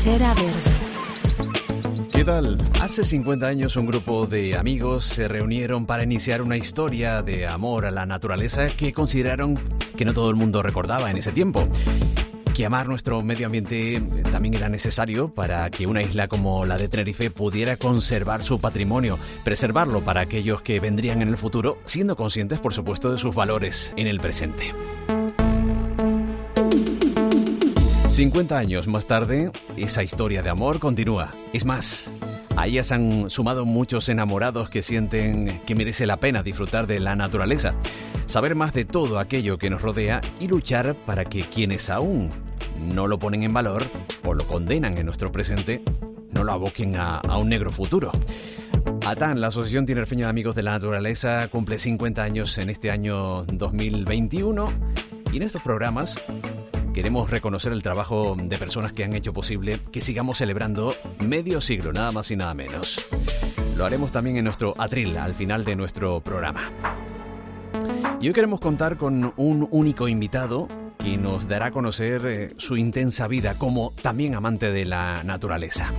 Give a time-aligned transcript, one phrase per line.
[0.00, 2.08] Trinchera Verde.
[2.10, 2.56] ¿Qué tal?
[2.80, 7.84] Hace 50 años un grupo de amigos se reunieron para iniciar una historia de amor
[7.84, 9.58] a la naturaleza que consideraron
[9.98, 11.68] que no todo el mundo recordaba en ese tiempo.
[12.54, 14.00] Que amar nuestro medio ambiente
[14.32, 19.18] también era necesario para que una isla como la de Tenerife pudiera conservar su patrimonio,
[19.44, 23.92] preservarlo para aquellos que vendrían en el futuro, siendo conscientes, por supuesto, de sus valores
[23.96, 24.72] en el presente.
[28.10, 31.30] 50 años más tarde, esa historia de amor continúa.
[31.52, 32.10] Es más,
[32.56, 36.98] a ellas se han sumado muchos enamorados que sienten que merece la pena disfrutar de
[36.98, 37.74] la naturaleza,
[38.26, 42.28] saber más de todo aquello que nos rodea y luchar para que quienes aún
[42.92, 43.84] no lo ponen en valor
[44.24, 45.80] o lo condenan en nuestro presente,
[46.32, 48.10] no lo aboquen a, a un negro futuro.
[49.06, 53.44] ATAN, la Asociación Tinerfeña de Amigos de la Naturaleza, cumple 50 años en este año
[53.44, 54.66] 2021
[55.32, 56.20] y en estos programas
[56.94, 61.92] Queremos reconocer el trabajo de personas que han hecho posible que sigamos celebrando medio siglo,
[61.92, 63.06] nada más y nada menos.
[63.76, 66.70] Lo haremos también en nuestro atril al final de nuestro programa.
[68.20, 72.76] Y hoy queremos contar con un único invitado que nos dará a conocer eh, su
[72.76, 75.92] intensa vida como también amante de la naturaleza.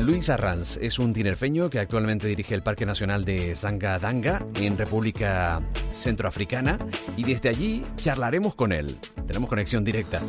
[0.00, 5.60] Luis Arranz es un tinerfeño que actualmente dirige el Parque Nacional de Zangadanga en República
[5.90, 6.78] Centroafricana
[7.16, 8.96] y desde allí charlaremos con él.
[9.26, 10.20] Tenemos conexión directa.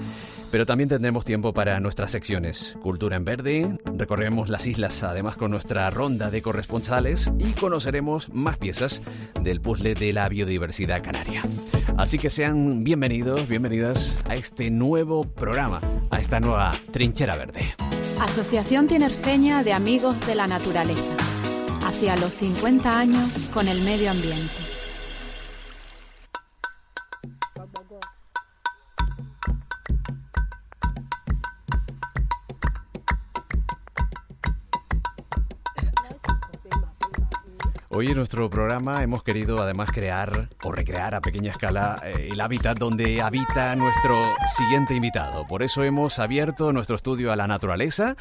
[0.52, 2.76] Pero también tendremos tiempo para nuestras secciones.
[2.82, 8.58] Cultura en Verde, recorreremos las islas además con nuestra ronda de corresponsales y conoceremos más
[8.58, 9.02] piezas
[9.42, 11.44] del puzzle de la biodiversidad canaria.
[11.98, 17.76] Así que sean bienvenidos, bienvenidas a este nuevo programa, a esta nueva Trinchera Verde.
[18.20, 21.16] Asociación Tinerfeña de Amigos de la Naturaleza.
[21.86, 24.69] Hacia los 50 años con el medio ambiente.
[38.00, 42.40] Hoy en nuestro programa hemos querido además crear o recrear a pequeña escala eh, el
[42.40, 44.16] hábitat donde habita nuestro
[44.56, 45.46] siguiente invitado.
[45.46, 48.16] Por eso hemos abierto nuestro estudio a la naturaleza,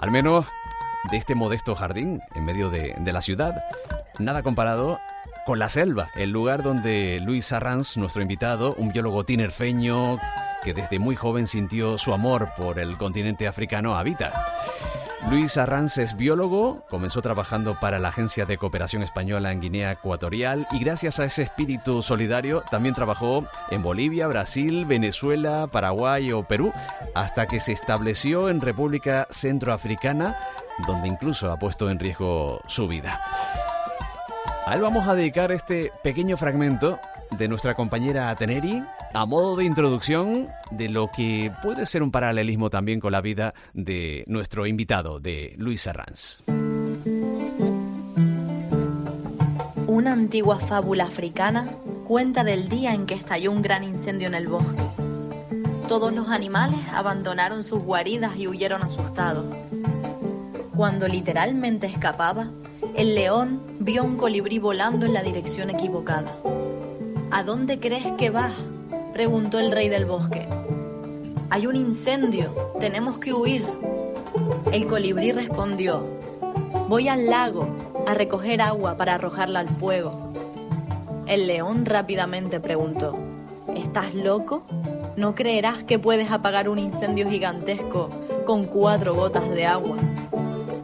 [0.00, 0.46] al menos
[1.12, 3.62] de este modesto jardín en medio de, de la ciudad.
[4.18, 4.98] Nada comparado
[5.46, 10.18] con la selva, el lugar donde Luis Arranz, nuestro invitado, un biólogo tinerfeño
[10.64, 14.51] que desde muy joven sintió su amor por el continente africano, habita.
[15.30, 20.66] Luis Arranz es biólogo, comenzó trabajando para la Agencia de Cooperación Española en Guinea Ecuatorial
[20.72, 26.72] y gracias a ese espíritu solidario también trabajó en Bolivia, Brasil, Venezuela, Paraguay o Perú,
[27.14, 30.36] hasta que se estableció en República Centroafricana,
[30.86, 33.20] donde incluso ha puesto en riesgo su vida.
[34.66, 36.98] A él vamos a dedicar este pequeño fragmento
[37.38, 38.82] de nuestra compañera Teneri
[39.12, 43.54] a modo de introducción de lo que puede ser un paralelismo también con la vida
[43.72, 46.42] de nuestro invitado, de Luis Arranz.
[49.86, 51.66] Una antigua fábula africana
[52.06, 54.82] cuenta del día en que estalló un gran incendio en el bosque.
[55.88, 59.44] Todos los animales abandonaron sus guaridas y huyeron asustados.
[60.74, 62.48] Cuando literalmente escapaba,
[62.96, 66.32] el león vio un colibrí volando en la dirección equivocada.
[67.32, 68.52] ¿A dónde crees que vas?
[69.14, 70.46] preguntó el rey del bosque.
[71.48, 73.64] Hay un incendio, tenemos que huir.
[74.70, 76.02] El colibrí respondió,
[76.88, 77.66] voy al lago
[78.06, 80.30] a recoger agua para arrojarla al fuego.
[81.26, 83.14] El león rápidamente preguntó,
[83.74, 84.66] ¿estás loco?
[85.16, 88.10] No creerás que puedes apagar un incendio gigantesco
[88.44, 89.96] con cuatro gotas de agua.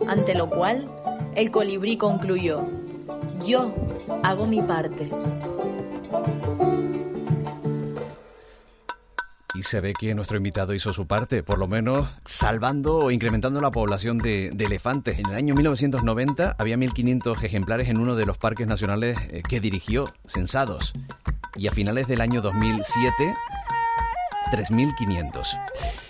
[0.07, 0.87] Ante lo cual,
[1.35, 2.63] el colibrí concluyó,
[3.45, 3.71] yo
[4.23, 5.11] hago mi parte.
[9.55, 13.61] Y se ve que nuestro invitado hizo su parte, por lo menos salvando o incrementando
[13.61, 15.19] la población de, elefantes.
[15.19, 19.59] En el año 1990 había 1.500 ejemplares en uno de los parques nacionales eh, que
[19.59, 20.93] dirigió, censados.
[21.57, 23.35] Y a finales del año 2007,
[24.53, 26.08] 3.500.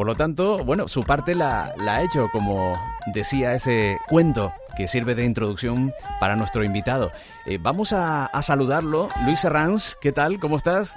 [0.00, 2.72] Por lo tanto, bueno, su parte la, la, ha hecho, como
[3.12, 7.12] decía ese cuento que sirve de introducción para nuestro invitado.
[7.44, 9.10] Eh, vamos a, a, saludarlo.
[9.26, 10.40] Luis Arranz, ¿qué tal?
[10.40, 10.96] ¿Cómo estás?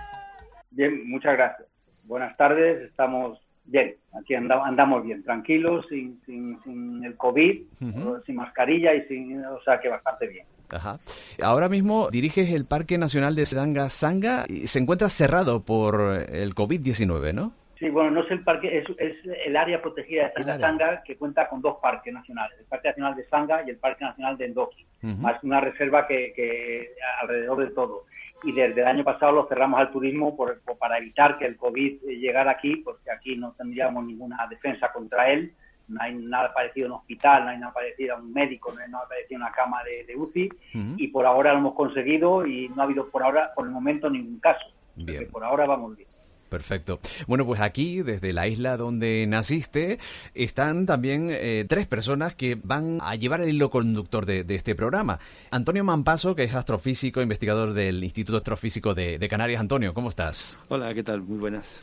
[0.71, 1.67] Bien, muchas gracias.
[2.05, 7.85] Buenas tardes, estamos bien, aquí andamos, andamos bien, tranquilos, sin, sin, sin el COVID, uh
[7.85, 8.25] -huh.
[8.25, 10.45] sin mascarilla y sin, o sea que bastante bien.
[10.69, 10.97] Ajá.
[11.41, 16.55] Ahora mismo diriges el Parque Nacional de Sedanga Sanga y se encuentra cerrado por el
[16.55, 17.51] COVID-19, ¿no?
[17.83, 21.49] Sí, bueno, no es el parque, es, es el área protegida de Sanga que cuenta
[21.49, 24.85] con dos parques nacionales, el Parque Nacional de Sanga y el Parque Nacional de Endoki.
[25.01, 28.05] más una reserva que, alrededor de todo.
[28.43, 32.03] Y desde el año pasado lo cerramos al turismo por, para evitar que el COVID
[32.03, 35.53] llegara aquí, porque aquí no tendríamos ninguna defensa contra él
[35.89, 38.81] no hay nada parecido a un hospital, no hay nada parecido a un médico, no
[38.81, 40.49] hay nada parecido a una cama de, UCI
[40.95, 44.09] y por ahora lo hemos conseguido y no ha habido por ahora, por el momento,
[44.09, 44.65] ningún caso.
[44.95, 45.29] Bien.
[45.29, 46.07] Por ahora vamos bien.
[46.53, 46.99] Perfecto.
[47.25, 49.97] Bueno, pues aquí, desde la isla donde naciste,
[50.35, 55.17] están también eh, tres personas que van a llevar el hilo conductor de, este programa.
[55.49, 59.61] Antonio Mampaso, que es astrofísico, investigador del Instituto Astrofísico de, de Canarias.
[59.61, 60.59] Antonio, ¿cómo estás?
[60.69, 61.23] Hola, ¿qué tal?
[61.23, 61.81] Muy buenas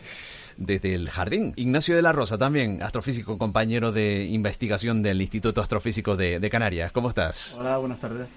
[0.56, 1.52] desde el jardín.
[1.56, 6.92] Ignacio de la Rosa, también astrofísico, compañero de investigación del Instituto Astrofísico de, Canarias.
[6.92, 7.56] ¿Cómo estás?
[7.58, 8.28] Hola, buenas tardes.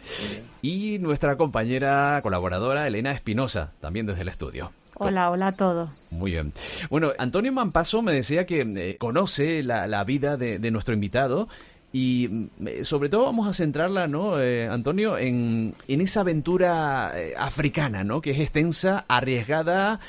[0.62, 4.72] Y nuestra compañera colaboradora, Elena Espinosa, también desde el estudio.
[4.96, 5.90] Hola, hola a todos.
[6.12, 6.54] Muy bien.
[6.90, 11.48] Bueno, Antonio Mampaso me decía que eh, conoce la, vida de, nuestro invitado
[11.92, 17.14] y mm, eh, sobre todo vamos a centrarla, ¿no, eh, Antonio, en, en, esa aventura
[17.38, 18.22] africana, ¿no?
[18.22, 20.00] Que es extensa, arriesgada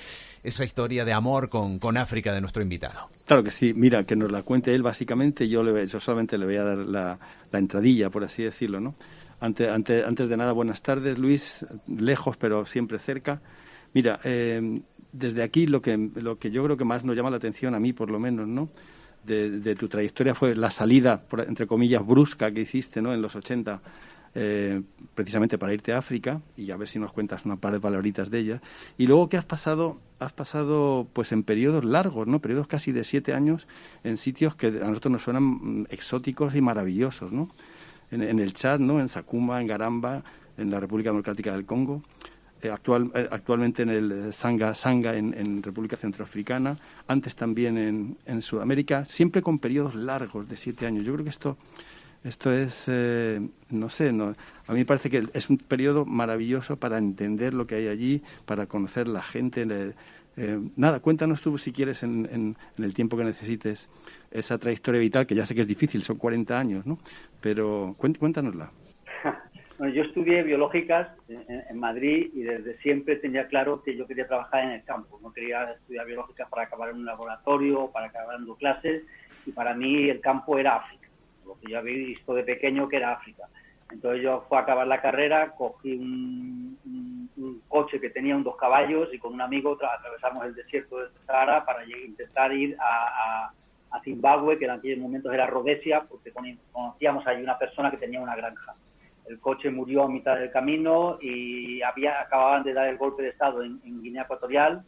[0.42, 3.08] esa historia de amor con, con África de nuestro invitado.
[3.26, 6.44] Claro que sí, mira, que nos la cuente él básicamente, yo, le, yo solamente le
[6.44, 7.18] voy a dar la,
[7.50, 8.94] la entradilla, por así decirlo, ¿no?
[9.40, 13.40] Antes, antes, antes de nada, buenas tardes, Luis, lejos pero siempre cerca.
[13.94, 14.80] Mira, eh,
[15.12, 17.80] desde aquí lo que, lo que yo creo que más nos llama la atención, a
[17.80, 18.68] mí por lo menos, ¿no?
[19.24, 23.14] De, de tu trayectoria fue la salida, entre comillas, brusca que hiciste, ¿no?
[23.14, 23.80] En los 80
[24.36, 24.82] eh,
[25.14, 28.30] precisamente para irte a África y a ver si nos cuentas una par de palabritas
[28.30, 28.62] de ella.
[28.98, 32.40] Y luego que has pasado, has pasado pues en periodos largos, ¿no?
[32.40, 33.68] Periodos casi de siete años
[34.02, 37.48] en sitios que a nosotros nos suenan mm, exóticos y maravillosos, ¿no?
[38.10, 38.98] En, el Chad, ¿no?
[38.98, 40.24] En Sakuma, en Garamba,
[40.56, 42.02] en la República Democrática del Congo.
[42.64, 46.76] Eh, actual, eh, actualmente en el Sanga Sanga en, en, República Centroafricana,
[47.06, 51.04] antes también en, en Sudamérica, siempre con periodos largos de siete años.
[51.04, 51.58] Yo creo que esto
[52.24, 53.38] esto es, eh,
[53.68, 54.34] no sé, no,
[54.66, 58.22] a mí me parece que es un periodo maravilloso para entender lo que hay allí,
[58.46, 59.94] para conocer la gente.
[60.38, 63.90] Eh, nada, cuéntanos tú si quieres en, en, el tiempo que necesites
[64.30, 66.98] esa trayectoria vital, que ya sé que es difícil, son 40 años, ¿no?
[67.42, 68.72] Pero cuéntanosla.
[69.78, 74.70] Yo estudié biológicas en, Madrid y desde siempre tenía claro que yo quería trabajar en
[74.70, 75.18] el campo.
[75.20, 79.02] No quería estudiar biológicas para acabar en un laboratorio, para acabar dando clases
[79.44, 81.04] y para mí el campo era África
[81.44, 83.48] lo que yo había visto de pequeño que era África.
[83.90, 86.64] Entonces yo fui a acabar la carrera, cogí un,
[87.68, 91.64] coche que tenía un dos caballos y con un amigo atravesamos el desierto de Sahara
[91.64, 93.50] para intentar ir a,
[93.90, 96.32] a, Zimbabue, que en aquellos momentos era Rhodesia, porque
[96.72, 98.74] conocíamos allí una persona que tenía una granja.
[99.28, 103.30] El coche murió a mitad del camino y había, acababan de dar el golpe de
[103.30, 104.84] Estado en, Guinea Ecuatorial,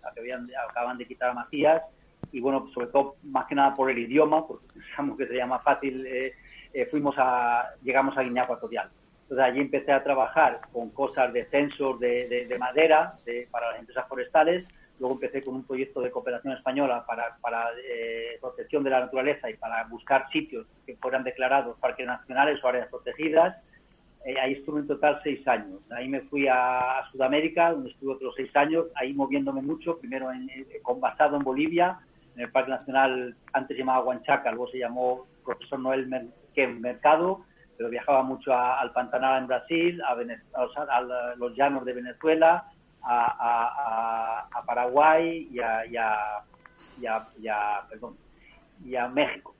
[0.69, 1.83] acababan de quitar a Macías
[2.33, 5.63] y bueno, sobre todo más que nada por el idioma, porque pensamos que sería más
[5.63, 6.35] fácil eh,
[6.75, 8.91] eh, fuimos a, llegamos a Guinea Ecuatorial.
[9.23, 13.15] Entonces allí empecé a trabajar con cosas de censos de, madera
[13.51, 14.69] para las empresas forestales.
[15.01, 19.51] Luego empecé con un proyecto de cooperación española para, para eh, protección de la naturaleza
[19.51, 23.57] y para buscar sitios que fueran declarados parques nacionales o áreas protegidas.
[24.27, 25.79] Eh, ahí estuve en total seis años.
[25.89, 30.51] Ahí me fui a, Sudamérica, donde estuve otros seis años, ahí moviéndome mucho, primero en,
[30.83, 32.01] con basado en Bolivia,
[32.35, 36.13] en el Parque Nacional, antes llamado Huanchaca, luego se llamó Profesor Noel
[36.57, 37.45] en mercado,
[37.77, 41.01] pero viajaba mucho al Pantanal en Brasil, a, a,
[41.37, 42.65] los llanos de Venezuela,
[43.05, 46.45] a, Paraguay y a,
[47.89, 48.17] perdón,
[48.85, 49.55] y a México.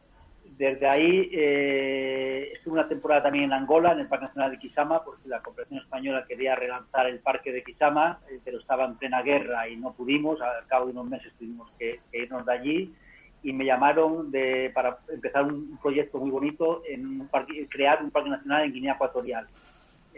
[0.57, 5.05] Desde ahí eh, estuve una temporada también en Angola, en el Parque Nacional de Quisama,
[5.05, 9.23] porque la Cooperación Española quería relanzar el parque de Quisama, eh, pero estaba en plena
[9.23, 10.41] guerra y no pudimos.
[10.41, 12.95] Al cabo de unos meses tuvimos que irnos de allí
[13.43, 17.29] y me llamaron de, para empezar un proyecto muy bonito en
[17.69, 19.47] crear un parque nacional en Guinea Ecuatorial.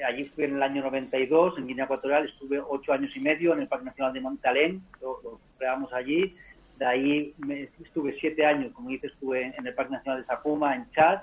[0.07, 3.61] Allí estuve en el año 92, en Guinea Ecuatorial estuve ocho años y medio en
[3.61, 6.35] el Parque Nacional de Montalén, lo, creamos allí.
[6.79, 10.75] De ahí me, estuve siete años, como dices, estuve en el Parque Nacional de Sakuma,
[10.75, 11.21] en Chad.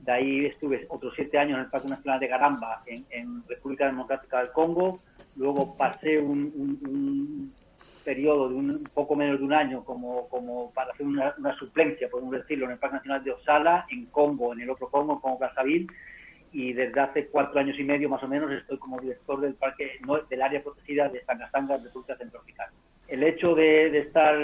[0.00, 4.38] De ahí estuve otros siete años en el Parque Nacional de Garamba, en, República Democrática
[4.38, 4.98] del Congo.
[5.36, 7.52] Luego pasé un
[8.02, 12.32] periodo de un, poco menos de un año como, como para hacer una, suplencia, podemos
[12.32, 15.86] decirlo, en el Parque Nacional de Osala, en Congo, en el otro Congo, como Brazzaville,
[16.52, 19.98] y desde hace cuatro años y medio más o menos estoy como director del parque
[20.28, 22.72] del área protegida de Sangasanga, República Centroafricana.
[23.12, 24.34] El hecho de, estar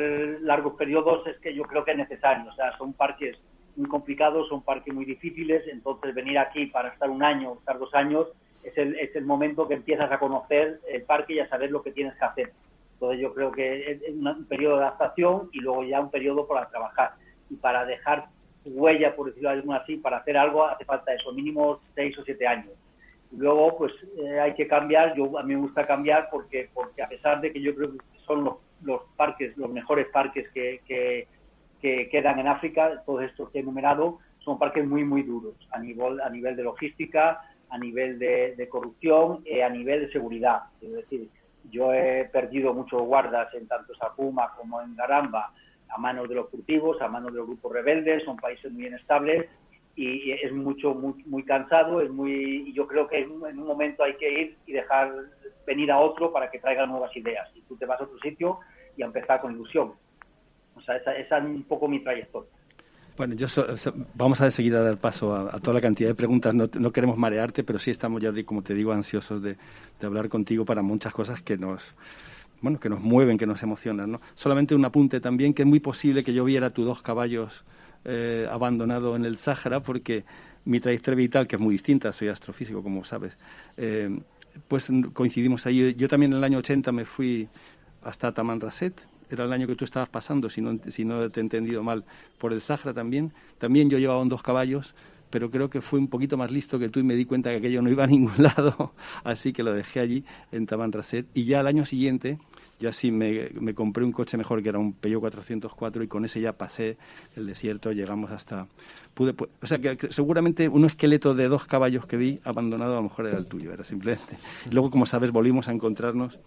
[0.42, 3.34] largos periodos es que yo creo que es necesario, o sea, son parques
[3.76, 7.94] muy complicados, son parques muy difíciles, entonces venir aquí para estar un año, estar dos
[7.94, 8.26] años,
[8.62, 11.82] es el, es el momento que empiezas a conocer el parque y a saber lo
[11.82, 12.52] que tienes que hacer.
[12.92, 16.68] Entonces yo creo que es un periodo de adaptación y luego ya un periodo para
[16.68, 17.12] trabajar.
[17.48, 18.26] Y para dejar
[18.66, 22.22] huella, por decirlo de alguna así, para hacer algo hace falta eso, mínimo seis o
[22.22, 22.74] siete años.
[23.34, 25.16] Luego, pues eh, hay que cambiar.
[25.16, 28.17] Yo a mí me gusta cambiar porque porque a pesar de que yo creo que
[28.28, 31.26] son los, los parques, los mejores parques que, que,
[31.80, 36.20] quedan en África, todos estos que he enumerado, son parques muy muy duros a nivel
[36.20, 40.62] a nivel de logística, a nivel de, corrupción, y a nivel de seguridad.
[40.80, 41.28] Es decir,
[41.70, 45.52] yo he perdido muchos guardas en tanto Sapuma como en Garamba
[45.88, 49.46] a manos de los furtivos, a manos de los grupos rebeldes, son países muy inestables
[50.00, 54.04] y es mucho muy, muy cansado, es muy y yo creo que en un, momento
[54.04, 55.12] hay que ir y dejar
[55.66, 58.60] venir a otro para que traiga nuevas ideas y tú te vas a otro sitio
[58.96, 59.92] y a empezar con ilusión.
[60.76, 62.48] O sea, esa, es un poco mi trayectoria.
[63.16, 63.48] Bueno, yo
[64.14, 66.54] vamos a de seguida dar paso a, toda la cantidad de preguntas.
[66.54, 69.56] No, no, queremos marearte, pero sí estamos ya, como te digo, ansiosos de,
[69.98, 71.96] de, hablar contigo para muchas cosas que nos,
[72.60, 74.12] bueno, que nos mueven, que nos emocionan.
[74.12, 74.20] ¿no?
[74.36, 77.64] Solamente un apunte también, que es muy posible que yo viera tus dos caballos
[78.10, 80.24] eh, abandonado en el Sáhara, porque
[80.64, 83.36] mi trayectoria vital, que es muy distinta, soy astrofísico, como sabes,
[83.76, 84.18] eh,
[84.66, 85.94] pues coincidimos ahí.
[85.94, 87.48] Yo también en el año 80 me fui
[88.02, 88.94] hasta Tamanrasset,
[89.30, 92.04] era el año que tú estabas pasando, si no, si no te he entendido mal,
[92.38, 93.32] por el Sahara también.
[93.58, 94.94] También yo llevaba dos caballos,
[95.30, 97.56] pero creo que fui un poquito más listo que tú y me di cuenta que
[97.56, 98.92] aquello no iba a ningún lado,
[99.24, 101.26] así que lo dejé allí en Tamanrasset.
[101.34, 102.38] Y ya al año siguiente,
[102.80, 106.40] yo así me, compré un coche mejor que era un Peugeot 404 y con ese
[106.40, 106.96] ya pasé
[107.36, 108.68] el desierto, llegamos hasta...
[109.14, 113.02] Pude, o sea, que seguramente un esqueleto de dos caballos que vi abandonado a lo
[113.02, 114.38] mejor era el tuyo, era simplemente...
[114.70, 116.38] Luego, como sabes, volvimos a encontrarnos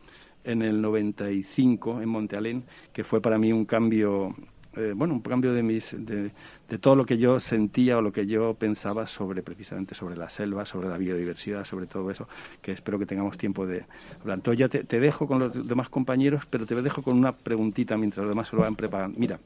[0.44, 4.34] en el 95 en Monte que fue para mí un cambio,
[4.78, 6.32] eh, bueno, un cambio de, mis, de,
[6.80, 10.66] todo lo que yo sentía o lo que yo pensaba sobre precisamente sobre la selva,
[10.66, 12.30] sobre la biodiversidad, sobre todo eso,
[12.62, 13.84] que espero que tengamos tiempo de
[14.22, 14.38] hablar.
[14.38, 18.24] Entonces ya te, dejo con los demás compañeros, pero te dejo con una preguntita mientras
[18.24, 19.20] los demás se lo van preparando.
[19.20, 19.40] Mira,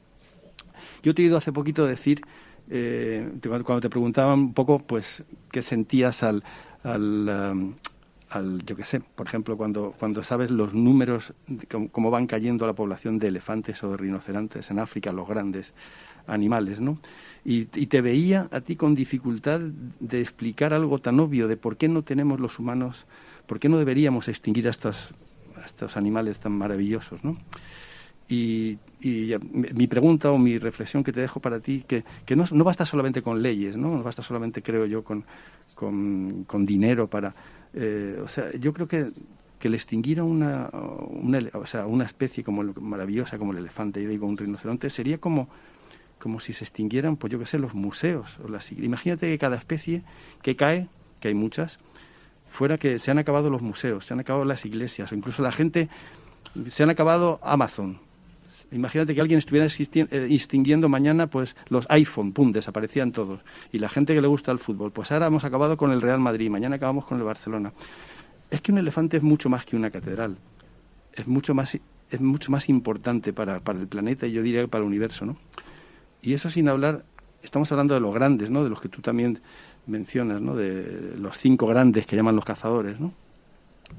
[1.02, 2.20] yo te he oído hace poquito decir,
[2.70, 6.44] eh, cuando te preguntaban un poco, pues, qué sentías al,
[6.84, 7.74] al um,
[8.30, 11.32] al, yo qué sé, por ejemplo, cuando, cuando sabes los números,
[11.92, 15.72] cómo, van cayendo la población de elefantes o de rinocerontes en África, los grandes
[16.26, 16.98] animales, ¿no?
[17.44, 21.88] Y, te veía a ti con dificultad de explicar algo tan obvio de por qué
[21.88, 23.06] no tenemos los humanos,
[23.46, 25.14] por qué no deberíamos extinguir a estos,
[25.64, 27.36] estos animales tan maravillosos, ¿no?
[28.28, 28.78] Y,
[29.52, 32.84] mi pregunta o mi reflexión que te dejo para ti, que, que no, no, basta
[32.84, 33.96] solamente con leyes, ¿no?
[33.96, 35.24] no basta solamente, creo yo, con,
[35.76, 37.32] con, con dinero para,
[37.76, 39.12] eh, o sea, yo creo que,
[39.58, 40.70] que el extinguir a una,
[41.08, 45.18] una, o sea, una especie como maravillosa como el elefante, yo digo un rinoceronte, sería
[45.18, 45.48] como,
[46.18, 48.38] como si se extinguieran, pues yo qué sé, los museos.
[48.42, 50.02] O las, imagínate que cada especie
[50.42, 50.88] que cae,
[51.20, 51.78] que hay muchas,
[52.48, 55.52] fuera que se han acabado los museos, se han acabado las iglesias, o incluso la
[55.52, 55.90] gente,
[56.68, 57.98] se han acabado Amazon.
[58.70, 63.40] Imagínate que alguien estuviera eh, extinguiendo mañana pues los iPhone, pum, desaparecían todos.
[63.72, 66.20] Y la gente que le gusta el fútbol, pues ahora hemos acabado con el Real
[66.20, 67.72] Madrid, mañana acabamos con el Barcelona.
[68.50, 70.36] Es que un elefante es mucho más que una catedral.
[71.12, 71.78] Es mucho más,
[72.10, 75.26] es mucho más importante para, para el planeta y yo diría que para el universo,
[75.26, 75.36] ¿no?
[76.22, 77.04] Y eso sin hablar,
[77.42, 78.64] estamos hablando de los grandes, ¿no?
[78.64, 79.40] De los que tú también
[79.86, 80.56] mencionas, ¿no?
[80.56, 83.12] De los cinco grandes que llaman los cazadores, ¿no?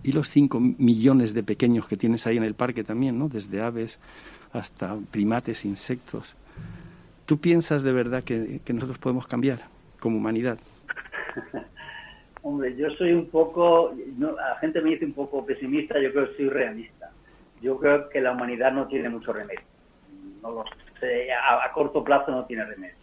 [0.03, 3.29] Y los cinco millones de pequeños que tienes ahí en el parque también, ¿no?
[3.29, 3.99] Desde aves,
[4.53, 6.35] hasta primates, insectos.
[7.25, 9.59] ¿Tú piensas de verdad que, nosotros podemos cambiar
[9.99, 10.57] como humanidad?
[12.41, 16.37] Hombre, yo soy un poco, la gente me dice un poco pesimista, yo creo que
[16.37, 17.11] soy realista.
[17.61, 19.59] Yo creo que la humanidad no tiene mucho remedio.
[20.43, 22.95] A, corto plazo no tiene remedio.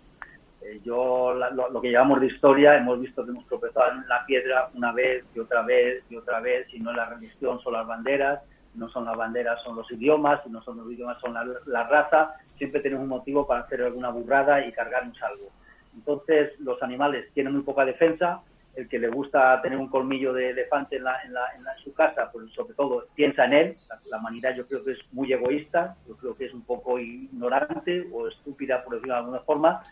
[0.65, 4.71] Eh, yo, lo, que llevamos de historia, hemos visto que hemos tropezado en la piedra
[4.75, 7.87] una vez y otra vez y otra vez, y no es la religión, son las
[7.87, 8.41] banderas,
[8.75, 11.35] no son las banderas, son los idiomas, y no son los idiomas, son
[11.67, 15.51] la, raza, siempre tenemos un motivo para hacer alguna burrada y cargarnos algo.
[15.95, 18.41] Entonces, los animales tienen muy poca defensa,
[18.75, 21.93] el que le gusta tener un colmillo de elefante en, la, en, la, en, su
[21.93, 23.77] casa, pues sobre todo piensa en él.
[24.11, 28.09] La, humanidad yo creo que es muy egoísta, yo creo que es un poco ignorante
[28.13, 29.83] o estúpida, por decirlo de alguna forma,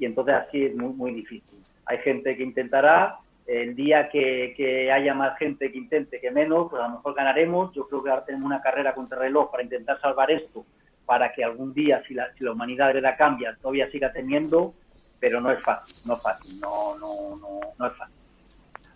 [0.00, 1.60] y entonces así es muy, muy difícil.
[1.84, 6.82] Hay gente que intentará, el día que, haya más gente que intente que menos, pues
[6.82, 7.72] a lo mejor ganaremos.
[7.74, 10.64] Yo creo que ahora tenemos una carrera contra reloj para intentar salvar esto,
[11.04, 14.72] para que algún día, si la, si la humanidad verdad cambia, todavía siga teniendo,
[15.18, 18.16] pero no es fácil, no es fácil, no, no, no, no es fácil.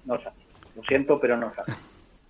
[0.06, 0.44] No es fácil.
[0.75, 1.75] Lo siento, pero no es fácil.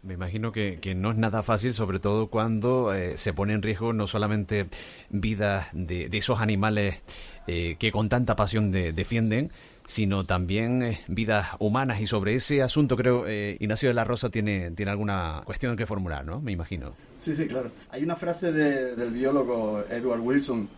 [0.05, 3.95] Me imagino que, no es nada fácil, sobre todo cuando eh, se pone en riesgo
[3.95, 4.67] no solamente
[5.09, 7.01] vida de, esos animales
[7.47, 9.51] eh, que con tanta pasión defienden,
[9.87, 12.03] sino también eh, vidas humanas.
[12.03, 16.23] Y sobre ese asunto creo Ignacio de la Rosa tiene, tiene alguna cuestión que formular,
[16.23, 16.39] ¿no?
[16.39, 16.95] Me imagino.
[17.17, 17.71] Sí, sí, claro.
[17.89, 20.69] Hay una frase del biólogo Edward Wilson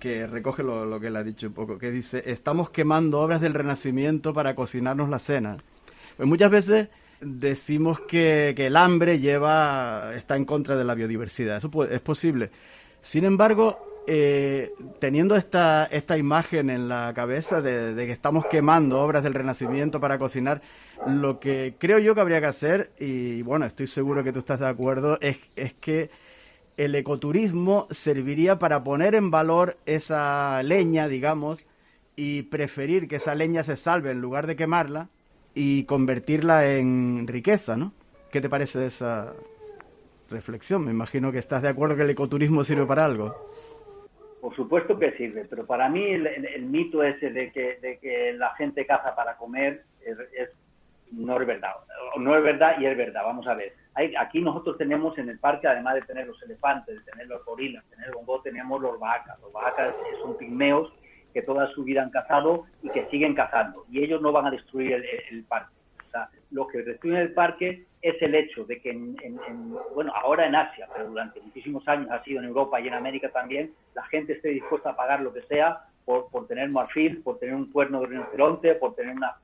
[0.00, 3.40] que recoge lo, lo que él ha dicho un poco, que dice, estamos quemando obras
[3.40, 5.56] del Renacimiento para cocinarnos la cena.
[6.16, 6.88] Pues muchas veces
[7.20, 11.56] decimos que, el hambre lleva está en contra de la biodiversidad.
[11.56, 12.50] Eso es posible.
[13.02, 19.22] Sin embargo, eh, teniendo esta, esta imagen en la cabeza de, que estamos quemando obras
[19.22, 20.62] del Renacimiento para cocinar,
[21.06, 24.60] lo que creo yo que habría que hacer, y bueno, estoy seguro que tú estás
[24.60, 26.10] de acuerdo, es, es que
[26.76, 31.64] el ecoturismo serviría para poner en valor esa leña, digamos,
[32.16, 35.08] y preferir que esa leña se salve en lugar de quemarla
[35.56, 37.92] y convertirla en riqueza, ¿no?
[38.30, 39.32] ¿Qué te parece esa
[40.30, 40.84] reflexión?
[40.84, 43.34] Me imagino que estás de acuerdo que el ecoturismo sirve para algo.
[44.42, 48.54] Por supuesto que sirve, pero para mí el, mito ese de que, de que, la
[48.56, 50.50] gente caza para comer es,
[51.10, 51.72] no es verdad.
[52.18, 53.22] No es verdad y es verdad.
[53.24, 53.72] Vamos a ver.
[54.18, 57.82] aquí nosotros tenemos en el parque, además de tener los elefantes, de tener los gorilas,
[57.88, 59.40] de tener bongo, tenemos los vacas.
[59.40, 60.92] Los vacas son pigmeos
[61.36, 63.84] que toda su vida han cazado y que siguen cazando.
[63.90, 65.74] Y ellos no van a destruir el, parque.
[66.08, 69.18] O sea, lo que destruye el parque es el hecho de que, en,
[69.94, 73.28] bueno, ahora en Asia, pero durante muchísimos años ha sido en Europa y en América
[73.28, 77.38] también, la gente esté dispuesta a pagar lo que sea por, por tener marfil, por
[77.38, 79.36] tener un cuerno de rinoceronte, por tener una,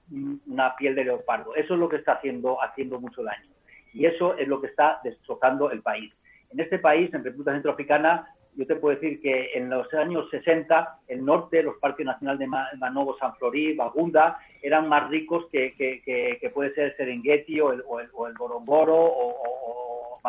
[0.47, 1.55] una piel de leopardo.
[1.57, 3.51] Eso es lo que está haciendo, haciendo mucho daño.
[3.93, 6.11] Y eso es lo que está destrozando el país.
[6.49, 10.99] En este país, en República Centroafricana, yo te puedo decir que en los años 60
[11.09, 16.51] el norte, los parques nacionales de Manobo, San Florí, Bagunda, eran más ricos que, que,
[16.51, 20.21] puede ser Serengeti o el, o el, o el Gorongoro o, o,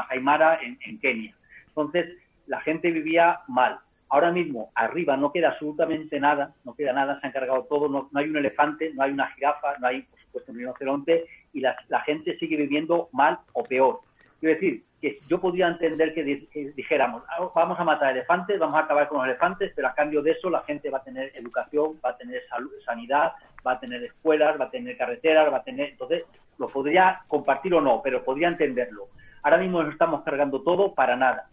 [0.62, 1.36] en, Kenia.
[1.68, 3.80] Entonces, la gente vivía mal.
[4.10, 8.10] Ahora mismo, arriba no queda absolutamente nada, no queda nada, se han cargado todo, no,
[8.13, 11.75] hay un elefante, no hay una jirafa, no hay, por supuesto, un rinoceronte, y la,
[11.89, 14.01] la gente sigue viviendo mal o peor.
[14.43, 18.83] Quiero decir, que yo podría entender que, dijéramos, ah, vamos a matar elefantes, vamos a
[18.83, 21.97] acabar con los elefantes, pero a cambio de eso la gente va a tener educación,
[22.03, 23.31] va a tener salud, sanidad,
[23.65, 25.91] va a tener escuelas, va a tener carreteras, va a tener...
[25.91, 26.25] Entonces,
[26.57, 29.07] lo podría compartir o no, pero podría entenderlo.
[29.43, 31.47] Ahora mismo nos estamos cargando todo para nada.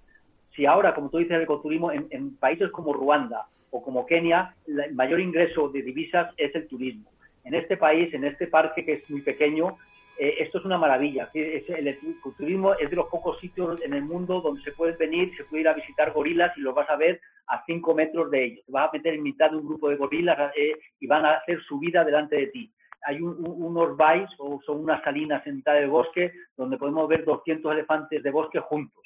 [0.57, 4.57] Si ahora, como tú dices, el ecoturismo, en, en países como Ruanda o como Kenia,
[4.67, 7.09] el mayor ingreso de divisas es el turismo.
[7.45, 9.77] En este país, en este parque que es muy pequeño,
[10.23, 11.31] eh, esto es una maravilla.
[11.33, 11.99] el
[12.37, 15.63] turismo es de los pocos sitios en el mundo donde se puede venir, se puede
[15.63, 18.67] ir a visitar gorilas y los vas a ver a cinco metros de ellos.
[18.67, 21.37] Te vas a meter en mitad de un grupo de gorilas eh, y van a
[21.37, 22.71] hacer su vida delante de ti.
[23.07, 27.73] Hay unos bays o son unas salinas en mitad del bosque donde podemos ver 200
[27.73, 29.03] elefantes de bosque juntos.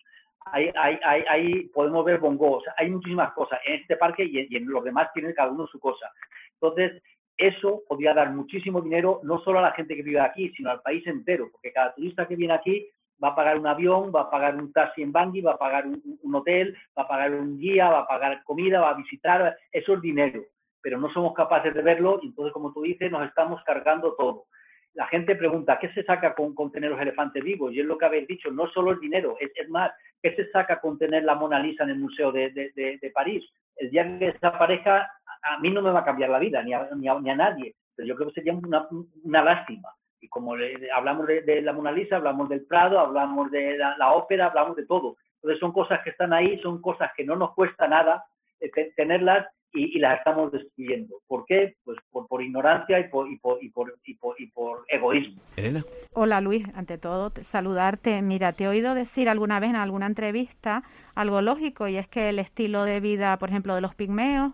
[0.47, 5.11] Ahí, podemos ver bongos, hay muchísimas cosas en este parque y y en los demás
[5.15, 6.11] tienen cada uno su cosa.
[6.55, 7.03] Entonces,
[7.37, 10.83] eso podría dar muchísimo dinero no solo a la gente que vive aquí, sino al
[10.83, 12.89] país entero, porque cada turista que viene aquí
[13.23, 15.87] va a pagar un avión, va a pagar un taxi en Bangui, va a pagar
[15.87, 19.95] un, hotel, va a pagar un guía, va a pagar comida, va a visitar, eso
[19.95, 20.45] es dinero,
[20.81, 24.47] pero no somos capaces de verlo y entonces, como tú dices, nos estamos cargando todo.
[24.95, 27.73] La gente pregunta, ¿qué se saca con, tener los elefantes vivos?
[27.73, 29.91] Y es lo que habéis dicho, no solo el dinero, es, más,
[30.23, 33.45] ¿qué se saca con tener la Mona Lisa en el Museo de, de París?
[33.77, 35.11] El día que esa pareja
[35.45, 38.09] a mí no me va a cambiar la vida, ni a, ni a, nadie, pero
[38.09, 38.89] yo creo que sería una,
[39.23, 39.91] una lástima.
[40.21, 40.55] Y como
[40.95, 45.17] hablamos de, la Mona Lisa, hablamos del Prado, hablamos de la, ópera, hablamos de todo.
[45.37, 48.25] Entonces son cosas que están ahí, son cosas que no nos cuesta nada
[48.61, 51.17] eh, tenerlas y, las estamos destruyendo.
[51.27, 51.75] ¿Por qué?
[51.85, 53.95] Pues por, ignorancia y por, y, por, y, por,
[54.39, 55.43] y, por, egoísmo.
[55.57, 55.83] Elena.
[56.15, 58.23] Hola Luis, ante todo saludarte.
[58.23, 62.31] Mira, te he oído decir alguna vez en alguna entrevista algo lógico y es que
[62.31, 64.53] el estilo de vida, por ejemplo, de los pigmeos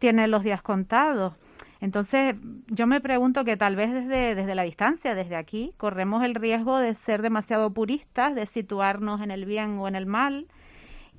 [0.00, 1.34] tiene los días contados.
[1.80, 2.34] Entonces,
[2.66, 6.78] yo me pregunto que tal vez desde, desde la distancia, desde aquí, corremos el riesgo
[6.78, 10.46] de ser demasiado puristas, de situarnos en el bien o en el mal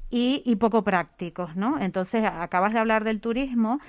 [0.09, 1.79] y, y poco prácticos, ¿no?
[1.79, 3.79] Entonces, acabas de hablar del turismo.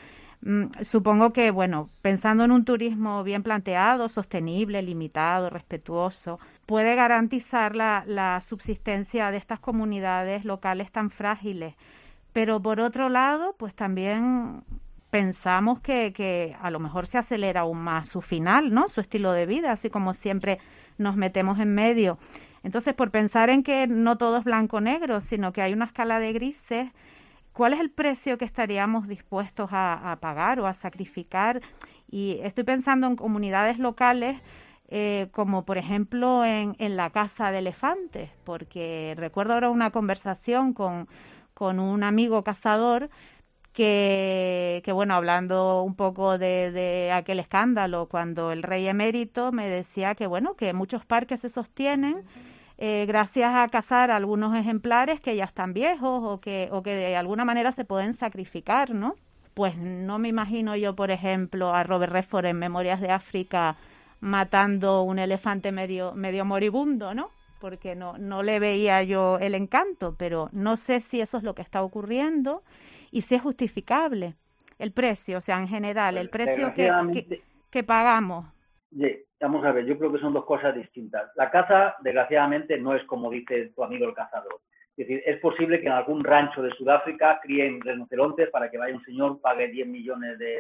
[0.41, 7.77] Mm, supongo que, bueno, pensando en un turismo bien planteado, sostenible, limitado, respetuoso, puede garantizar
[7.77, 11.75] la, la subsistencia de estas comunidades locales tan frágiles.
[12.33, 14.65] Pero por otro lado, pues también
[15.11, 18.89] pensamos que, que a lo mejor se acelera aún más su final, ¿no?
[18.89, 20.59] Su estilo de vida, así como siempre
[20.97, 22.19] nos metemos en medio.
[22.63, 26.33] Entonces, por pensar en que no todo es blanco-negro, sino que hay una escala de
[26.33, 26.91] grises,
[27.53, 31.61] ¿cuál es el precio que estaríamos dispuestos a, pagar o a sacrificar?
[32.11, 34.41] Y estoy pensando en comunidades locales
[34.95, 40.75] eh, como por ejemplo en, en la Casa de Elefantes, porque recuerdo ahora una conversación
[40.75, 41.09] con,
[41.63, 43.09] con un amigo cazador
[43.73, 50.17] que, que, bueno, hablando un poco de, aquel escándalo, cuando el rey emérito me decía
[50.17, 52.25] que, bueno, que muchos parques se sostienen
[52.79, 57.15] eh, gracias a cazar algunos ejemplares que ya están viejos o que, o que de
[57.15, 59.15] alguna manera se pueden sacrificar, ¿no?
[59.55, 63.77] Pues no me imagino yo, por ejemplo, a Robert Redford en Memorias de África
[64.19, 67.31] matando un elefante medio, medio moribundo, ¿no?
[67.63, 71.55] Porque no, no le veía yo el encanto, pero no sé si eso es lo
[71.55, 72.65] que está ocurriendo
[73.13, 74.35] y si es justificable
[74.81, 78.47] el precio, o sea, en general, el precio que, que, pagamos.
[79.41, 81.31] vamos a ver, yo creo que son dos cosas distintas.
[81.37, 84.61] La caza, desgraciadamente, no es como dice tu amigo el cazador.
[84.95, 88.95] Es decir, es posible que en algún rancho de Sudáfrica críen rinocerontes para que vaya
[88.95, 90.59] un señor, pague 10 millones de,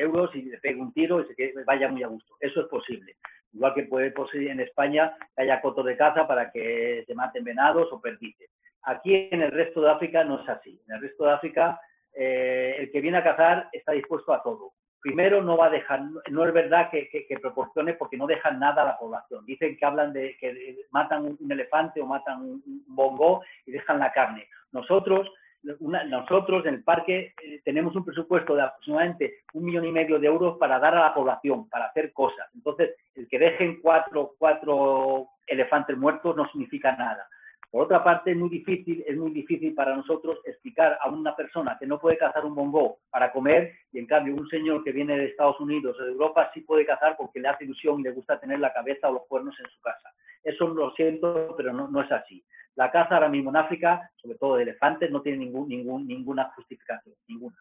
[0.00, 2.34] euros y le pegue un tiro y se vaya muy a gusto.
[2.40, 3.14] Eso es posible.
[3.52, 7.44] Igual que puede posible en España que haya cotos de caza para que se maten
[7.44, 8.50] venados o perdices.
[8.82, 10.80] Aquí en el resto de África no es así.
[10.88, 11.80] En el resto de África
[12.14, 14.72] eh, el que viene a cazar está dispuesto a todo
[15.02, 18.86] primero no va a dejar, no es verdad que, proporcione porque no dejan nada a
[18.86, 19.44] la población.
[19.44, 24.12] Dicen que hablan de que matan un, elefante o matan un, bongo y dejan la
[24.12, 24.46] carne.
[24.70, 25.28] Nosotros,
[25.62, 30.28] nosotros en el parque eh, tenemos un presupuesto de aproximadamente un millón y medio de
[30.28, 32.48] euros para dar a la población, para hacer cosas.
[32.54, 37.28] Entonces, el que dejen cuatro, cuatro elefantes muertos no significa nada.
[37.72, 41.78] Por otra parte, es muy difícil, es muy difícil para nosotros explicar a una persona
[41.80, 45.16] que no puede cazar un bongo para comer y en cambio un señor que viene
[45.16, 48.10] de Estados Unidos o de Europa sí puede cazar porque le hace ilusión y le
[48.10, 50.10] gusta tener la cabeza o los cuernos en su casa.
[50.44, 52.44] Eso lo siento, pero no, es así.
[52.74, 57.14] La caza ahora mismo en África, sobre todo de elefantes, no tiene ningún, ninguna justificación,
[57.26, 57.56] ninguna.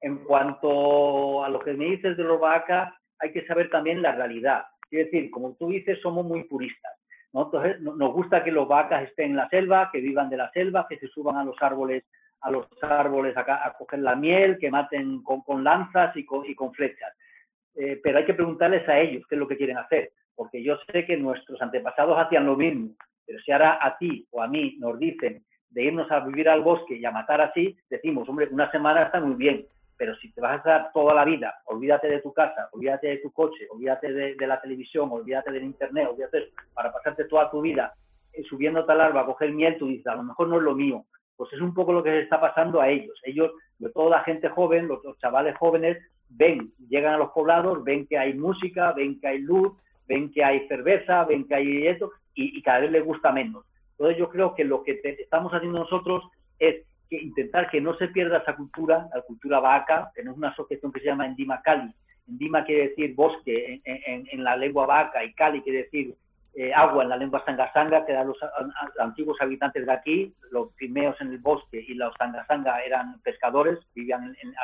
[0.00, 4.12] En cuanto a lo que me dices de los vacas, hay que saber también la
[4.12, 4.64] realidad.
[4.90, 6.99] Es decir, como tú dices, somos muy puristas.
[7.32, 10.98] Nos gusta que los vacas estén en la selva, que vivan de la selva, que
[10.98, 12.04] se suban a los árboles
[12.42, 17.12] a los árboles a, coger la miel, que maten con, lanzas y con, flechas.
[17.74, 20.78] Eh, pero hay que preguntarles a ellos qué es lo que quieren hacer, porque yo
[20.90, 22.90] sé que nuestros antepasados hacían lo mismo,
[23.26, 26.62] pero si ahora a ti o a mí nos dicen de irnos a vivir al
[26.62, 29.66] bosque y a matar así, decimos, hombre, una semana está muy bien,
[30.00, 33.16] pero si te vas a estar toda la vida, olvídate de tu casa, olvídate de
[33.18, 37.92] tu coche, olvídate de, la televisión, olvídate del internet, olvídate para pasarte toda tu vida
[38.32, 40.74] eh, subiendo tal árbol a coger miel, tú dices, a lo mejor no es lo
[40.74, 41.04] mío.
[41.36, 43.20] Pues es un poco lo que les está pasando a ellos.
[43.24, 45.98] Ellos, sobre todo la gente joven, los, chavales jóvenes,
[46.30, 49.76] ven, llegan a los poblados, ven que hay música, ven que hay luz,
[50.08, 53.66] ven que hay cerveza, ven que hay esto, y, cada vez les gusta menos.
[53.98, 56.24] Entonces yo creo que lo que estamos haciendo nosotros
[56.58, 60.10] es que intentar que no se pierda esa cultura, la cultura vaca.
[60.14, 61.92] Tenemos una asociación que se llama Endima Cali.
[62.28, 66.14] Endima quiere decir bosque en, la lengua vaca y Cali quiere decir
[66.54, 68.38] eh, agua en la lengua sangasanga, que eran los,
[69.00, 74.36] antiguos habitantes de aquí, los primeros en el bosque y los sangasanga eran pescadores, vivían
[74.40, 74.54] en,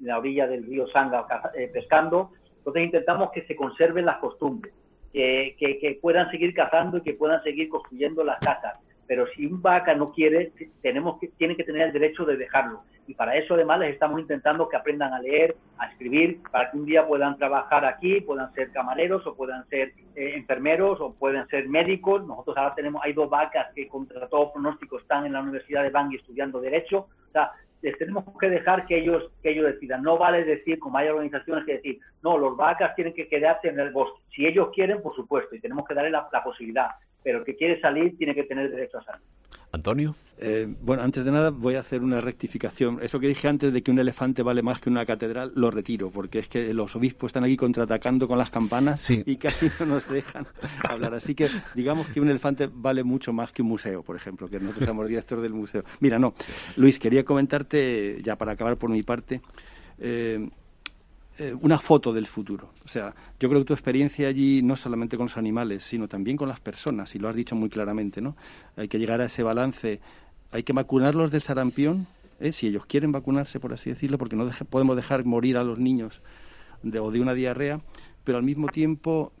[0.00, 2.32] la, orilla del río Sanga eh, pescando.
[2.58, 4.74] Entonces intentamos que se conserven las costumbres,
[5.12, 8.74] que, que puedan seguir cazando y que puedan seguir construyendo las casas
[9.08, 12.82] pero si un vaca no quiere, tenemos que, tiene que tener el derecho de dejarlo.
[13.06, 16.76] Y para eso además les estamos intentando que aprendan a leer, a escribir, para que
[16.76, 21.48] un día puedan trabajar aquí, puedan ser camareros o puedan ser eh, enfermeros o pueden
[21.48, 22.26] ser médicos.
[22.26, 25.90] Nosotros ahora tenemos, hay dos vacas que contra todo pronóstico están en la Universidad de
[25.90, 27.08] Bangui estudiando Derecho.
[27.28, 30.02] O sea, les tenemos que dejar que ellos, que ellos decidan.
[30.02, 33.78] No vale decir, como hay organizaciones que decir, no, los vacas tienen que quedarse en
[33.78, 34.20] el bosque.
[34.34, 36.88] Si ellos quieren, por supuesto, y tenemos que darle la, la posibilidad
[37.22, 39.22] pero el que quiere salir tiene que tener derecho a salir.
[39.72, 40.14] Antonio.
[40.40, 43.00] Eh, bueno, antes de nada voy a hacer una rectificación.
[43.02, 46.10] Eso que dije antes de que un elefante vale más que una catedral, lo retiro,
[46.10, 50.08] porque es que los obispos están aquí contraatacando con las campanas y casi no nos
[50.08, 50.46] dejan
[50.88, 51.14] hablar.
[51.14, 54.60] Así que digamos que un elefante vale mucho más que un museo, por ejemplo, que
[54.60, 55.84] nosotros somos director del museo.
[56.00, 56.34] Mira, no,
[56.76, 59.40] Luis, quería comentarte, ya para acabar por mi parte,
[59.98, 60.48] eh,
[61.38, 62.72] eh, una foto del futuro.
[62.84, 66.36] O sea, yo creo que tu experiencia allí no solamente con los animales, sino también
[66.36, 68.36] con las personas, y lo has dicho muy claramente, ¿no?
[68.76, 70.00] Hay que llegar a ese balance.
[70.50, 72.06] Hay que vacunarlos del sarampión,
[72.40, 72.52] ¿eh?
[72.52, 76.22] si ellos quieren vacunarse, por así decirlo, porque no podemos dejar morir a los niños
[76.82, 77.80] de, o de una diarrea,
[78.24, 79.32] pero al mismo tiempo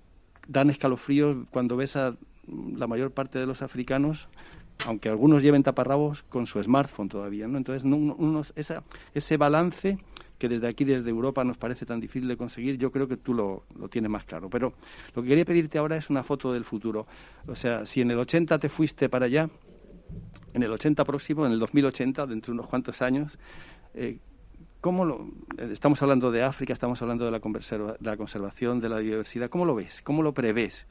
[0.46, 2.16] dan escalofríos cuando ves a
[2.46, 4.28] la mayor parte de los africanos
[4.86, 7.58] aunque algunos lleven taparrabos con su smartphone todavía, ¿no?
[7.58, 7.88] Entonces,
[8.54, 8.82] esa,
[9.14, 9.98] ese balance
[10.38, 13.34] que desde aquí, desde Europa, nos parece tan difícil de conseguir, yo creo que tú
[13.34, 14.48] lo, lo, tienes más claro.
[14.48, 14.72] Pero
[15.14, 17.06] lo que quería pedirte ahora es una foto del futuro.
[17.48, 19.50] O sea, si en el 80 te fuiste para allá,
[20.54, 23.38] en el 80 próximo, en el 2080, dentro de unos cuantos años,
[23.94, 24.18] eh,
[24.80, 28.98] ¿cómo lo, estamos hablando de África, estamos hablando de la, de la conservación, de la
[28.98, 30.02] biodiversidad, ¿cómo lo ves?
[30.02, 30.86] ¿Cómo lo prevés?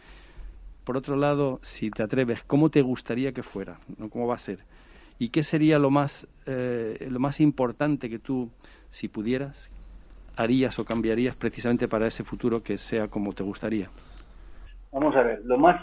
[0.84, 3.78] Por otro lado, si te atreves, ¿cómo te gustaría que fuera?
[3.98, 4.10] ¿No?
[4.10, 4.60] ¿Cómo va a ser?
[5.20, 8.52] ¿Y qué sería lo más, eh, lo más importante que tú,
[8.90, 9.70] si pudieras,
[10.38, 13.90] harías o cambiarías precisamente para ese futuro que sea como te gustaría?
[14.92, 15.82] Vamos a ver, lo más,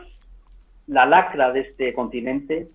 [0.86, 2.70] la lacra de este continente,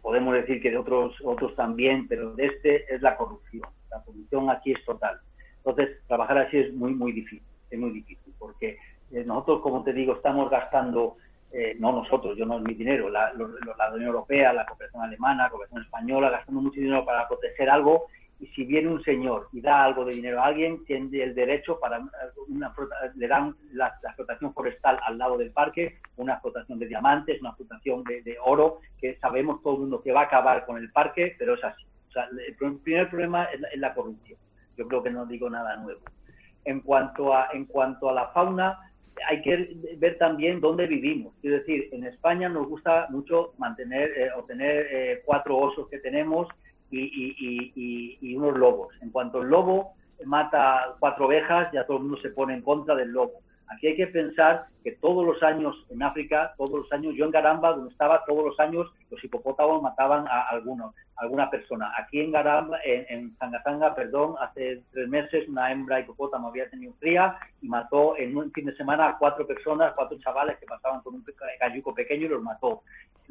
[0.00, 3.68] podemos decir que de otros, otros también, pero de este es la corrupción.
[3.90, 5.18] La corrupción aquí es total.
[5.58, 8.78] Entonces, trabajar así es muy, muy difícil, es muy difícil, porque
[9.14, 11.16] Eh, nosotros, como te digo, estamos gastando,
[11.52, 15.42] eh, no nosotros, yo no es mi dinero, la, la Unión Europea, la cooperación alemana,
[15.44, 18.06] la cooperación española, gastando mucho dinero para proteger algo
[18.42, 21.78] y si viene un señor y da algo de dinero a alguien, tiene el derecho
[21.78, 22.00] para
[22.48, 22.74] una
[23.14, 28.02] le dan la, explotación forestal al lado del parque, una explotación de diamantes, una explotación
[28.02, 31.54] de, oro, que sabemos todo el mundo que va a acabar con el parque, pero
[31.54, 31.84] es así.
[32.08, 34.40] O sea, el primer problema es la, corrupción.
[34.76, 36.00] Yo creo que no digo nada nuevo.
[36.64, 38.76] En cuanto a, en cuanto a la fauna,
[39.28, 41.32] hay que ver también dónde vivimos.
[41.44, 45.98] Es decir, en España nos gusta mucho mantener eh, o tener eh, cuatro osos que
[45.98, 46.48] tenemos
[46.92, 48.94] y, unos lobos.
[49.00, 52.94] En cuanto el lobo mata cuatro ovejas, ya todo el mundo se pone en contra
[52.94, 53.32] del lobo.
[53.68, 57.30] Aquí hay que pensar que todos los años en África, todos los años, yo en
[57.30, 61.90] Garamba, donde estaba, todos los años los hipopótamos mataban a algunos, alguna persona.
[61.98, 66.92] Aquí en Garamba, en, en Zangatanga, perdón, hace tres meses una hembra hipopótamo había tenido
[66.94, 71.00] fría y mató en un fin de semana a cuatro personas, cuatro chavales que pasaban
[71.00, 71.24] con un
[71.58, 72.82] cayuco pequeño y los mató.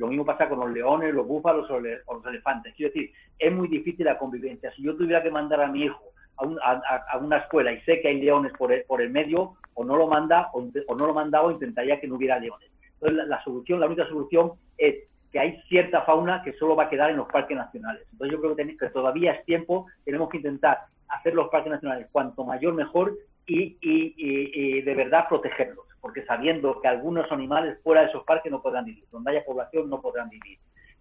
[0.02, 2.74] Lo mismo pasa con los leones, los búfalos o, los elefantes.
[2.76, 4.74] Quiero decir, es muy difícil la convivencia.
[4.76, 6.02] Si yo tuviera que mandar a mi hijo
[6.38, 9.96] a, una escuela y sé que hay leones por el, por el medio, o no
[9.96, 12.68] lo manda o, no lo manda o intentaría que no hubiera leones.
[12.96, 14.96] Entonces, la, solución, la única solución es
[15.32, 18.02] que hay cierta fauna que solo va a quedar en los parques nacionales.
[18.12, 22.44] Entonces, yo creo que, todavía es tiempo, tenemos que intentar hacer los parques nacionales cuanto
[22.44, 28.52] mayor mejor y de verdad protegerlos porque sabiendo que algunos animales fuera de esos parques
[28.52, 30.58] no podrán vivir, donde haya población no podrán vivir.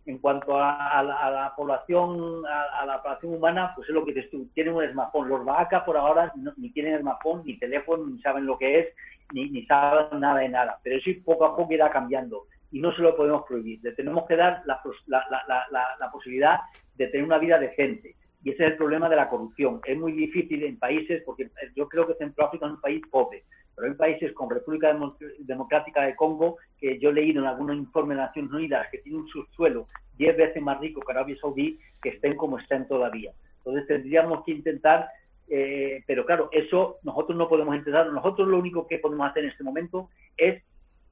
[0.06, 4.74] En cuanto a, la, población a, la población humana, pues es lo que dices tienen
[4.74, 5.28] un smartphone.
[5.28, 8.86] Los vacas por ahora ni tienen smartphone, ni teléfono, ni saben lo que es,
[9.32, 10.78] ni, ni saben nada de nada.
[10.82, 13.80] Pero eso poco a poco irá cambiando y no se lo podemos prohibir.
[13.82, 16.60] Le tenemos que dar la, la, posibilidad
[16.96, 18.16] de tener una vida decente.
[18.42, 19.80] Y ese es el problema de la corrupción.
[19.84, 23.44] Es muy difícil en países, porque yo creo que Centroáfrica es un país pobre
[23.80, 24.94] pero hay países como República
[25.38, 29.22] Democrática de Congo, que yo he leído en algunos informes de Naciones Unidas, que tienen
[29.22, 29.88] un subsuelo
[30.18, 33.32] 10 veces más rico que Arabia Saudí, que estén como estén todavía.
[33.58, 35.08] Entonces tendríamos que intentar,
[35.48, 38.06] eh, pero claro, eso nosotros no podemos intentar.
[38.12, 40.62] Nosotros lo único que podemos hacer en este momento es,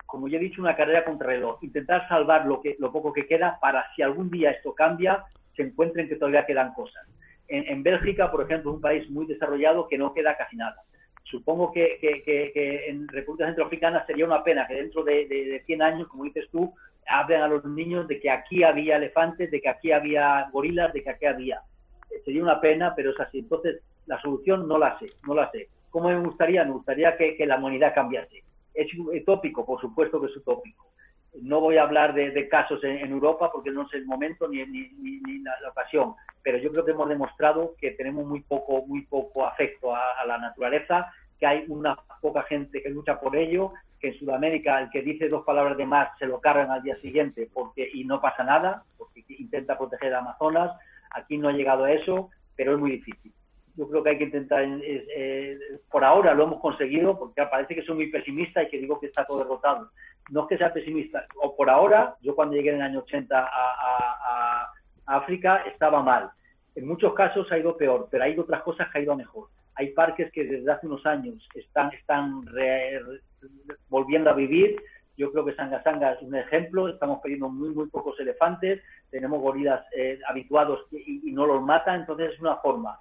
[0.05, 1.63] como ya he dicho, una carrera contra el reloj.
[1.63, 5.25] Intentar salvar lo, que, lo poco que queda para si algún día esto cambia,
[5.57, 7.07] se encuentren que todavía quedan cosas.
[7.49, 10.77] En, en Bélgica, por ejemplo, es un país muy desarrollado que no queda casi nada
[11.31, 11.99] supongo que,
[12.89, 16.75] en República Centroafricana sería una pena que dentro de, 100 años, como dices tú,
[17.07, 21.03] hablen a los niños de que aquí había elefantes, de que aquí había gorilas, de
[21.03, 21.63] que aquí había.
[22.11, 23.39] Eh, sería una pena, pero es así.
[23.41, 25.69] Entonces, la solución no la sé, no la sé.
[25.91, 26.65] ¿Cómo me gustaría?
[26.65, 28.43] Me gustaría que, la humanidad cambiase.
[28.75, 29.65] ¿Es utópico?
[29.65, 30.87] Por supuesto que es utópico.
[31.35, 35.43] No voy a hablar de, casos en, Europa porque no es el momento ni, ni,
[35.43, 39.95] la, ocasión, pero yo creo que hemos demostrado que tenemos muy poco, muy poco afecto
[39.95, 44.81] a, la naturaleza, que hay una poca gente que lucha por ello, que en Sudamérica
[44.81, 48.05] el que dice dos palabras de más se lo cargan al día siguiente porque y
[48.05, 50.73] no pasa nada, porque intenta proteger a Amazonas.
[51.11, 53.33] Aquí no ha llegado a eso, pero es muy difícil
[53.79, 55.57] yo creo que hay que intentar, eh,
[55.89, 59.07] por ahora lo hemos conseguido, porque parece que soy muy pesimista y que digo que
[59.07, 59.91] está todo derrotado.
[60.31, 63.39] No es que sea pesimista, o por ahora, yo cuando llegué en el año 80
[63.39, 64.73] a,
[65.07, 66.31] África estaba mal.
[66.75, 69.47] En muchos casos ha ido peor, pero hay otras cosas que ha ido mejor.
[69.77, 72.45] Hay parques que desde hace unos años están, están
[73.89, 74.77] volviendo a vivir.
[75.17, 76.89] Yo creo que Sanga Sanga es un ejemplo.
[76.89, 78.83] Estamos perdiendo muy, muy pocos elefantes.
[79.11, 82.01] Tenemos gorilas eh, habituados y, y, no los matan.
[82.01, 82.99] Entonces es una forma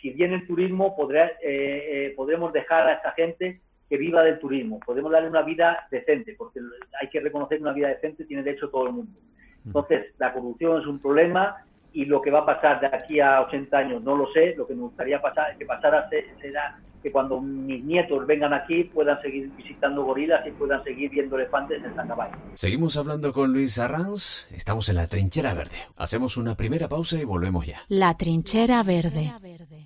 [0.00, 4.38] si viene el turismo, podrá, eh, eh, podremos dejar a esta gente que viva del
[4.38, 6.60] turismo, podemos darle una vida decente, porque
[7.00, 9.18] hay que reconocer que una vida decente tiene derecho todo el mundo.
[9.66, 13.42] Entonces, la corrupción es un problema y lo que va a pasar de aquí a
[13.42, 16.08] 80 años no lo sé, lo que me gustaría pasar, que pasara
[16.40, 21.36] será que cuando mis nietos vengan aquí puedan seguir visitando gorilas y puedan seguir viendo
[21.36, 22.36] elefantes en San Caballo.
[22.54, 25.76] Seguimos hablando con Luis Arranz, estamos en la Trinchera Verde.
[25.96, 27.80] Hacemos una primera pausa y volvemos ya.
[27.88, 29.32] La Trinchera Verde.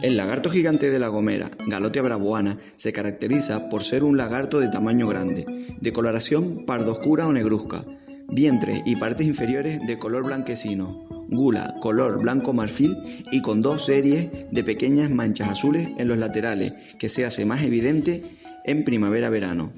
[0.00, 4.68] El lagarto gigante de la Gomera, Galotea bravuana, se caracteriza por ser un lagarto de
[4.68, 5.46] tamaño grande,
[5.80, 7.84] de coloración pardo oscura o negruzca,
[8.28, 12.96] vientre y partes inferiores de color blanquecino, gula color blanco marfil
[13.30, 17.64] y con dos series de pequeñas manchas azules en los laterales que se hace más
[17.64, 19.72] evidente en primavera-verano.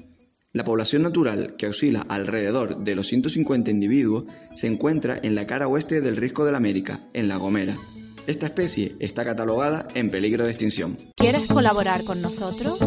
[0.53, 4.23] La población natural, que oscila alrededor de los 150 individuos,
[4.55, 7.77] se encuentra en la cara oeste del Risco de la América, en La Gomera.
[8.25, 10.97] Esta especie está catalogada en peligro de extinción.
[11.15, 12.79] ¿Quieres colaborar con nosotros?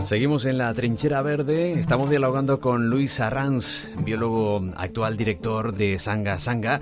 [0.04, 6.40] Seguimos en la trinchera verde, estamos dialogando con Luis Arranz, biólogo actual director de Sanga
[6.40, 6.80] Sanga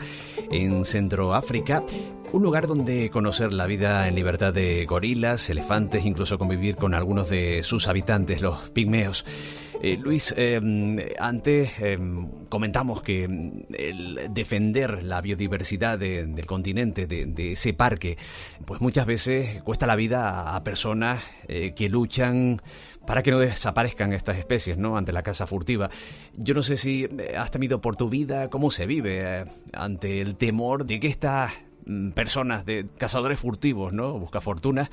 [0.52, 1.84] en Centroáfrica.
[2.34, 7.30] Un lugar donde conocer la vida en libertad de gorilas, elefantes, incluso convivir con algunos
[7.30, 9.26] de sus habitantes, los pigmeos.
[9.82, 17.52] Eh, Luis, em, antes em, comentamos que em, el defender la biodiversidad del continente, de,
[17.52, 18.18] ese parque,
[18.66, 22.60] pues muchas veces cuesta la vida a personas eh, que luchan
[23.06, 24.98] para que no desaparezcan estas especies, ¿no?
[24.98, 25.90] Ante la caza furtiva.
[26.36, 30.36] Yo no sé si eh, has temido por tu vida, cómo se vive ante el
[30.36, 31.67] temor de que estas mm,
[32.14, 34.14] personas de cazadores furtivos, ¿no?
[34.20, 34.90] Busca fortunas,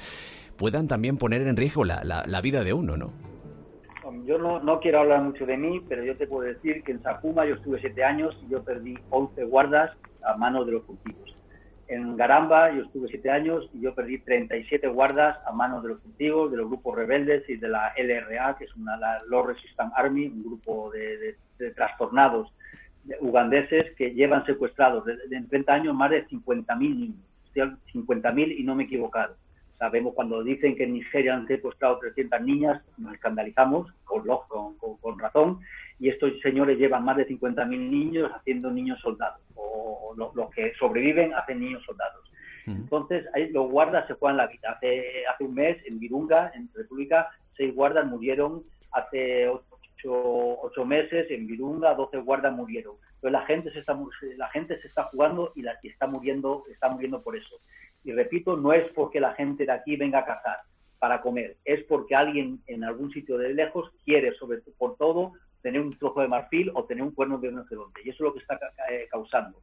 [0.57, 3.11] puedan también poner en riesgo la, la vida de uno, ¿no?
[4.27, 7.03] yo no, no, quiero hablar mucho de mí, pero yo te puedo decir que en
[7.03, 9.91] Sakuma yo estuve siete años y yo perdí 11 guardas
[10.25, 11.35] a manos de los cultivos.
[11.87, 16.01] En Garamba yo estuve siete años y yo perdí 37 guardas a manos de los
[16.01, 19.95] cultivos, de los grupos rebeldes y de la LRA, que es una la Law Resistance
[19.95, 21.37] Army, un grupo de,
[21.75, 22.51] trastornados
[23.21, 27.17] ugandeses que llevan secuestrados desde en 30 años más de 50.000 niños.
[27.55, 29.37] 50.000 y no me he equivocado.
[29.79, 35.19] Sabemos cuando dicen que en Nigeria han secuestrado 300 niñas, nos escandalizamos, con, con, con,
[35.19, 35.61] razón,
[35.99, 41.35] y estos señores llevan más de 50.000 niños haciendo niños soldados, o los, que sobreviven
[41.35, 42.23] hacen niños soldados.
[42.67, 44.71] Entonces, ahí los guardas se juegan la vida.
[44.71, 48.63] Hace, hace un mes, en Virunga, en República, seis guardas murieron.
[48.91, 49.51] Hace
[50.05, 52.97] ocho, ocho meses, en Virunga, 12 guardas murieron.
[53.17, 53.99] Entonces, la gente se está,
[54.37, 57.57] la gente se está jugando y, la, y está, muriendo, está muriendo por eso.
[58.05, 60.59] Y repito, no es porque la gente de aquí venga a cazar
[60.99, 65.81] para comer, es porque alguien en algún sitio de lejos quiere, sobre por todo, tener
[65.81, 68.01] un trozo de marfil o tener un cuerno de rinoceronte.
[68.05, 68.59] Y eso es lo que está
[68.91, 69.59] eh, causando.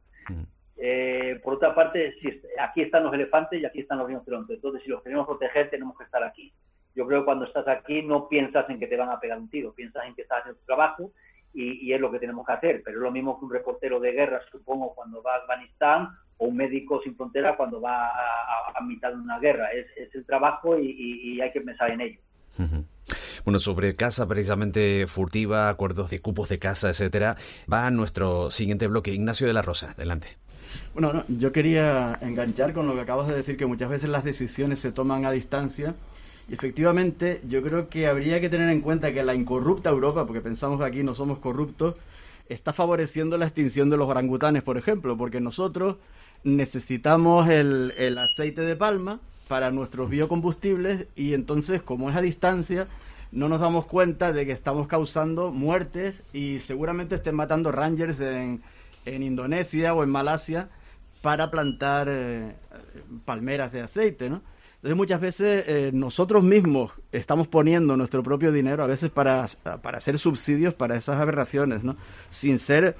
[0.76, 4.56] Eh, por otra parte, si aquí están los elefantes y aquí están los rinocerontes.
[4.56, 6.52] Entonces, si los queremos proteger, tenemos que estar aquí.
[6.94, 9.48] Yo creo que cuando estás aquí no piensas en que te van a pegar un
[9.48, 11.10] tiro, piensas en que estás haciendo tu trabajo
[11.54, 12.82] y, y, es lo que tenemos que hacer.
[12.84, 16.46] Pero es lo mismo que un reportero de guerra, supongo, cuando va a Afganistán o
[16.46, 19.68] un médico sin frontera cuando va a, mitad de una guerra.
[19.72, 22.20] Es, el trabajo y, hay que pensar en ello.
[23.44, 27.36] Bueno, sobre casa precisamente furtiva, acuerdos de cupos de casa, etcétera,
[27.72, 29.12] va a nuestro siguiente bloque.
[29.12, 30.36] Ignacio de la Rosa, adelante.
[30.94, 34.80] Bueno, yo quería enganchar con lo que acabas de decir, que muchas veces las decisiones
[34.80, 35.94] se toman a distancia.
[36.52, 40.78] Efectivamente, yo creo que habría que tener en cuenta que la incorrupta Europa, porque pensamos
[40.78, 41.94] que aquí no somos corruptos,
[42.46, 45.96] está favoreciendo la extinción de los orangutanes, por ejemplo, porque nosotros
[46.44, 52.86] necesitamos el, el aceite de palma para nuestros biocombustibles y entonces como es a distancia
[53.30, 58.62] no nos damos cuenta de que estamos causando muertes y seguramente estén matando rangers en,
[59.06, 60.68] en Indonesia o en Malasia
[61.22, 62.56] para plantar eh,
[63.24, 64.42] palmeras de aceite, ¿no?
[64.82, 69.44] Entonces muchas veces eh, nosotros mismos estamos poniendo nuestro propio dinero a veces para,
[69.80, 71.94] para hacer subsidios para esas aberraciones, ¿no?
[72.30, 72.96] Sin ser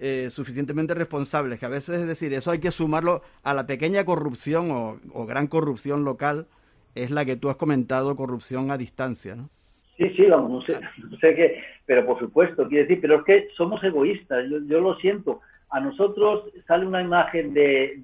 [0.00, 4.04] eh, suficientemente responsables, que a veces es decir, eso hay que sumarlo a la pequeña
[4.04, 6.48] corrupción o, gran corrupción local,
[6.96, 9.50] es la que tú has comentado, corrupción a distancia, ¿no?
[9.98, 13.24] Sí, sí, vamos, no sé, no sé qué, pero por supuesto, quiero decir, pero es
[13.24, 15.42] que somos egoístas, yo, yo lo siento.
[15.70, 17.94] A nosotros sale una imagen de,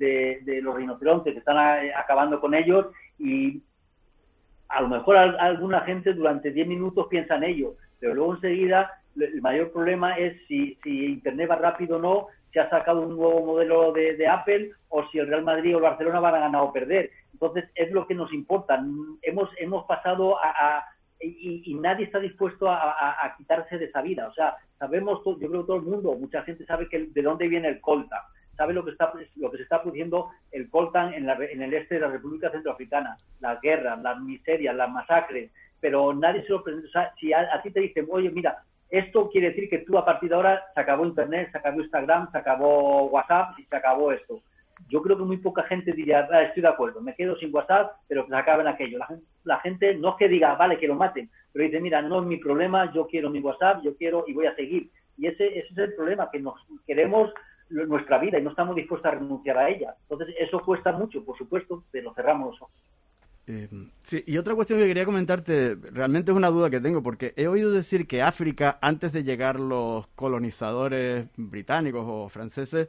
[0.44, 1.58] de, los rinocerontes que están
[1.96, 2.86] acabando con ellos
[3.18, 3.62] y
[4.68, 9.40] a lo mejor alguna gente durante 10 minutos piensa en ello, pero luego enseguida el
[9.40, 13.44] mayor problema es si, si Internet va rápido o no, si ha sacado un nuevo
[13.44, 16.72] modelo de, Apple o si el Real Madrid o el Barcelona van a ganar o
[16.72, 17.10] perder.
[17.32, 18.82] Entonces, es lo que nos importa.
[19.22, 20.84] Hemos, hemos pasado a...
[21.20, 24.28] y, nadie está dispuesto a, quitarse de esa vida.
[24.28, 27.48] O sea, sabemos, yo creo que todo el mundo, mucha gente sabe que de dónde
[27.48, 28.20] viene el coltan,
[28.56, 31.74] sabe lo que está lo que se está produciendo el coltan en, la, en el
[31.74, 35.50] este de la República Centroafricana, las guerras, las miserias, las masacres,
[35.80, 36.88] pero nadie se presenta.
[36.88, 39.98] O sea, si a, a ti te dicen, oye, mira, esto quiere decir que tú
[39.98, 43.76] a partir de ahora se acabó Internet, se acabó Instagram, se acabó WhatsApp y se
[43.76, 44.40] acabó esto.
[44.88, 47.92] Yo creo que muy poca gente diría, ah, estoy de acuerdo, me quedo sin WhatsApp,
[48.08, 48.98] pero se acaben aquello.
[49.44, 52.26] La, gente no es que diga, vale, que lo maten, pero dice, mira, no es
[52.26, 54.90] mi problema, yo quiero mi WhatsApp, yo quiero y voy a seguir.
[55.18, 56.54] Y ese, ese es el problema, que nos
[56.86, 57.32] queremos
[57.70, 59.94] nuestra vida y no estamos dispuestos a renunciar a ella.
[60.08, 62.74] Entonces, eso cuesta mucho, por supuesto, pero cerramos los ojos.
[63.48, 63.68] Eh,
[64.02, 67.46] sí, y otra cuestión que quería comentarte, realmente es una duda que tengo, porque he
[67.46, 72.88] oído decir que África, antes de llegar los colonizadores británicos o franceses,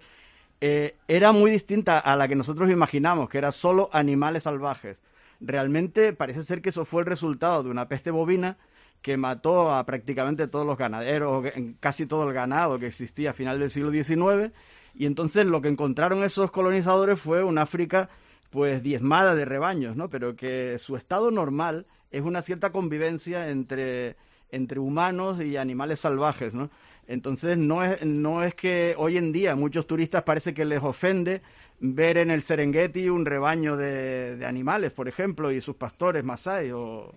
[0.62, 5.02] eh, era muy distinta a la que nosotros imaginamos, que era solo animales salvajes.
[5.40, 8.58] Realmente parece ser que eso fue el resultado de una peste bovina
[9.02, 11.46] que mató a prácticamente todos los ganaderos,
[11.80, 14.52] casi todo el ganado que existía a final del siglo XIX,
[14.96, 18.10] y entonces lo que encontraron esos colonizadores fue un África
[18.50, 20.10] pues diezmada de rebaños, ¿no?
[20.10, 24.16] Pero que su estado normal es una cierta convivencia entre,
[24.52, 26.70] entre humanos y animales salvajes, ¿no?
[27.08, 31.42] Entonces no es, no es que hoy en día muchos turistas parece que les ofende
[31.80, 36.72] ver en el Serengeti un rebaño de, animales, por ejemplo, y sus pastores masai.
[36.72, 37.14] O...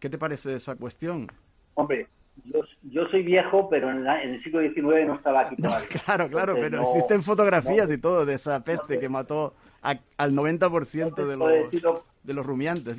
[0.00, 1.28] ¿Qué te parece esa cuestión?
[1.74, 2.06] Hombre,
[2.82, 5.88] yo, soy viejo, pero en, el siglo XIX no estaba aquí todavía.
[6.04, 11.36] claro, claro, pero existen fotografías y todo de esa peste que mató al 90% de
[11.36, 12.96] los, de los rumiantes.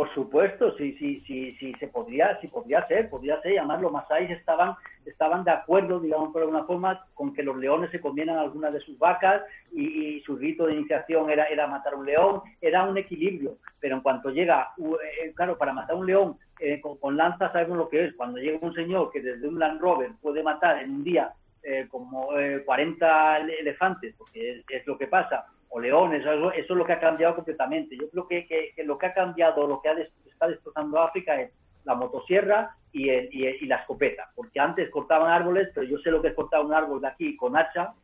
[0.00, 3.82] Por supuesto, sí, sí, sí, sí, se podría, sí podría ser, podría ser, y además
[3.82, 4.74] los masáis estaban,
[5.04, 8.80] estaban de acuerdo, digamos por alguna forma, con que los leones se comieran algunas de
[8.80, 13.58] sus vacas y, su rito de iniciación era, era matar un león, era un equilibrio,
[13.78, 17.90] pero en cuanto llega, eh, claro, para matar un león eh, con, lanza sabemos lo
[17.90, 21.04] que es, cuando llega un señor que desde un Land Rover puede matar en un
[21.04, 22.30] día eh, como
[22.64, 27.36] 40 elefantes, porque es lo que pasa, o leones, eso, es lo que ha cambiado
[27.36, 27.96] completamente.
[27.96, 31.52] Yo creo que, lo que ha cambiado, lo que ha está destrozando África es
[31.84, 36.28] la motosierra y, y, la escopeta, porque antes cortaban árboles, pero yo sé lo que
[36.28, 37.94] es cortar un árbol de aquí con hacha,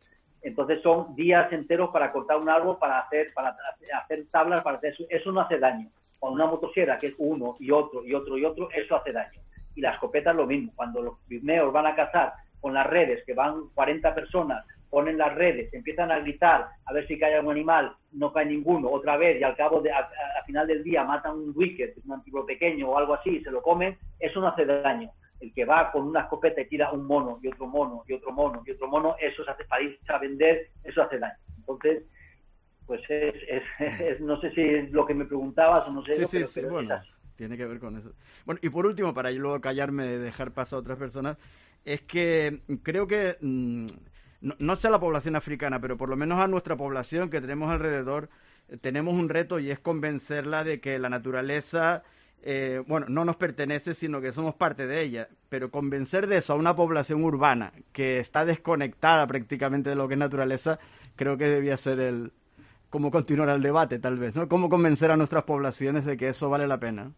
[0.43, 3.57] entonces son días enteros para cortar un árbol, para hacer, para
[4.01, 5.89] hacer tablas, para hacer eso, eso no hace daño.
[6.21, 9.41] Con una motosierra, que es uno y otro y otro y otro, eso hace daño.
[9.75, 10.73] Y la escopeta es lo mismo.
[10.77, 14.64] Cuando los pigmeos van a cazar con las redes, que van 40 personas
[14.97, 18.88] ponen las redes, empiezan a gritar a ver si cae algún animal, no cae ninguno,
[18.88, 20.09] otra vez, y al cabo, de, a,
[20.47, 23.61] final del día matan un wicked, un antiguo pequeño o algo así, y se lo
[23.61, 25.11] comen, eso no hace daño.
[25.38, 28.32] El que va con una escopeta y tira un mono y otro mono y otro
[28.32, 31.36] mono y otro mono, eso se hace para irse a vender, eso hace daño.
[31.59, 32.05] Entonces,
[32.86, 33.34] pues es,
[34.01, 36.14] es, no sé si es lo que me preguntabas o no sé.
[36.14, 36.99] Sí, sí, sí, bueno,
[37.34, 38.14] tiene que ver con eso.
[38.47, 41.36] Bueno, y por último, para yo luego callarme, dejar paso a otras personas,
[41.84, 43.36] es que creo que...
[43.42, 43.88] Mm,
[44.59, 47.70] no, sé a la población africana, pero por lo menos a nuestra población que tenemos
[47.70, 48.28] alrededor,
[48.68, 52.03] eh, tenemos un reto y es convencerla de que la naturaleza,
[52.42, 55.28] eh, bueno, no nos pertenece, sino que somos parte de ella.
[55.49, 60.14] Pero convencer de eso a una población urbana que está desconectada prácticamente de lo que
[60.14, 60.78] es naturaleza,
[61.16, 62.32] creo que debía ser el
[62.90, 64.49] cómo continuar el debate, tal vez, ¿no?
[64.49, 67.12] Cómo convencer a nuestras poblaciones de que eso vale la pena.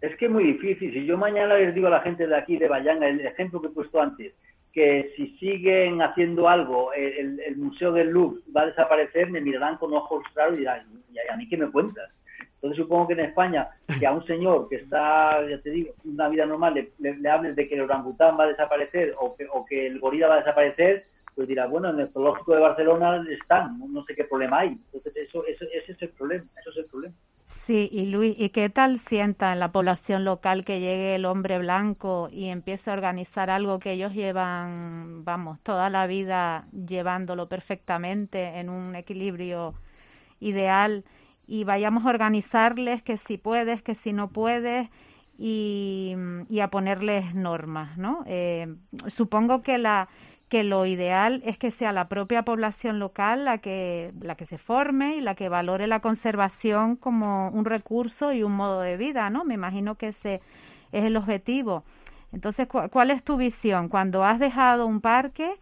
[0.00, 0.92] Es que es muy difícil.
[0.92, 3.68] Si yo mañana les digo a la gente de aquí, de Bayanga, el ejemplo que
[3.68, 4.32] he puesto antes,
[4.72, 9.92] que si siguen haciendo algo, el, Museo del Louvre va a desaparecer, me mirarán con
[9.92, 12.10] ojos raros y dirán, ¿y a mí qué me cuentas?
[12.54, 13.68] Entonces supongo que en España,
[13.98, 17.56] que a un señor que está, ya te digo, una vida normal, le, le, hables
[17.56, 20.38] de que el orangután va a desaparecer o que, o que el gorila va a
[20.38, 21.04] desaparecer,
[21.34, 24.68] pues dirá, bueno, en el zoológico de Barcelona están, no, sé qué problema hay.
[24.68, 27.14] Entonces eso, eso, ese es el problema, eso es el problema.
[27.52, 31.58] Sí, y Luis, ¿y qué tal sienta en la población local que llegue el hombre
[31.58, 38.58] blanco y empiece a organizar algo que ellos llevan, vamos, toda la vida llevándolo perfectamente
[38.58, 39.74] en un equilibrio
[40.40, 41.04] ideal
[41.46, 44.88] y vayamos a organizarles que si puedes, que si no puedes
[45.38, 46.16] y,
[46.60, 48.24] a ponerles normas, ¿no?
[48.26, 48.74] Eh,
[49.08, 50.08] supongo que la
[50.52, 54.58] que lo ideal es que sea la propia población local la que, la que se
[54.58, 59.30] forme y la que valore la conservación como un recurso y un modo de vida,
[59.30, 59.44] ¿no?
[59.46, 60.42] Me imagino que ese
[60.92, 61.84] es el objetivo.
[62.34, 63.88] Entonces, ¿cuál es tu visión?
[63.88, 65.54] Cuando has dejado un parque,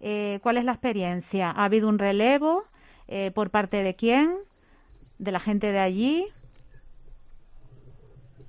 [0.00, 1.50] eh, ¿cuál es la experiencia?
[1.50, 2.64] ¿Ha habido un relevo?
[3.06, 4.34] Eh, ¿Por parte de quién?
[5.18, 6.26] ¿De la gente de allí?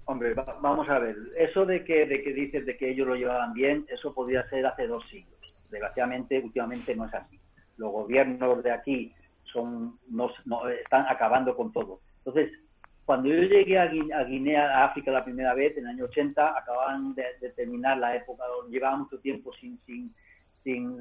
[0.05, 1.17] Hombre, vamos a ver.
[1.37, 4.65] Eso de que, de que dices de que ellos lo llevaban bien, eso podría ser
[4.65, 5.38] hace dos siglos
[5.69, 7.39] Desgraciadamente, últimamente no es así.
[7.77, 9.13] Los gobiernos de aquí
[9.43, 10.29] son no,
[10.69, 12.01] están acabando con todo.
[12.17, 12.51] Entonces,
[13.05, 17.15] cuando yo llegué a Guinea, a África la primera vez, en el año 80, acababan
[17.15, 20.11] de, terminar la época, llevaba mucho tiempo sin, sin,
[20.63, 20.99] sin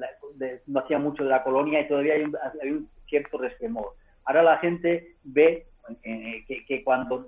[0.67, 3.95] no hacía mucho de la colonia y todavía hay un, cierto resquemor.
[4.25, 5.67] Ahora la gente ve
[6.03, 7.27] eh, que, que, cuando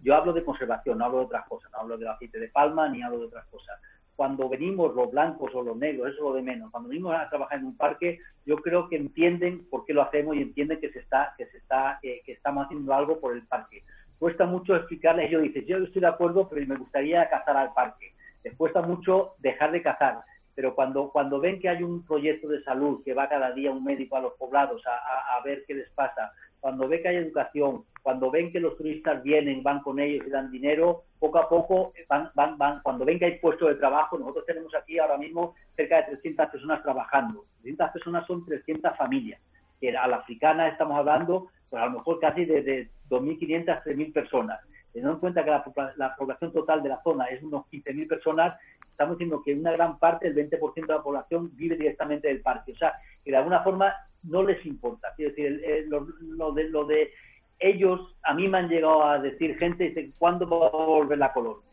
[0.00, 2.88] yo hablo de conservación, no hablo de otras cosas, no hablo del aceite de palma
[2.88, 3.78] ni hablo de otras cosas
[4.18, 6.72] cuando venimos los blancos o los negros, eso es lo de menos.
[6.72, 10.34] Cuando venimos a trabajar en un parque, yo creo que entienden por qué lo hacemos
[10.34, 13.46] y entienden que se está, que se está, eh, que estamos haciendo algo por el
[13.46, 13.80] parque.
[14.18, 18.12] Cuesta mucho explicarles, ellos dicen, yo estoy de acuerdo, pero me gustaría cazar al parque.
[18.42, 20.16] Les cuesta mucho dejar de cazar,
[20.56, 23.84] pero cuando, cuando ven que hay un proyecto de salud que va cada día un
[23.84, 27.84] médico a los poblados a, a ver qué les pasa, cuando ven que hay educación,
[28.02, 31.92] cuando ven que los turistas vienen, van con ellos y dan dinero, poco a poco
[32.08, 35.54] van, van, van, cuando ven que hay puestos de trabajo, nosotros tenemos aquí ahora mismo
[35.76, 37.40] cerca de 300 personas trabajando.
[37.62, 39.40] 300 personas son 300 familias.
[39.80, 44.12] Que a la africana estamos hablando, pues a lo mejor casi de, 2.500 a 3.000
[44.12, 44.60] personas.
[44.92, 49.18] Teniendo en cuenta que la, población total de la zona es unos 15.000 personas, estamos
[49.18, 52.72] diciendo que una gran parte, el 20% de la población, vive directamente del parque.
[52.72, 52.94] O sea,
[53.24, 53.94] que de alguna forma
[54.24, 55.14] no les importa.
[55.18, 57.10] Es decir, lo, de, lo de
[57.58, 61.32] ellos, a mí me han llegado a decir gente, dice, ¿cuándo va a volver la
[61.32, 61.64] colonia?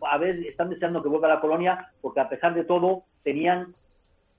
[0.00, 3.74] O a ver, están deseando que vuelva la colonia porque a pesar de todo tenían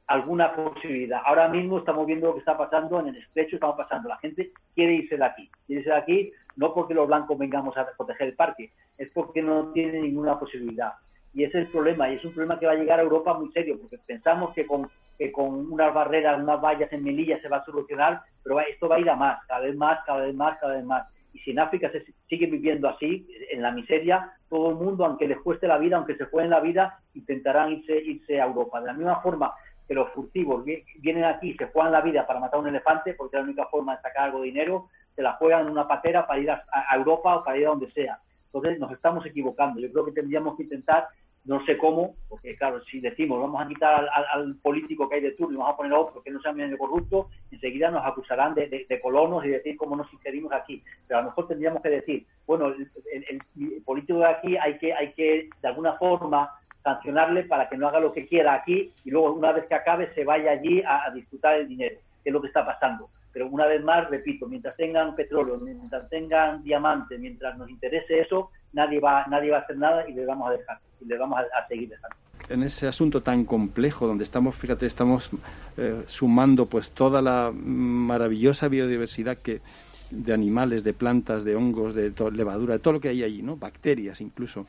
[0.07, 1.21] alguna posibilidad.
[1.23, 4.09] Ahora mismo estamos viendo lo que está pasando en el estrecho, estamos pasando.
[4.09, 5.49] La gente quiere irse de aquí.
[5.67, 9.41] Quiere irse de aquí no porque los blancos vengamos a proteger el parque, es porque
[9.41, 10.91] no tiene ninguna posibilidad.
[11.33, 13.33] Y ese es el problema, y es un problema que va a llegar a Europa
[13.33, 14.89] muy serio, porque pensamos que con,
[15.19, 18.95] que con unas barreras, unas vallas en Melilla se va a solucionar, pero esto va
[18.95, 21.07] a ir a más, cada vez más, cada vez más, cada vez más.
[21.33, 25.27] Y si en África se sigue viviendo así, en la miseria, todo el mundo, aunque
[25.27, 28.79] les cueste la vida, aunque se jueguen la vida, intentarán irse, irse a Europa.
[28.79, 29.53] De la misma forma
[29.89, 33.41] que los furtivos vienen aquí, se juegan la vida para matar un elefante, porque es
[33.41, 36.39] la única forma de sacar algo de dinero, se la juegan en una patera para
[36.39, 36.63] ir a,
[36.95, 38.19] Europa o para ir a donde sea.
[38.45, 39.81] Entonces nos estamos equivocando.
[39.81, 41.07] Yo creo que tendríamos que intentar,
[41.45, 45.31] no sé cómo, porque claro, si decimos vamos a quitar al, político que hay de
[45.31, 48.53] turno y vamos a poner a otro que no sea medio corrupto, enseguida nos acusarán
[48.53, 50.83] de, colonos y decir cómo nos ingerimos aquí.
[51.07, 55.13] Pero a lo mejor tendríamos que decir, bueno, el, político de aquí hay que, hay
[55.13, 56.49] que de alguna forma
[56.83, 60.13] sancionarle para que no haga lo que quiera aquí y luego una vez que acabe
[60.13, 63.05] se vaya allí a, disfrutar el dinero, que es lo que está pasando.
[63.31, 68.51] Pero una vez más, repito, mientras tengan petróleo, mientras tengan diamantes, mientras nos interese eso,
[68.73, 71.39] nadie va, nadie va a hacer nada y le vamos a dejar, y le vamos
[71.39, 72.15] a, seguir dejando.
[72.49, 75.29] En ese asunto tan complejo donde estamos, fíjate, estamos
[75.77, 79.61] eh, sumando pues toda la maravillosa biodiversidad que
[80.09, 83.57] de animales, de plantas, de hongos, de levadura, de todo lo que hay allí, ¿no?
[83.57, 84.65] Bacterias incluso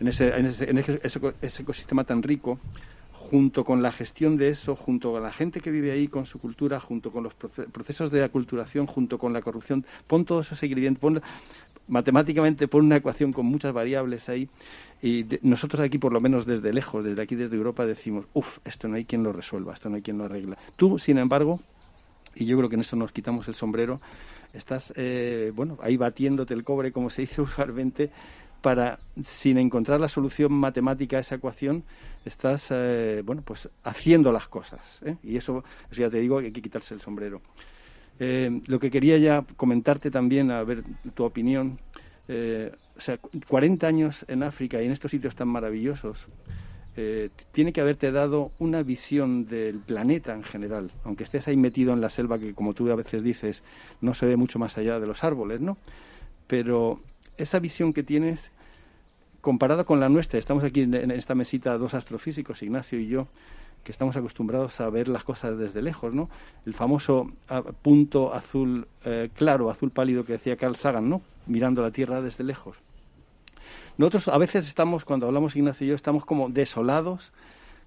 [0.00, 2.58] en ese, en ese, en ese, ecosistema tan rico,
[3.24, 6.38] junto con la gestión de eso, junto con la gente que vive ahí, con su
[6.38, 11.02] cultura, junto con los procesos de aculturación, junto con la corrupción, pon todos esos ingredientes,
[11.88, 14.50] matemáticamente pon una ecuación con muchas variables ahí
[15.02, 18.88] y nosotros aquí, por lo menos desde lejos, desde aquí, desde Europa, decimos, uff, esto
[18.88, 20.58] no hay quien lo resuelva, esto no hay quien lo arregla.
[20.76, 21.60] Tú, sin embargo,
[22.34, 24.02] y yo creo que en esto nos quitamos el sombrero,
[24.52, 28.10] estás, eh, bueno, ahí batiéndote el cobre, como se dice usualmente,
[28.64, 31.84] para, sin encontrar la solución matemática a esa ecuación,
[32.24, 35.02] estás, eh, bueno, pues haciendo las cosas.
[35.04, 35.16] ¿eh?
[35.22, 35.62] Y eso,
[35.92, 37.42] ya te digo, hay que quitarse el sombrero.
[38.18, 40.82] Eh, lo que quería ya comentarte también, a ver
[41.14, 41.78] tu opinión,
[42.26, 46.28] o sea, 40 años en África y en estos sitios tan maravillosos,
[47.52, 52.00] tiene que haberte dado una visión del planeta en general, aunque estés ahí metido en
[52.00, 53.62] la selva que, como tú a veces dices,
[54.00, 55.76] no se ve mucho más allá de los árboles, ¿no?
[56.46, 57.02] Pero
[57.36, 58.52] esa visión que tienes
[59.40, 63.28] comparada con la nuestra, estamos aquí en esta mesita dos astrofísicos, Ignacio y yo,
[63.84, 66.30] que estamos acostumbrados a ver las cosas desde lejos, ¿no?
[66.64, 71.20] El famoso ah, punto azul eh, claro, azul pálido que decía Carl Sagan, ¿no?
[71.46, 72.78] Mirando la Tierra desde lejos.
[73.98, 77.32] Nosotros a veces estamos, cuando hablamos Ignacio y yo, estamos como desolados,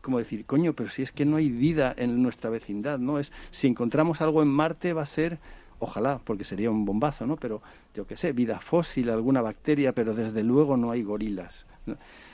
[0.01, 3.19] como decir, coño, pero si es que no hay vida en nuestra vecindad, ¿no?
[3.19, 5.39] Es, si encontramos algo en Marte va a ser
[5.79, 7.35] ojalá, porque sería un bombazo, ¿no?
[7.35, 7.61] Pero
[7.93, 11.65] yo qué sé, vida fósil, alguna bacteria, pero desde luego no hay gorilas.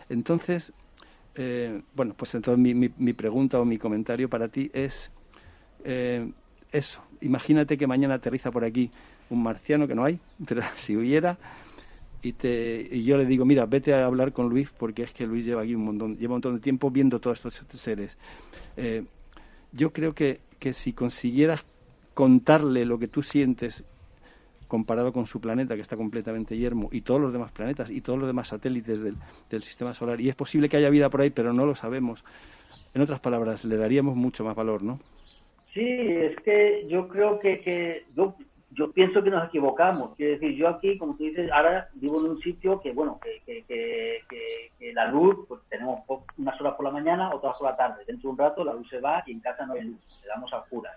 [0.09, 0.73] Entonces,
[1.35, 5.11] eh, bueno, pues entonces mi, mi, pregunta o mi comentario para ti es
[5.83, 6.31] eh,
[6.71, 7.01] eso.
[7.21, 8.91] Imagínate que mañana aterriza por aquí
[9.29, 11.37] un marciano que no hay, pero si hubiera,
[12.21, 15.27] y, te, y yo le digo, mira, vete a hablar con Luis porque es que
[15.27, 18.17] Luis lleva aquí un montón, lleva un montón de tiempo viendo todos estos seres.
[18.77, 19.03] Eh,
[19.73, 21.65] yo creo que, que si consiguieras
[22.13, 23.85] contarle lo que tú sientes
[24.67, 28.17] comparado con su planeta que está completamente yermo y todos los demás planetas y todos
[28.17, 30.19] los demás satélites del, sistema solar.
[30.19, 32.25] Y es posible que haya vida por ahí, pero no lo sabemos.
[32.93, 34.99] En otras palabras, le daríamos mucho más valor, ¿no?
[35.73, 38.35] Sí, es que yo creo que, que yo,
[38.71, 40.15] yo pienso que nos equivocamos.
[40.15, 43.63] Quiero decir, yo aquí, como tú dices, ahora vivo en un sitio que, bueno, que,
[43.67, 46.01] que, que, la luz, pues tenemos
[46.37, 48.03] unas horas por la mañana, otras por la tarde.
[48.07, 50.27] Dentro de un rato la luz se va y en casa no hay luz, le
[50.27, 50.93] damos a oscuras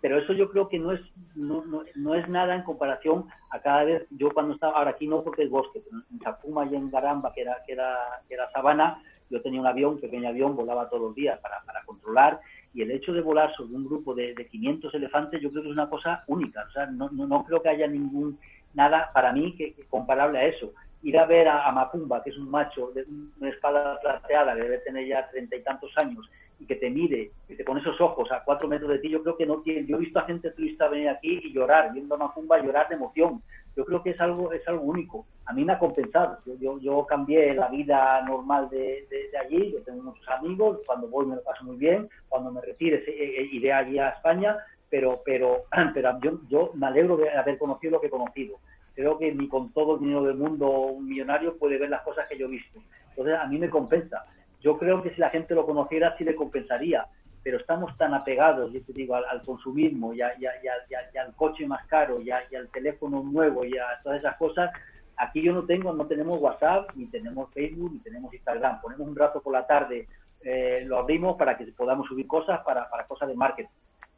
[0.00, 1.00] pero eso yo creo que no es,
[1.34, 5.22] no, no, es nada en comparación a cada vez, yo cuando estaba, ahora aquí no
[5.22, 7.96] porque es bosque, pero en Chapuma y en Garamba, que era, que era,
[8.28, 11.84] que era sabana, yo tenía un avión, pequeño avión, volaba todos los días para, para
[11.84, 12.40] controlar,
[12.74, 15.68] y el hecho de volar sobre un grupo de, de 500 elefantes yo creo que
[15.68, 18.38] es una cosa única, o sea, no, no, creo que haya ningún,
[18.74, 20.72] nada para mí que, comparable a eso.
[21.02, 23.04] Ir a ver a, a, Macumba, que es un macho de
[23.40, 26.30] una espada plateada que debe tener ya treinta y tantos años,
[26.62, 29.20] y que te mire, que te pone esos ojos a cuatro metros de ti, yo
[29.22, 29.84] creo que no tiene.
[29.84, 32.94] Yo he visto a gente turista venir aquí y llorar, viendo a Macumba llorar de
[32.94, 33.42] emoción.
[33.76, 35.26] Yo creo que es algo es algo único.
[35.46, 36.38] A mí me ha compensado.
[36.60, 41.26] Yo, yo, cambié la vida normal de, de, allí, yo tengo muchos amigos, cuando voy
[41.26, 44.56] me lo paso muy bien, cuando me retire eh, eh, iré allí a España,
[44.88, 48.60] pero, pero, pero yo, yo me alegro de haber conocido lo que he conocido.
[48.94, 52.28] Creo que ni con todo el dinero del mundo un millonario puede ver las cosas
[52.28, 52.78] que yo he visto.
[53.08, 54.24] Entonces a mí me compensa
[54.62, 57.06] yo creo que si la gente lo conociera sí le compensaría,
[57.42, 62.30] pero estamos tan apegados, yo te digo, al, consumismo y, al coche más caro y,
[62.30, 64.70] al teléfono nuevo y a todas esas cosas,
[65.14, 68.80] Aquí yo no tengo, no tenemos WhatsApp, ni tenemos Facebook, ni tenemos Instagram.
[68.80, 70.08] Ponemos un rato por la tarde,
[70.42, 73.70] eh, lo abrimos para que podamos subir cosas para, para cosas de marketing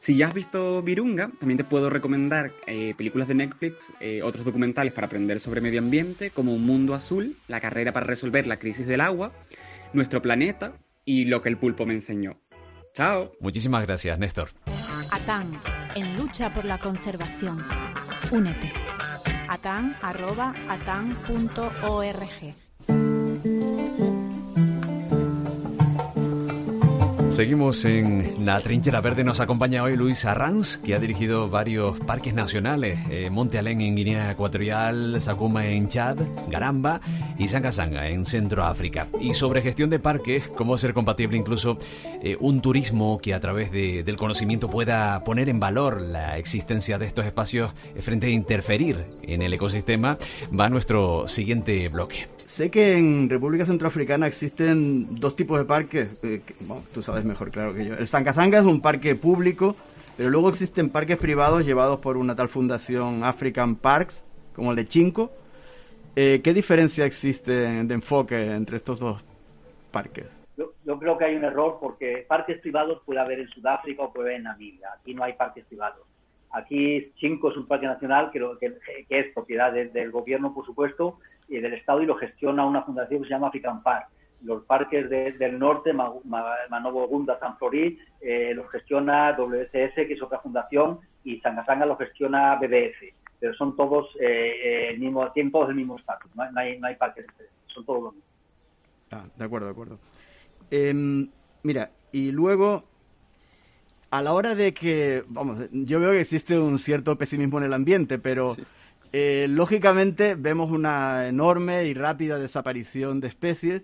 [0.00, 4.44] Si ya has visto Virunga, también te puedo recomendar eh, películas de Netflix, eh, otros
[4.44, 8.58] documentales para aprender sobre medio ambiente, como Un Mundo Azul, La carrera para resolver la
[8.58, 9.32] crisis del agua,
[9.92, 12.36] Nuestro planeta y Lo que el pulpo me enseñó.
[12.94, 13.32] Chao.
[13.40, 14.50] Muchísimas gracias, Néstor.
[15.10, 15.58] ATAN,
[15.96, 17.64] en lucha por la conservación.
[18.30, 18.72] Únete.
[19.48, 19.94] atan.atan.org
[27.34, 29.24] Seguimos en la trinchera verde.
[29.24, 33.96] Nos acompaña hoy Luis Arranz, que ha dirigido varios parques nacionales: eh, Monte Alén en
[33.96, 36.18] Guinea Ecuatorial, Sakuma en Chad,
[36.48, 37.00] Garamba
[37.36, 39.08] y Sanga en Centroáfrica.
[39.20, 41.76] Y sobre gestión de parques, cómo ser compatible incluso
[42.22, 47.06] eh, un turismo que a través del conocimiento pueda poner en valor la existencia de
[47.06, 50.18] estos espacios frente a interferir en el ecosistema,
[50.56, 52.28] va nuestro siguiente bloque.
[52.54, 56.40] Sé que en República Centroafricana existen dos tipos de parques, eh,
[56.92, 57.94] tú sabes mejor claro que yo.
[57.94, 59.76] El Sangasanga es un parque público,
[60.16, 64.86] pero luego existen parques privados llevados por una tal fundación African Parks, como el de
[64.86, 65.30] Chinco.
[66.16, 69.24] Eh, ¿Qué diferencia existe de enfoque entre estos dos
[69.90, 70.26] parques?
[70.56, 74.28] Yo, creo que hay un error porque parques privados puede haber en Sudáfrica o puede
[74.28, 74.90] haber en Namibia.
[75.00, 76.06] Aquí no hay parques privados.
[76.52, 78.40] Aquí Chinco es un parque nacional que,
[79.08, 81.18] que, es propiedad del gobierno, por supuesto,
[81.48, 84.06] y del Estado y lo gestiona una fundación que se llama African Park.
[84.44, 90.38] Los parques del norte, Manobo Gunda, San Florí, eh, los gestiona WCS, que es otra
[90.38, 93.14] fundación, y Sangasanga lo gestiona BBF.
[93.40, 96.96] Pero son todos, eh, eh mismo, tienen todos el mismo estatus, no, hay, no hay
[96.96, 97.26] parques
[97.66, 98.30] son todos los mismos.
[99.10, 99.98] Ah, de acuerdo, de acuerdo.
[100.70, 101.28] Em,
[101.62, 102.84] mira, y luego
[104.10, 107.72] a la hora de que, vamos, yo veo que existe un cierto pesimismo en el
[107.72, 108.54] ambiente, pero
[109.12, 113.82] eh, lógicamente vemos una enorme y rápida desaparición de especies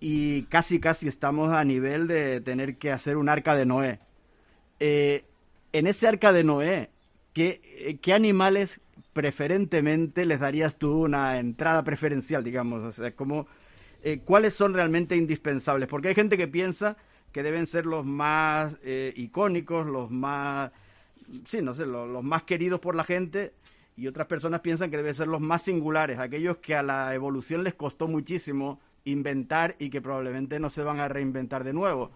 [0.00, 3.98] y casi casi estamos a nivel de tener que hacer un arca de Noé.
[4.80, 5.24] Eh,
[5.72, 6.90] en ese arca de Noé,
[7.32, 8.80] ¿qué, eh, ¿qué, animales
[9.12, 12.82] preferentemente les darías tú una entrada preferencial, digamos?
[12.82, 13.46] O sea, como,
[14.24, 15.88] ¿cuáles son realmente indispensables?
[15.88, 16.96] Porque hay gente que piensa
[17.36, 20.70] que deben ser los más eh, icónicos, los más,
[21.44, 23.52] sí, no sé, los, más queridos por la gente,
[23.94, 27.62] y otras personas piensan que deben ser los más singulares, aquellos que a la evolución
[27.62, 32.10] les costó muchísimo inventar y que probablemente no se van a reinventar de nuevo.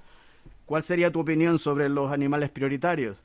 [0.66, 3.22] ¿Cuál sería tu opinión sobre los animales prioritarios?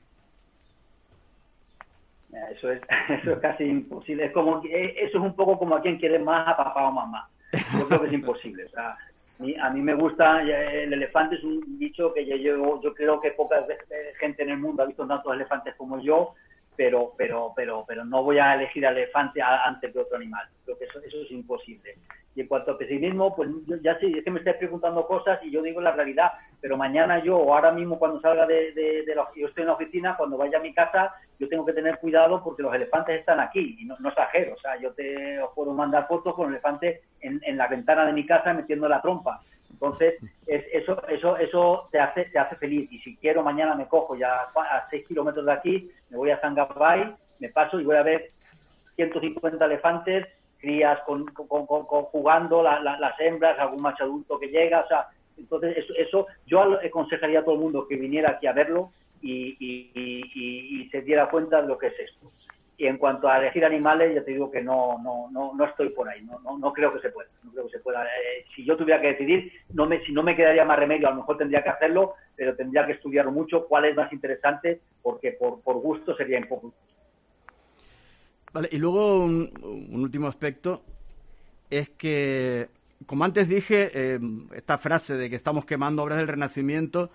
[2.52, 4.26] Eso es, eso es casi imposible.
[4.26, 6.92] Es como, eh, eso es un poco como a quien quiere más a papá o
[6.92, 7.30] mamá.
[7.80, 8.66] Yo creo que es imposible.
[8.66, 8.98] O sea,
[9.62, 13.32] a mí me gusta, el elefante es un dicho que yo, yo, yo creo que
[13.32, 13.58] poca
[14.20, 16.34] gente en el mundo ha visto tantos elefantes como yo,
[16.76, 20.48] pero, pero, pero, pero no voy a elegir al elefante antes de otro animal.
[20.66, 21.96] Creo que eso, eso es imposible.
[22.36, 23.50] Y en cuanto a pesimismo, pues
[23.82, 27.24] ya sé, es que me estáis preguntando cosas y yo digo la realidad, pero mañana
[27.24, 30.38] yo o ahora mismo cuando salga de, de, la, yo estoy en la oficina, cuando
[30.38, 33.86] vaya a mi casa, yo tengo que tener cuidado porque los elefantes están aquí y
[33.86, 37.68] no, no exagero, o sea, yo te os puedo mandar fotos con elefantes en, la
[37.68, 39.42] ventana de mi casa metiendo la trompa.
[39.72, 40.16] Entonces,
[40.46, 42.90] eso, eso, eso te hace, te hace feliz.
[42.92, 46.40] Y si quiero, mañana me cojo ya a 6 kilómetros de aquí, me voy a
[46.40, 48.32] Zangabay, me paso y voy a ver
[48.96, 50.28] 150 elefantes,
[50.60, 54.82] crías con, jugando, las hembras, algún macho adulto que llega.
[54.82, 58.54] O sea, entonces, eso, eso yo aconsejaría a todo el mundo que viniera aquí a
[58.54, 58.92] verlo
[59.22, 62.32] y, y se diera cuenta de lo que es esto.
[62.78, 65.90] Y en cuanto a elegir animales, ya te digo que no, no, no, no estoy
[65.90, 67.30] por ahí, no, no, no creo que se pueda.
[67.44, 68.04] No creo que se pueda.
[68.04, 71.12] Eh, si yo tuviera que decidir, no me, si no me quedaría más remedio, a
[71.12, 75.32] lo mejor tendría que hacerlo, pero tendría que estudiar mucho cuál es más interesante, porque
[75.32, 76.74] por, por gusto sería impoco.
[78.56, 79.52] Vale, y luego un,
[79.92, 80.82] último aspecto
[81.70, 82.70] es que,
[83.06, 84.20] como antes dije, eh,
[84.54, 87.12] esta frase de que estamos quemando obras del Renacimiento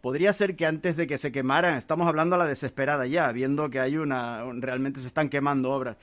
[0.00, 3.70] podría ser que antes de que se quemaran, estamos hablando a la desesperada ya, viendo
[3.70, 5.96] que hay una, realmente se están quemando obras,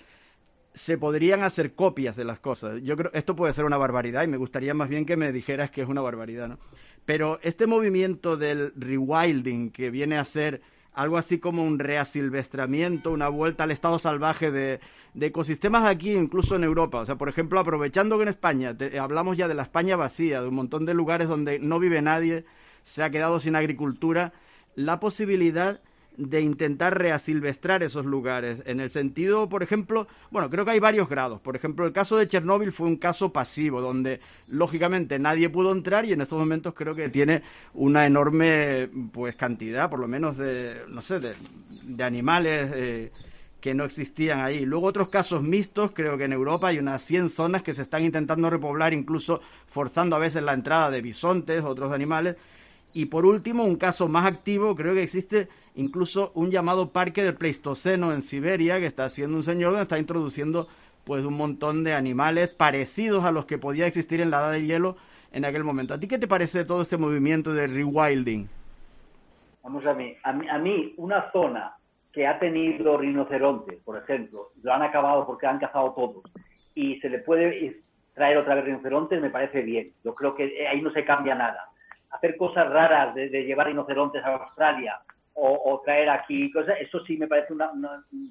[0.71, 2.81] se podrían hacer copias de las cosas.
[2.81, 5.69] Yo creo, esto puede ser una barbaridad y me gustaría más bien que me dijeras
[5.69, 6.59] que es una barbaridad, ¿no?
[7.03, 10.61] Pero este movimiento del rewilding, que viene a ser
[10.97, 14.79] algo así como un reasilvestramiento, una vuelta al estado salvaje de,
[15.21, 17.01] ecosistemas aquí, incluso en Europa.
[17.01, 20.47] O sea, por ejemplo, aprovechando que en España hablamos ya de la España vacía, de
[20.47, 22.45] un montón de lugares donde no vive nadie,
[22.81, 24.33] se ha quedado sin agricultura,
[24.73, 25.81] la posibilidad
[26.17, 28.63] de intentar reasilvestrar esos lugares.
[28.65, 31.39] En el sentido, por ejemplo, bueno, creo que hay varios grados.
[31.39, 36.05] Por ejemplo, el caso de Chernóbil fue un caso pasivo, donde lógicamente nadie pudo entrar
[36.05, 37.43] y en estos momentos creo que tiene
[37.75, 43.09] una enorme pues cantidad, por lo menos de, no sé, de, animales eh,
[43.61, 44.65] que no existían ahí.
[44.65, 48.03] Luego otros casos mixtos, creo que en Europa hay unas 100 zonas que se están
[48.03, 52.37] intentando repoblar, incluso forzando a veces la entrada de bisontes, otros animales
[52.93, 57.35] y por último, un caso más activo, creo que existe incluso un llamado parque del
[57.35, 60.67] Pleistoceno en Siberia, que está haciendo un señor donde está introduciendo
[61.03, 64.65] pues un montón de animales parecidos a los que podía existir en la edad de
[64.65, 64.97] hielo
[65.31, 65.93] en aquel momento.
[65.93, 68.49] ¿A ti qué te parece todo este movimiento de rewilding?
[69.63, 71.75] Vamos a mí, a mí, a mí una zona
[72.11, 76.23] que ha tenido rinocerontes, por ejemplo, lo han acabado porque han cazado todos,
[76.73, 77.81] y se le puede
[78.15, 79.91] traer otra vez rinocerontes, me parece bien.
[80.03, 81.69] Yo creo que ahí no se cambia nada
[82.11, 84.99] hacer cosas raras de, llevar rinocerontes a Australia
[85.39, 87.71] o, traer aquí cosas, eso sí me parece una,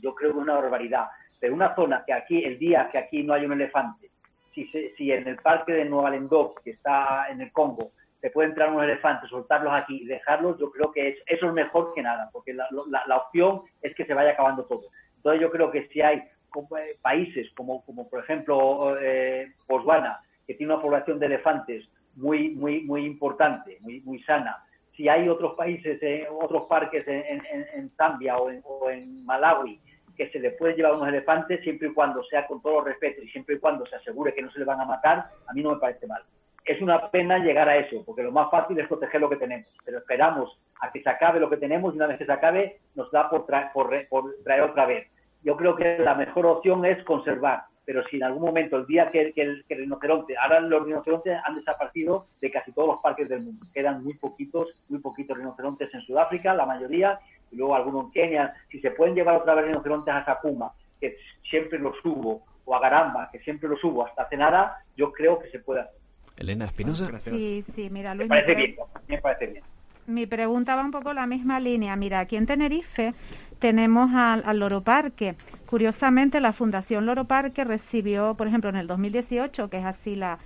[0.03, 1.07] yo creo una barbaridad.
[1.39, 4.11] Pero una zona que aquí, el día que aquí no hay un elefante,
[4.53, 8.49] si, si en el parque de Nueva Lendoc, que está en el Congo, se puede
[8.49, 12.29] entrar unos elefantes, soltarlos aquí y dejarlos, yo creo que eso es mejor que nada,
[12.33, 12.67] porque la,
[13.07, 14.89] la, opción es que se vaya acabando todo.
[15.17, 20.55] Entonces yo creo que si hay eh, países como, como por ejemplo eh, Botswana, que
[20.55, 24.63] tiene una población de elefantes muy, muy, muy importante, muy, muy sana.
[24.97, 27.43] Si hay otros países, eh, otros parques en,
[27.75, 29.79] en, Zambia o en, o en, Malawi
[30.17, 33.29] que se le puede llevar unos elefantes siempre y cuando sea con todo respeto y
[33.29, 35.75] siempre y cuando se asegure que no se le van a matar, a mí no
[35.75, 36.23] me parece mal.
[36.65, 39.71] Es una pena llegar a eso, porque lo más fácil es proteger lo que tenemos,
[39.85, 42.79] pero esperamos a que se acabe lo que tenemos y una vez que se acabe
[42.95, 45.07] nos da por, por, por traer otra vez.
[45.45, 49.07] Yo creo que la mejor opción es conservar, pero si en algún momento, el día
[49.07, 53.65] que, el, rinoceronte, ahora los rinocerontes han desaparecido de casi todos los parques del mundo,
[53.73, 57.21] quedan muy poquitos, muy poquitos rinocerontes en Sudáfrica, la mayoría,
[57.53, 61.17] y luego algunos en Kenia, si se pueden llevar otra vez rinocerontes a Sakuma, que
[61.49, 65.39] siempre los subo, o a Garamba, que siempre los subo, hasta hace nada, yo creo
[65.39, 65.95] que se puede hacer.
[66.39, 67.09] Elena Espinosa.
[67.21, 68.29] Sí, sí, mira, Luis.
[68.29, 68.77] Me parece bien,
[69.07, 69.65] me parece bien.
[70.07, 71.97] Mi pregunta va un poco la misma línea.
[71.97, 73.13] Mira, aquí en Tenerife
[73.59, 75.35] tenemos al, Loro Parque.
[75.67, 80.39] Curiosamente, la Fundación Loro Parque recibió, por ejemplo, en el 2018, que es así la,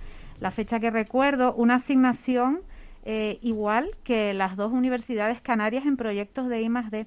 [0.51, 2.61] fecha que recuerdo, una asignación
[3.05, 7.05] eh, igual que las dos universidades canarias en proyectos de I+D.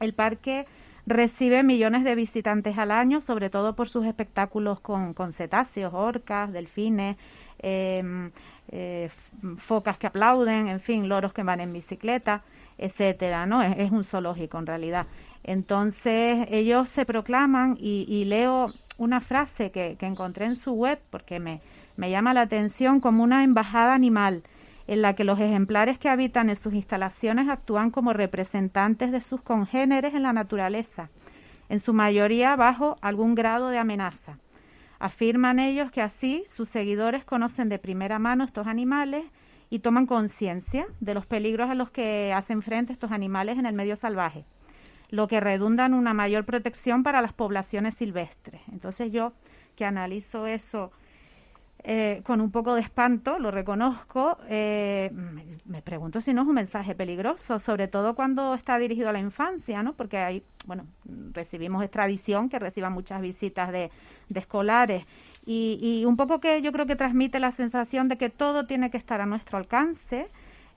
[0.00, 0.66] El parque
[1.06, 6.52] recibe millones de visitantes al año, sobre todo por sus espectáculos con, con cetáceos, orcas,
[6.52, 7.16] delfines,
[7.58, 8.30] em,
[8.70, 9.10] eh,
[9.56, 12.42] focas que aplauden, en fin, loros que van en bicicleta
[12.80, 13.62] etcétera, ¿no?
[13.62, 15.06] Es, un zoológico en realidad.
[15.44, 21.60] Entonces ellos se proclaman y, leo una frase que, encontré en su web porque me,
[21.96, 24.42] me llama la atención como una embajada animal
[24.86, 29.40] en la que los ejemplares que habitan en sus instalaciones actúan como representantes de sus
[29.42, 31.10] congéneres en la naturaleza,
[31.68, 34.38] en su mayoría bajo algún grado de amenaza.
[35.00, 39.24] Afirman ellos que así sus seguidores conocen de primera mano estos animales
[39.70, 43.74] y toman conciencia de los peligros a los que hacen frente estos animales en el
[43.74, 44.44] medio salvaje,
[45.08, 48.60] lo que redunda en una mayor protección para las poblaciones silvestres.
[48.70, 49.32] Entonces yo
[49.74, 50.92] que analizo eso
[51.82, 55.10] eh, con un poco de espanto, lo reconozco, eh,
[55.64, 59.18] me, pregunto si no es un mensaje peligroso, sobre todo cuando está dirigido a la
[59.18, 59.94] infancia, ¿no?
[59.94, 60.84] Porque hay, bueno,
[61.32, 63.90] recibimos es tradición que reciban muchas visitas de,
[64.34, 65.06] escolares
[65.46, 68.90] y, y, un poco que yo creo que transmite la sensación de que todo tiene
[68.90, 70.28] que estar a nuestro alcance.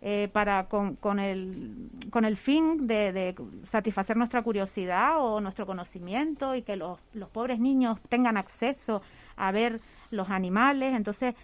[0.06, 5.66] Eh, para con, con, el, con el fin de, de, satisfacer nuestra curiosidad o nuestro
[5.66, 9.02] conocimiento y que los, los pobres niños tengan acceso
[9.38, 9.80] a ver
[10.14, 10.96] los animales.
[10.96, 11.36] Entonces,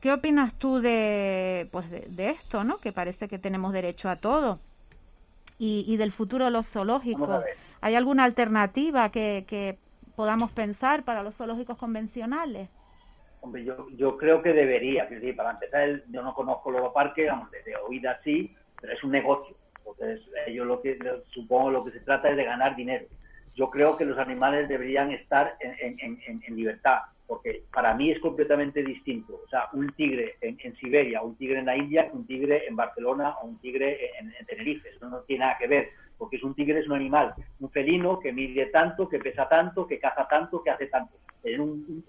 [0.00, 2.78] ¿qué opinas tú de, pues de, esto, ¿no?
[2.78, 4.58] Que parece que tenemos derecho a todo.
[5.58, 7.44] Y, y del futuro de los zoológicos.
[7.80, 9.78] ¿Hay alguna alternativa que, que
[10.14, 12.68] podamos pensar para los zoológicos convencionales?
[13.40, 17.50] Hombre, yo, yo creo que debería, que para empezar, yo no conozco los parques, vamos,
[17.50, 19.56] de, de oída sí, pero es un negocio.
[19.78, 20.98] Entonces, ellos lo que,
[21.32, 23.06] supongo, lo que se trata es de ganar dinero.
[23.54, 28.10] Yo creo que los animales deberían estar en, en, en, en libertad porque para mí
[28.10, 29.40] es completamente distinto.
[29.44, 33.36] O sea, un tigre en, Siberia, un tigre en la India, un tigre en Barcelona
[33.42, 34.90] o un tigre en, Tenerife.
[34.90, 38.20] Eso no tiene nada que ver, porque es un tigre, es un animal, un felino
[38.20, 41.16] que mide tanto, que pesa tanto, que caza tanto, que hace tanto.
[41.58, 42.04] Un,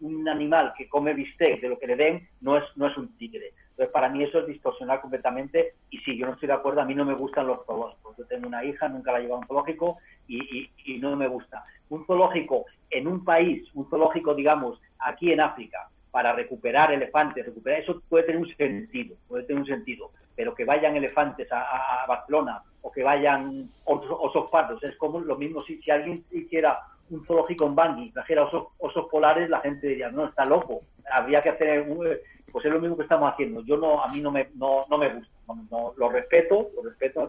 [0.00, 3.16] un, animal que come bistec de lo que le den no es, no es un
[3.18, 3.52] tigre.
[3.74, 6.84] Entonces, para mí eso es distorsionar completamente y sí, yo no estoy de acuerdo, a
[6.84, 8.16] mí no me gustan los zoológicos.
[8.16, 9.98] Yo tengo una hija, nunca la he llevado a un zoológico
[10.28, 10.70] y,
[11.00, 11.64] no me gusta.
[11.88, 17.80] Un zoológico en un país, un zoológico, digamos, aquí en África, para recuperar elefantes, recuperar
[17.80, 22.62] eso puede tener un sentido, puede tener un sentido, pero que vayan elefantes a, Barcelona
[22.82, 26.78] o que vayan osos, osos pardos, es como lo mismo si, si alguien hiciera
[27.10, 31.42] un zoológico en Bangui, trajera osos, osos polares, la gente diría, no, está loco, habría
[31.42, 32.06] que hacer un,
[32.54, 33.62] pues es lo mismo que estamos haciendo.
[33.64, 35.28] Yo no, a mí no me, no, no me gusta.
[35.70, 37.28] No, lo respeto, lo respeto,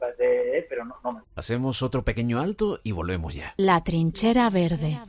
[0.69, 1.39] pero no, no me gusta.
[1.39, 3.53] Hacemos otro pequeño alto y volvemos ya.
[3.57, 5.01] La trinchera verde.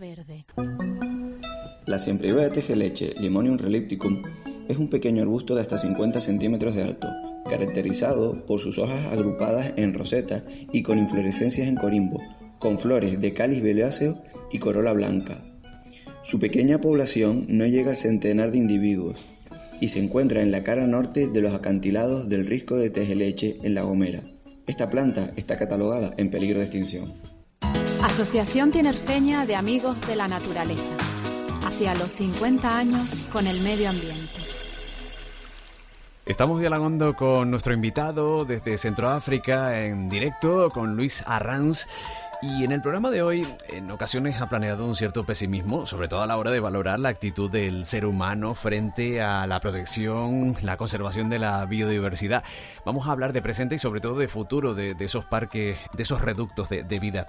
[1.87, 4.23] La siempre de tejeleche Limonium relicticum
[4.69, 7.07] es un pequeño arbusto de hasta 50 centímetros de alto,
[7.49, 10.43] caracterizado por sus hojas agrupadas en roseta
[10.73, 12.19] y con inflorescencias en corimbo,
[12.59, 15.39] con flores de cáliz violáceo y corola blanca.
[16.23, 19.17] Su pequeña población no llega al centenar de individuos,
[19.81, 23.75] y se encuentra en la cara norte de los acantilados del risco de Tejeleche en
[23.75, 24.23] La Gomera.
[24.67, 27.13] Esta planta está catalogada en peligro de extinción.
[28.03, 30.97] Asociación Tinerfeña de Amigos de la Naturaleza.
[31.65, 34.47] Hacia los 50 años con el medio ambiente.
[36.25, 41.87] Estamos dialogando con nuestro invitado desde Centroáfrica en directo, con Luis Arranz.
[42.43, 46.21] Y en el programa de hoy, en ocasiones ha planeado un cierto pesimismo, sobre todo
[46.21, 50.77] a la hora de valorar la actitud del ser humano frente a la protección, la
[50.77, 52.45] conservación de la biodiversidad.
[52.85, 56.21] Vamos a hablar de presente y sobre todo de futuro de, esos parques, de esos
[56.21, 57.27] reductos de, vida.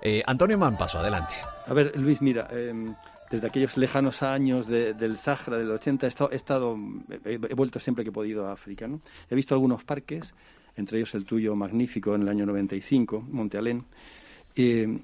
[0.00, 1.34] Eh, Antonio Manpaso, adelante.
[1.66, 2.48] A ver, Luis, mira.
[2.50, 2.94] Em,
[3.30, 6.78] desde aquellos lejanos años del Sahara del 80 he estado, he, estado,
[7.24, 8.86] he, vuelto siempre que he podido a África.
[8.86, 9.00] ¿no?
[9.28, 10.32] He visto algunos parques,
[10.76, 13.84] entre ellos el tuyo magnífico en el año 95, Monte Alén,
[14.56, 14.98] eh,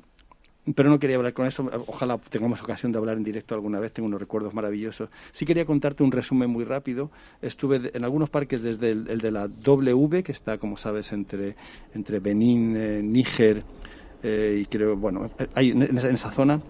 [0.74, 1.68] pero no quería hablar con eso.
[1.86, 3.92] Ojalá tengamos ocasión de hablar en directo alguna vez.
[3.92, 5.11] Tengo unos recuerdos maravillosos.
[5.32, 7.11] Sí quería contarte un resumen muy rápido.
[7.40, 11.57] Estuve en algunos parques desde el, de la W, que está, como sabes, entre,
[11.94, 13.64] entre Benín, eh, Níger
[14.22, 16.61] eh, y creo, bueno, hay, en, esa, zona.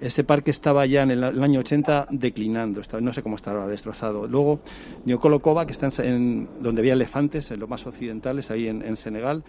[0.00, 4.28] Ese parque estaba ya en el, año 80 declinando, no sé cómo está ahora destrozado.
[4.28, 4.60] Luego,
[5.04, 9.44] Niokolo que está en, donde había elefantes, en los más occidentales, ahí en Senegal,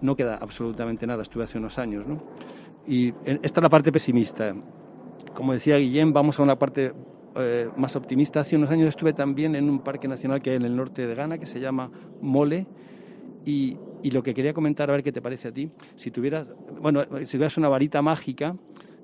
[0.00, 2.22] no queda absolutamente nada, estuve hace unos años, ¿no?
[2.86, 4.54] Y esta es la parte pesimista.
[5.32, 6.92] Como decía Guillén, vamos a una parte
[7.36, 8.40] eh, más optimista.
[8.40, 11.14] Hace unos años estuve también en un parque nacional que hay en el norte de
[11.14, 11.90] Ghana, que se llama
[12.20, 12.66] Mole,
[13.44, 16.46] y, y lo que quería comentar, a ver qué te parece a ti, si tuvieras,
[16.80, 18.54] bueno, si tuvieras una varita mágica,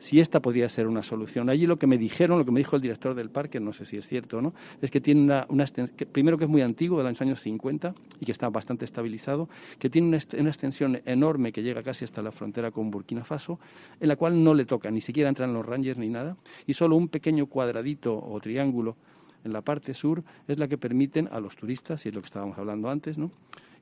[0.00, 1.48] si esta podía ser una solución.
[1.48, 3.84] Allí lo que me dijeron, lo que me dijo el director del parque, no sé
[3.84, 5.64] si es cierto o no, es que tiene una, una
[6.10, 9.48] primero que es muy antiguo, de los años 50 y que está bastante estabilizado,
[9.78, 13.60] que tiene una, una, extensión enorme que llega casi hasta la frontera con Burkina Faso,
[14.00, 16.36] en la cual no le toca, ni siquiera entran los rangers ni nada,
[16.66, 18.96] y solo un pequeño cuadradito o triángulo
[19.44, 22.26] en la parte sur es la que permiten a los turistas, y es lo que
[22.26, 23.30] estábamos hablando antes, ¿no?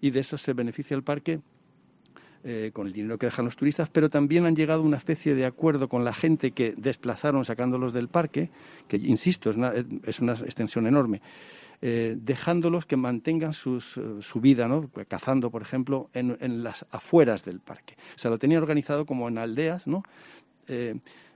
[0.00, 1.40] y de eso se beneficia el parque
[2.44, 5.34] eh, con el dinero que dejan los turistas, pero también han llegado a una especie
[5.34, 8.50] de acuerdo con la gente que desplazaron sacándolos del parque,
[8.86, 9.72] que insisto, es una,
[10.04, 11.20] es una extensión enorme,
[11.82, 14.88] eh, dejándolos que mantengan sus, eh, su vida, ¿no?
[15.08, 17.96] cazando, por ejemplo, en, en, las afueras del parque.
[18.14, 20.02] O sea, lo tenían organizado como en aldeas, ¿no?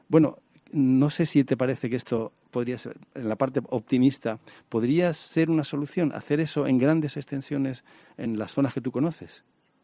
[0.08, 0.36] bueno,
[0.72, 4.38] no sé si te parece que esto podría ser, en la parte optimista,
[4.68, 7.82] podría ser una solución, hacer eso en grandes extensiones
[8.16, 9.42] en las zonas que tú conoces.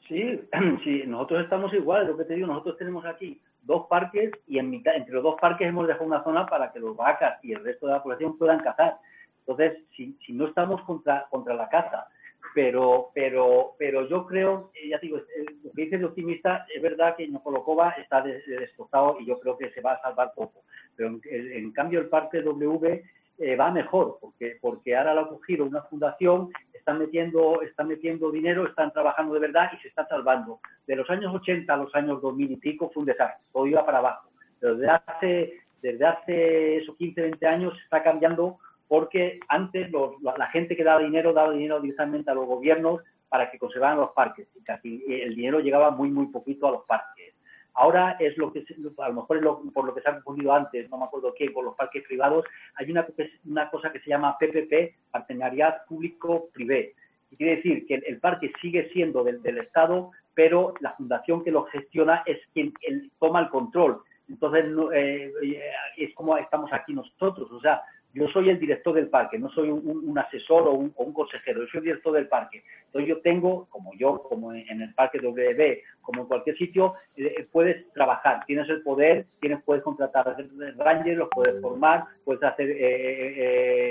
[0.08, 0.40] Sí,
[0.84, 4.70] sí, nosotros estamos igual, lo que te digo, nosotros tenemos aquí dos parques y en
[4.70, 7.62] mitad, entre los dos parques hemos dejado una zona para que los vacas y el
[7.62, 8.96] resto de la población puedan cazar.
[9.40, 12.06] Entonces, si, si no estamos contra, contra la caza,
[12.54, 16.80] pero, pero, pero yo creo, eh, ya digo, eh, lo que dice el optimista, es
[16.80, 20.62] verdad que Nokolokova está destrozado y yo creo que se va a salvar poco.
[20.96, 23.02] Pero en, en cambio el parque W
[23.38, 28.30] eh, va mejor, porque, porque ahora lo ha cogido una fundación, están metiendo, están metiendo
[28.30, 30.60] dinero, están trabajando de verdad y se está salvando.
[30.86, 33.84] De los años 80 a los años 2000 y pico fue un desastre, todo iba
[33.84, 34.30] para abajo.
[34.60, 38.58] Desde hace, desde hace esos 15, 20 años está cambiando
[38.88, 39.90] porque antes
[40.22, 44.12] la, gente que daba dinero daba dinero directamente a los gobiernos para que conservaran los
[44.12, 47.34] parques y casi el dinero llegaba muy, muy poquito a los parques.
[47.78, 48.64] Ahora es lo que,
[48.98, 51.52] a lo mejor es por lo que se ha confundido antes, no me acuerdo quién,
[51.52, 53.06] por los parques privados, hay una,
[53.44, 56.94] una cosa que se llama PPP, Partenariat Público-Privé.
[57.36, 61.64] Quiere decir que el, parque sigue siendo del, del, Estado, pero la fundación que lo
[61.66, 62.72] gestiona es quien
[63.20, 64.02] toma el control.
[64.28, 64.64] Entonces,
[64.94, 65.60] eh, eh,
[65.98, 67.50] es como estamos aquí nosotros.
[67.52, 67.82] O sea,
[68.18, 71.78] yo soy el director del parque, no soy un, asesor o un, consejero, yo soy
[71.78, 72.64] el director del parque.
[72.86, 77.46] Entonces yo tengo, como yo, como en el parque WB, como en cualquier sitio, eh,
[77.52, 80.36] puedes trabajar, tienes el poder, tienes, puedes contratar
[80.76, 82.76] rangers, los puedes formar, puedes hacer eh,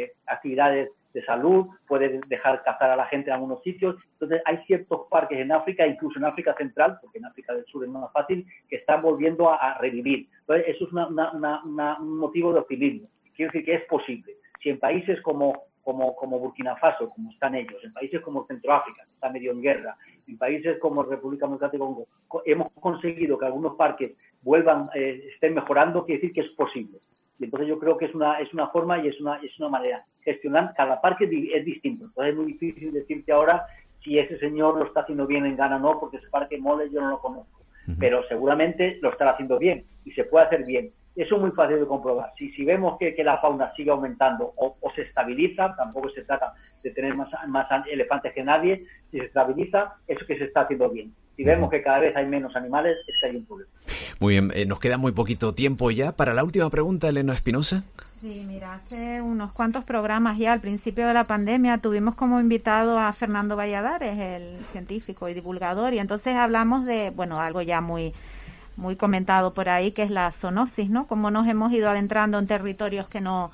[0.03, 3.95] eh, actividades de salud, puedes dejar cazar a la gente en algunos sitios.
[4.13, 7.84] Entonces hay ciertos parques en África, incluso en África Central, porque en África del Sur
[7.84, 10.28] es más fácil, que están volviendo a, revivir.
[10.41, 13.07] Entonces eso es un motivo de optimismo.
[13.38, 14.33] Quiero decir que es posible.
[14.61, 19.03] Si en países como, como, como Burkina Faso, como están ellos, en países como Centroáfrica,
[19.03, 19.95] que está medio en guerra,
[20.27, 22.07] en países como República Democrática de Congo,
[22.45, 26.97] hemos conseguido que algunos parques vuelvan, eh, estén mejorando, quiere decir que es posible.
[27.39, 29.69] Y entonces yo creo que es una, es una forma y es una, es una
[29.69, 29.99] manera.
[30.23, 32.05] Gestionar cada parque es distinto.
[32.05, 33.61] Entonces es muy difícil decirte ahora
[34.03, 36.89] si ese señor lo está haciendo bien en Ghana o no, porque ese parque mole
[36.89, 37.61] yo no lo conozco.
[37.99, 40.85] Pero seguramente lo estará haciendo bien y se puede hacer bien.
[41.18, 42.32] Eso es muy fácil de comprobar.
[42.38, 46.53] Si, si vemos que, la fauna sigue aumentando o, se estabiliza, tampoco se trata
[46.84, 50.89] de tener más, más elefantes que nadie, si se estabiliza, eso que se está haciendo
[50.91, 51.11] bien.
[51.36, 53.72] Si vemos que cada vez hay menos animales, es que hay un problema.
[54.20, 56.11] Muy bien, eh, nos queda muy poquito tiempo ya.
[56.11, 57.84] Para la última pregunta, Elena Espinosa.
[57.95, 62.99] Sí, mira, hace unos cuantos programas ya al principio de la pandemia tuvimos como invitado
[62.99, 68.13] a Fernando Valladares, el científico y divulgador, y entonces hablamos de, bueno, algo ya muy
[68.78, 71.07] muy comentado por ahí, que es la zoonosis, ¿no?
[71.07, 73.51] Cómo nos hemos ido adentrando en territorios que no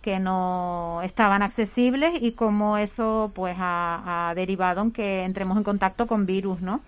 [0.00, 6.08] que no estaban accesibles y cómo eso pues ha, derivado en que entremos en contacto
[6.08, 6.80] con virus, ¿no?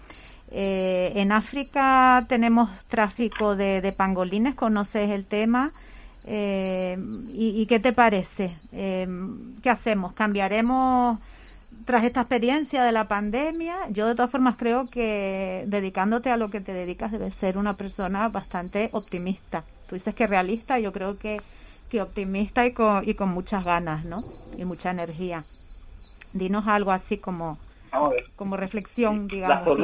[0.51, 5.71] Eh, en África tenemos tráfico de, pangolines, conoces el tema.
[6.27, 6.99] Eh,
[7.35, 8.57] y, y, qué te parece?
[8.73, 9.07] Eh,
[9.63, 10.13] ¿Qué hacemos?
[10.15, 11.21] ¿Cambiaremos
[11.85, 16.51] tras esta experiencia de la pandemia, yo de todas formas creo que dedicándote a lo
[16.51, 19.65] que te dedicas debes ser una persona bastante optimista.
[19.89, 21.41] Tú dices que realista, yo creo que,
[21.91, 24.21] que optimista y con, y con muchas ganas, ¿no?
[24.57, 25.45] Y mucha energía.
[26.33, 27.59] Dinos algo así como,
[28.37, 29.79] como reflexión, digamos.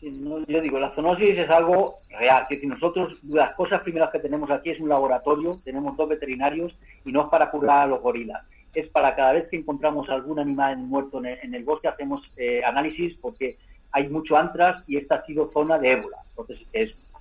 [0.00, 2.46] yo digo, la zoonosis es algo real.
[2.48, 6.72] Que si nosotros, las cosas primeras que tenemos aquí es un laboratorio, tenemos dos veterinarios
[7.04, 8.42] y no es para curar a los gorilas
[8.80, 13.16] es para cada vez que encontramos algún animal muerto en el, bosque, hacemos eh, análisis
[13.16, 13.52] porque
[13.90, 16.16] hay mucho antras y esta ha sido zona de ébola.
[16.30, 17.12] Entonces es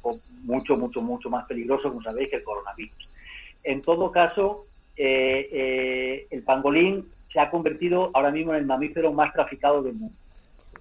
[0.44, 2.96] mucho, mucho, mucho más peligroso, como sabéis, que el coronavirus.
[3.64, 9.12] En todo caso, eh, eh, el pangolín se ha convertido ahora mismo en el mamífero
[9.12, 10.16] más traficado del mundo.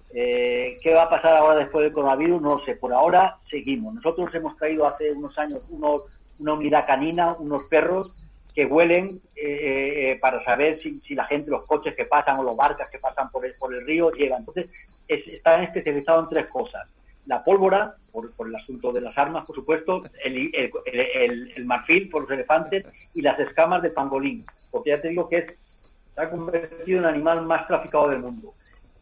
[0.09, 2.41] ¿Qué va a pasar ahora después del coronavirus?
[2.41, 2.75] No lo sé.
[2.75, 3.93] Por ahora seguimos.
[3.93, 8.26] Nosotros hemos traído hace unos años unos, una unidad canina, unos perros
[8.57, 12.57] que huelen eh, eh, para saber si, la gente, los coches que pasan o los
[12.57, 14.39] barcas que pasan por el, por el río llevan.
[14.39, 14.71] Entonces,
[15.07, 16.87] están especializados en tres cosas.
[17.25, 22.31] La pólvora, por, el asunto de las armas, por supuesto, el, el, marfil por los
[22.31, 22.83] elefantes
[23.13, 25.45] y las escamas de pangolín, porque ya te digo que es,
[26.15, 28.55] se ha convertido en el animal más traficado del mundo.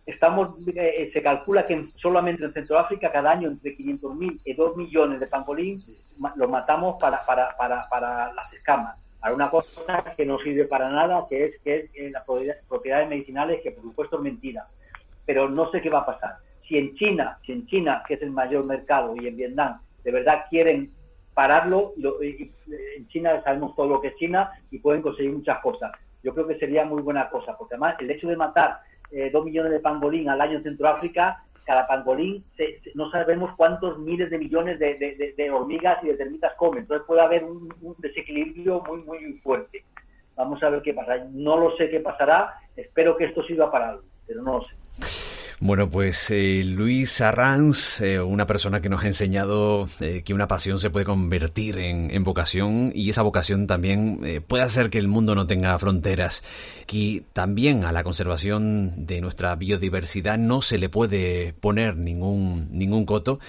[0.06, 5.22] Estamos, eh, se calcula que solamente en Centroáfrica cada año entre 500.000 y 2 millones
[5.22, 5.82] de pangolín
[6.36, 11.60] los matamos para las escamas a una cosa que no sirve para nada, que es
[11.64, 12.24] que es las
[12.70, 14.68] propiedades medicinales, que por supuesto es mentira.
[15.26, 16.36] Pero no sé qué va a pasar.
[16.68, 20.12] Si en China, si en China, que es el mayor mercado, y en Vietnam, de
[20.12, 20.92] verdad quieren
[21.34, 25.92] pararlo, en China sabemos todo lo que es China y pueden conseguir muchas cosas.
[26.22, 29.44] Yo creo que sería muy buena cosa, porque además el hecho de matar eh, dos
[29.44, 32.44] millones de pangolín al año en Centroáfrica cada pangolín,
[32.94, 36.82] no sabemos cuántos miles de millones de, hormigas y de termitas comen.
[36.82, 39.84] Entonces puede haber un, desequilibrio muy, muy fuerte.
[40.36, 41.18] Vamos a ver qué pasa.
[41.32, 42.54] No lo sé qué pasará.
[42.76, 45.25] Espero que esto sirva para algo, pero no lo sé.
[45.62, 50.50] Bueno, pues eh, Luis Arranz, eh, una persona que nos ha enseñado eh, que una
[50.50, 55.34] pasión se puede convertir en, vocación y esa vocación también puede hacer que el mundo
[55.34, 56.44] no tenga fronteras,
[56.88, 63.06] que también a la conservación de nuestra biodiversidad no se le puede poner ningún, ningún
[63.06, 63.40] coto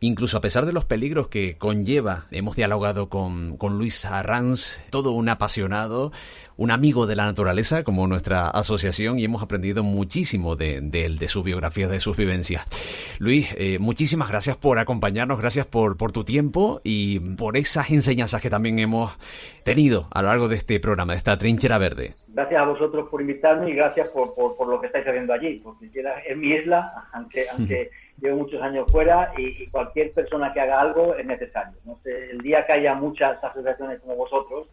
[0.00, 5.12] Incluso a pesar de los peligros que conlleva, hemos dialogado con, con Luis Arranz, todo
[5.12, 6.12] un apasionado,
[6.58, 11.28] un amigo de la naturaleza como nuestra asociación y hemos aprendido muchísimo de, él, de,
[11.28, 12.66] su biografía, de sus vivencias.
[13.20, 18.42] Luis, eh, muchísimas gracias por acompañarnos, gracias por, por tu tiempo y por esas enseñanzas
[18.42, 19.16] que también hemos
[19.64, 22.14] tenido a lo largo de este programa, de esta trinchera verde.
[22.28, 25.90] Gracias a vosotros por invitarme y gracias por, por, lo que estáis haciendo allí, porque
[26.28, 27.46] es mi isla, aunque...
[27.50, 27.90] aunque
[28.20, 31.76] llevo muchos años fuera y, cualquier persona que haga algo es necesario.
[31.84, 31.98] ¿no?
[32.04, 34.68] El día que haya muchas asociaciones como vosotros,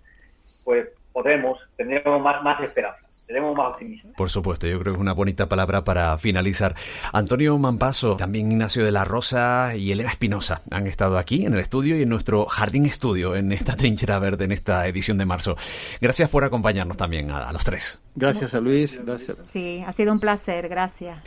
[0.64, 3.00] pues podremos, tendremos más, más esperanza.
[3.26, 4.12] Tenemos más optimismo.
[4.18, 6.76] Por supuesto, yo creo que es una bonita palabra para finalizar.
[7.14, 11.60] Antonio Mampaso, también Ignacio de la Rosa y Elena Espinosa han estado aquí en el
[11.60, 15.56] estudio y en nuestro jardín estudio en esta trinchera verde en esta edición de marzo.
[16.02, 18.02] Gracias por acompañarnos también a, a los tres.
[18.16, 19.00] Gracias a Luis.
[19.04, 19.38] Gracias.
[19.54, 20.68] Sí, ha sido un placer.
[20.68, 21.18] Gracias.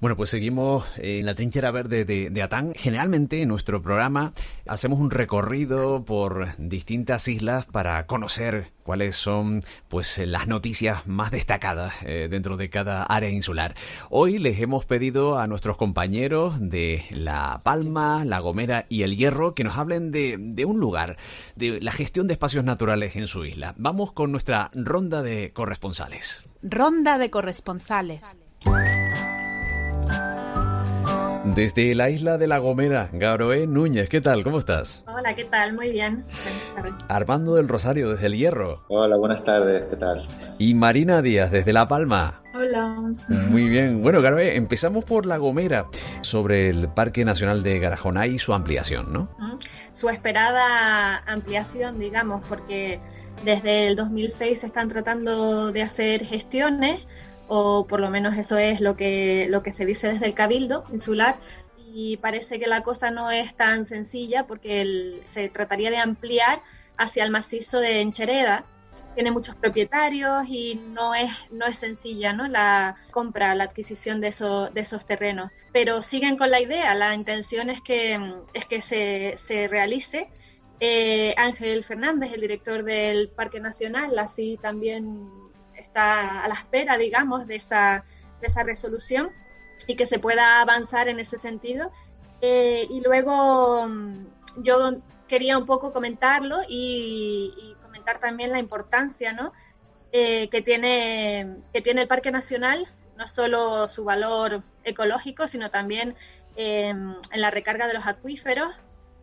[0.00, 2.72] Bueno, pues seguimos en la trinchera verde de, Atán.
[2.76, 4.32] Generalmente en nuestro programa
[4.64, 11.94] hacemos un recorrido por distintas islas para conocer cuáles son pues las noticias más destacadas
[12.02, 13.74] eh, dentro de cada área insular.
[14.08, 19.56] Hoy les hemos pedido a nuestros compañeros de La Palma, La Gomera y El Hierro
[19.56, 21.16] que nos hablen de, de un lugar,
[21.56, 23.74] de la gestión de espacios naturales en su isla.
[23.76, 26.44] Vamos con nuestra ronda de corresponsales.
[26.62, 28.38] Ronda de corresponsales.
[31.54, 34.44] Desde la isla de La Gomera, Garoé Núñez, ¿qué tal?
[34.44, 35.02] ¿Cómo estás?
[35.06, 35.72] Hola, ¿qué tal?
[35.72, 36.24] Muy bien.
[37.08, 38.84] Armando del Rosario, desde El Hierro.
[38.88, 40.26] Hola, buenas tardes, ¿qué tal?
[40.58, 42.42] Y Marina Díaz, desde La Palma.
[42.54, 43.14] Hola.
[43.28, 44.02] Muy bien.
[44.02, 45.86] Bueno, Garoé, empezamos por La Gomera,
[46.20, 49.30] sobre el Parque Nacional de Garajoná y su ampliación, ¿no?
[49.92, 53.00] Su esperada ampliación, digamos, porque
[53.44, 57.00] desde el 2006 se están tratando de hacer gestiones
[57.48, 60.84] o por lo menos eso es lo que, lo que se dice desde el Cabildo
[60.92, 61.38] insular,
[61.92, 66.60] y parece que la cosa no es tan sencilla porque se trataría de ampliar
[66.96, 68.64] hacia el macizo de Enchereda.
[69.14, 72.46] Tiene muchos propietarios y no es, no es sencilla ¿no?
[72.46, 74.30] la compra, la adquisición de,
[74.72, 75.50] de esos terrenos.
[75.72, 78.20] Pero siguen con la idea, la intención es que,
[78.54, 80.28] es que se, se realice.
[80.80, 85.28] Eh, Ángel Fernández, el director del Parque Nacional, así también
[85.98, 88.04] a la espera, digamos, de esa,
[88.64, 89.30] resolución
[89.86, 91.90] y que se pueda avanzar en ese sentido.
[92.40, 94.26] Eh, y luego mm,
[94.58, 99.34] yo quería un poco comentarlo y, comentar también la importancia.
[100.12, 102.86] Eh, que, tiene, el Parque Nacional,
[103.16, 106.14] no solo su valor ecológico, sino también
[106.56, 108.74] eh, en la recarga de los acuíferos,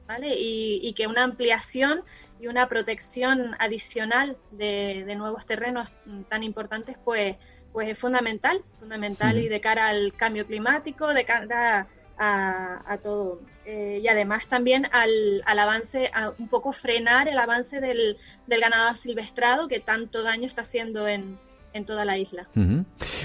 [0.07, 0.35] ¿vale?
[0.37, 2.03] y que una ampliación
[2.39, 5.91] y una protección adicional de, nuevos terrenos
[6.29, 7.37] tan importantes, pues,
[7.71, 13.41] pues es fundamental, fundamental y de cara al cambio climático, de cara a, todo.
[13.65, 18.17] Eh, y además también al, al avance, a un poco frenar el avance del,
[18.47, 21.39] del ganado silvestrado que tanto daño está haciendo en,
[21.75, 22.47] en toda la isla.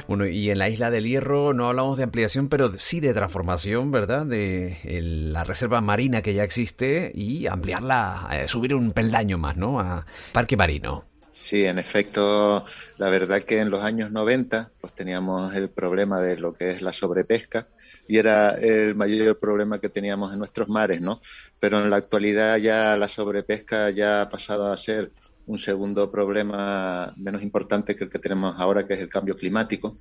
[0.09, 3.93] Bueno, y en la isla del Hierro no hablamos de ampliación, pero sí de transformación,
[3.93, 4.27] ¿verdad?
[4.27, 9.79] De la reserva marina que ya existe y ampliarla, eh, subir un peldaño más, ¿no?
[9.79, 11.05] A Parque Marino.
[11.31, 12.67] Sí, en efecto,
[12.99, 16.83] la verdad que en los años 90 pues teníamos el problema de lo que es
[16.83, 17.69] la sobrepesca
[18.09, 21.21] y era el mayor problema que teníamos en nuestros mares, ¿no?
[21.61, 25.13] Pero en la actualidad ya la sobrepesca ya ha pasado a ser
[25.51, 29.99] un segundo problema menos importante que el que tenemos ahora, que es el cambio climático.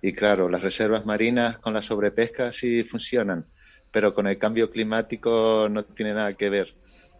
[0.00, 3.44] Y claro, las reservas marinas con la sobrepesca sí funcionan,
[3.90, 6.74] pero con el cambio climático no tiene nada que ver,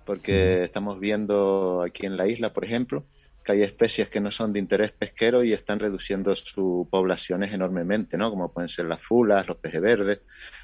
[0.07, 3.05] porque estamos viendo aquí en la isla, por ejemplo,
[3.45, 8.17] que hay especies que no son de interés pesquero y están reduciendo sus poblaciones enormemente,
[8.17, 8.31] ¿no?
[8.31, 10.21] Como pueden ser las fulas, los peces verdes.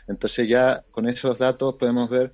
[0.09, 2.33] Entonces ya con esos datos podemos ver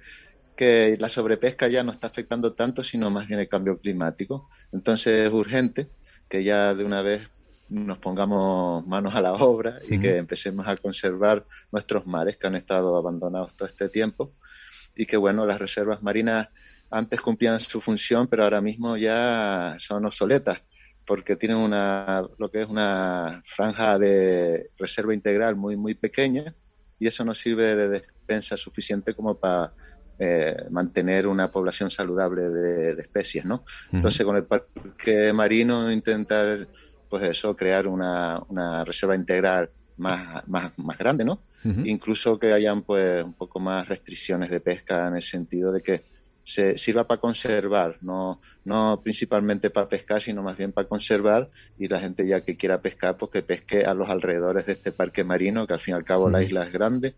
[0.60, 4.50] que la sobrepesca ya no está afectando tanto, sino más bien el cambio climático.
[4.72, 5.88] Entonces es urgente
[6.28, 7.30] que ya de una vez
[7.70, 12.56] nos pongamos manos a la obra y que empecemos a conservar nuestros mares que han
[12.56, 14.34] estado abandonados todo este tiempo
[14.94, 16.50] y que bueno, las reservas marinas
[16.90, 20.62] antes cumplían su función, pero ahora mismo ya son obsoletas
[21.06, 26.54] porque tienen una lo que es una franja de reserva integral muy muy pequeña
[26.98, 29.72] y eso no sirve de despensa suficiente como para
[30.22, 33.64] eh, mantener una población saludable de, especies, ¿no?
[33.90, 36.68] Entonces, con el parque marino intentar,
[37.08, 38.44] pues eso, crear una,
[38.84, 41.40] reserva integral más, más, más grande, ¿no?
[41.64, 46.04] Incluso que hayan pues un poco más restricciones de pesca en el sentido de que
[46.44, 51.48] se sirva para conservar, no, no principalmente para pescar, sino más bien para conservar
[51.78, 54.92] y la gente ya que quiera pescar, pues que pesque a los alrededores de este
[54.92, 57.14] parque marino, que al fin y al cabo la isla es grande.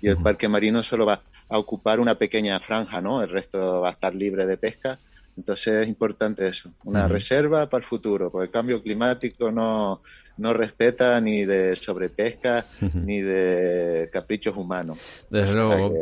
[0.00, 1.22] Y el parque marino solo va
[1.54, 3.22] a ocupar una pequeña franja, ¿no?
[3.22, 4.98] El resto va a estar libre de pesca
[5.36, 10.00] entonces es importante eso, una reserva para el futuro, porque el cambio climático no,
[10.36, 14.98] no respeta ni de sobrepesca ni de caprichos humanos.
[15.30, 15.94] Desde luego.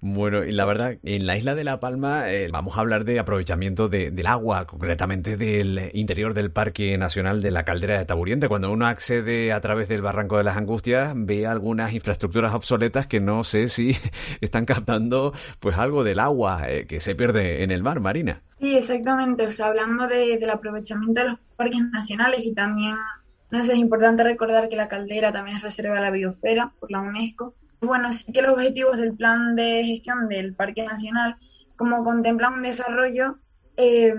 [0.00, 3.18] Bueno, y la verdad, en la isla de La Palma eh, vamos a hablar de
[3.18, 8.48] aprovechamiento del agua, concretamente del interior del Parque Nacional de la Caldera de Taburiente.
[8.48, 13.20] Cuando uno accede a través del Barranco de las Angustias, ve algunas infraestructuras obsoletas que
[13.20, 13.96] no sé si
[14.40, 18.42] están captando pues algo del agua eh, que se pierde en el mar, Marina.
[18.60, 19.46] Sí, exactamente.
[19.46, 22.96] O sea, hablando del aprovechamiento de los parques nacionales y también,
[23.50, 26.90] no sé, es importante recordar que la caldera también es reserva de la biosfera por
[26.90, 27.54] la UNESCO.
[27.80, 31.36] Bueno, sí que los objetivos del plan de gestión del Parque Nacional,
[31.76, 33.38] como contemplan un desarrollo,
[33.76, 34.14] eh,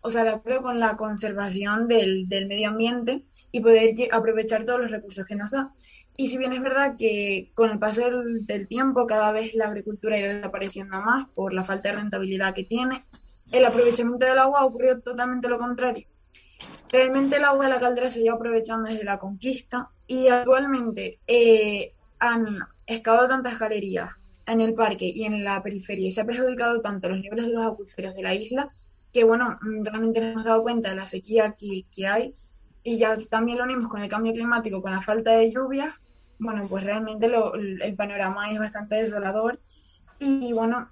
[0.00, 4.80] o sea, de acuerdo con la conservación del, del medio ambiente y poder aprovechar todos
[4.80, 5.72] los recursos que nos da.
[6.16, 9.66] Y si bien es verdad que con el paso del, del tiempo cada vez la
[9.66, 13.04] agricultura ha ido desapareciendo más por la falta de rentabilidad que tiene,
[13.52, 16.06] el aprovechamiento del agua ha ocurrido totalmente lo contrario.
[16.90, 21.92] Realmente el agua de la caldera se lleva aprovechando desde la conquista y actualmente eh,
[22.18, 22.44] han
[22.86, 24.10] excavado tantas galerías
[24.46, 27.52] en el parque y en la periferia y se ha perjudicado tanto los niveles de
[27.52, 28.70] los acuíferos de la isla
[29.12, 32.34] que, bueno, realmente nos hemos dado cuenta de la sequía que, que hay
[32.82, 35.94] y ya también lo unimos con el cambio climático, con la falta de lluvias,
[36.38, 39.60] bueno, pues realmente el panorama es bastante desolador
[40.18, 40.90] y, bueno,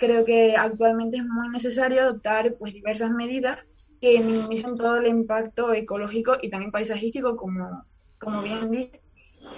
[0.00, 3.58] creo que actualmente es muy necesario adoptar pues diversas medidas
[4.00, 7.84] que minimicen todo el impacto ecológico y también paisajístico, como,
[8.18, 9.02] como bien dice,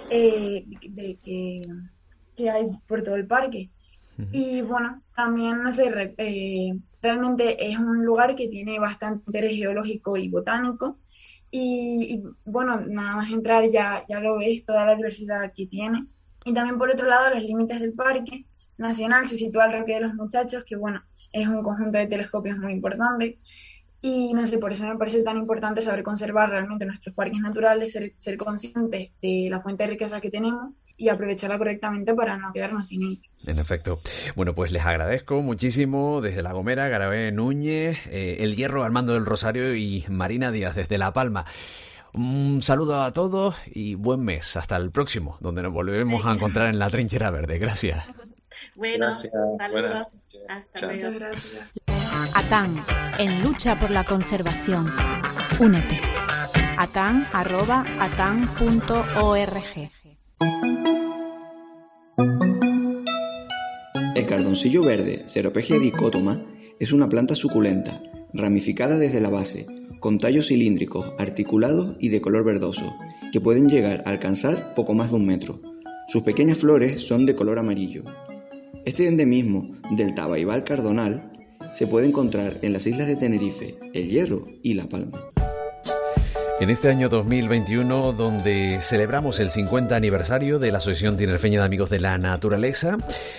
[0.09, 1.61] eh, de, que,
[2.35, 3.69] que, hay por todo el parque.
[4.31, 10.17] Y bueno, también, no sé, eh, realmente es un lugar que tiene bastante interés geológico
[10.17, 10.99] y botánico.
[11.49, 15.99] Y, y, bueno, nada más entrar ya, ya lo ves, toda la diversidad que tiene.
[16.43, 18.45] Y también por otro lado, los límites del parque,
[18.77, 22.57] nacional se sitúa el Roque de los Muchachos, que bueno, es un conjunto de telescopios
[22.57, 23.39] muy importante.
[24.01, 27.93] Y no sé, por eso me parece tan importante saber conservar realmente nuestros parques naturales,
[27.93, 32.51] ser, ser conscientes de la fuente de riqueza que tenemos y aprovecharla correctamente para no
[32.53, 33.21] quedarnos sin ella.
[33.47, 33.99] En efecto.
[34.35, 39.25] Bueno, pues les agradezco muchísimo desde La Gomera, Garabé Núñez, eh, El Hierro, Armando del
[39.25, 41.45] Rosario y Marina Díaz desde La Palma.
[42.13, 44.55] Un saludo a todos y buen mes.
[44.55, 47.57] Hasta el próximo, donde nos volvemos a encontrar en la trinchera verde.
[47.57, 48.05] Gracias.
[48.75, 49.31] Bueno, gracias.
[49.57, 50.07] saludos.
[50.47, 51.19] Hasta luego.
[51.19, 51.69] Gracias.
[52.33, 52.83] ATAN,
[53.19, 54.91] en lucha por la conservación.
[55.59, 55.99] Únete.
[56.77, 57.23] atan.atan.org.
[64.15, 66.45] El cardoncillo verde, Ceropegia dicótoma,
[66.79, 68.01] es una planta suculenta,
[68.33, 69.65] ramificada desde la base,
[69.99, 72.95] con tallos cilíndricos, articulados y de color verdoso,
[73.31, 75.61] que pueden llegar a alcanzar poco más de un metro.
[76.07, 78.03] Sus pequeñas flores son de color amarillo,
[78.85, 81.31] este endemismo del Tabaibal cardonal
[81.73, 85.21] se puede encontrar en las islas de Tenerife, El Hierro y La Palma.
[86.59, 91.89] En este año 2021, donde celebramos el 50 aniversario de la Asociación Tinerfeña de Amigos
[91.89, 92.97] de la Naturaleza,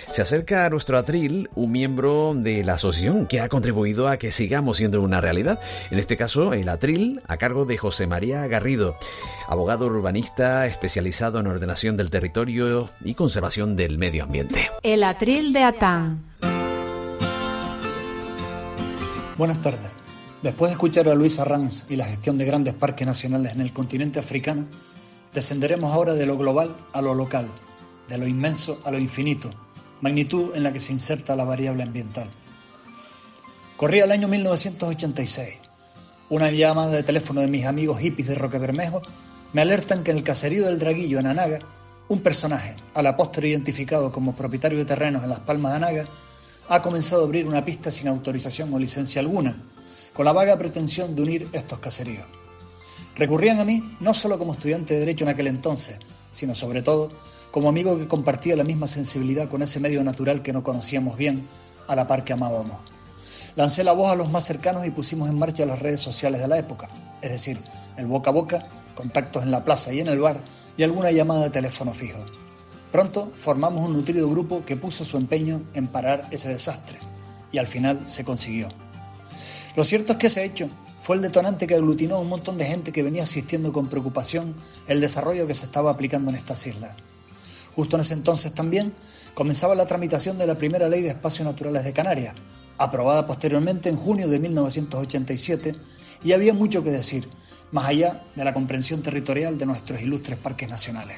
[0.09, 4.31] se acerca a nuestro atril un miembro de la asociación que ha contribuido a que
[4.31, 5.59] sigamos siendo una realidad.
[5.91, 8.97] En este caso, el atril a cargo de José María Garrido,
[9.47, 14.69] abogado urbanista especializado en ordenación del territorio y conservación del medio ambiente.
[14.83, 16.21] El atril de Atán.
[19.37, 19.94] Buenas tardes.
[20.45, 23.73] Después de escuchar a Luis Arranz y la gestión de grandes parques nacionales en el
[23.73, 24.67] continente africano,
[25.33, 27.47] descenderemos ahora de lo global a lo local,
[28.07, 29.49] de lo inmenso a lo infinito,
[30.01, 32.29] magnitud en la que se inserta la variable ambiental.
[33.75, 35.57] Corría el año 1986.
[36.29, 39.01] Una llamada de teléfono de mis amigos hippies de Roque Bermejo
[39.51, 41.61] me alertan que en el caserío del Draguillo, en Anaga,
[42.07, 46.05] un personaje, a la postre identificado como propietario de terrenos en las Palmas de Anaga,
[46.69, 49.55] ha comenzado a abrir una pista sin autorización o licencia alguna,
[50.15, 52.25] con la vaga pretensión de unir estos caseríos.
[53.15, 55.97] Recurrían a mí no solo como estudiante de Derecho en aquel entonces,
[56.31, 57.09] sino sobre todo
[57.51, 61.45] como amigo que compartía la misma sensibilidad con ese medio natural que no conocíamos bien,
[61.87, 62.77] a la par que amábamos.
[63.55, 66.47] Lancé la voz a los más cercanos y pusimos en marcha las redes sociales de
[66.47, 66.89] la época,
[67.21, 67.59] es decir,
[67.97, 70.39] el boca a boca, contactos en la plaza y en el bar
[70.77, 72.19] y alguna llamada de teléfono fijo.
[72.91, 76.99] Pronto formamos un nutrido grupo que puso su empeño en parar ese desastre
[77.51, 78.69] y al final se consiguió.
[79.75, 80.69] Lo cierto es que ese hecho
[81.01, 84.55] fue el detonante que aglutinó a un montón de gente que venía asistiendo con preocupación
[84.87, 86.95] el desarrollo que se estaba aplicando en estas islas.
[87.75, 88.93] Justo en ese entonces también
[89.33, 92.35] comenzaba la tramitación de la primera ley de espacios naturales de Canarias,
[92.77, 95.75] aprobada posteriormente en junio de 1987,
[96.23, 97.27] y había mucho que decir,
[97.71, 101.17] más allá de la comprensión territorial de nuestros ilustres parques nacionales.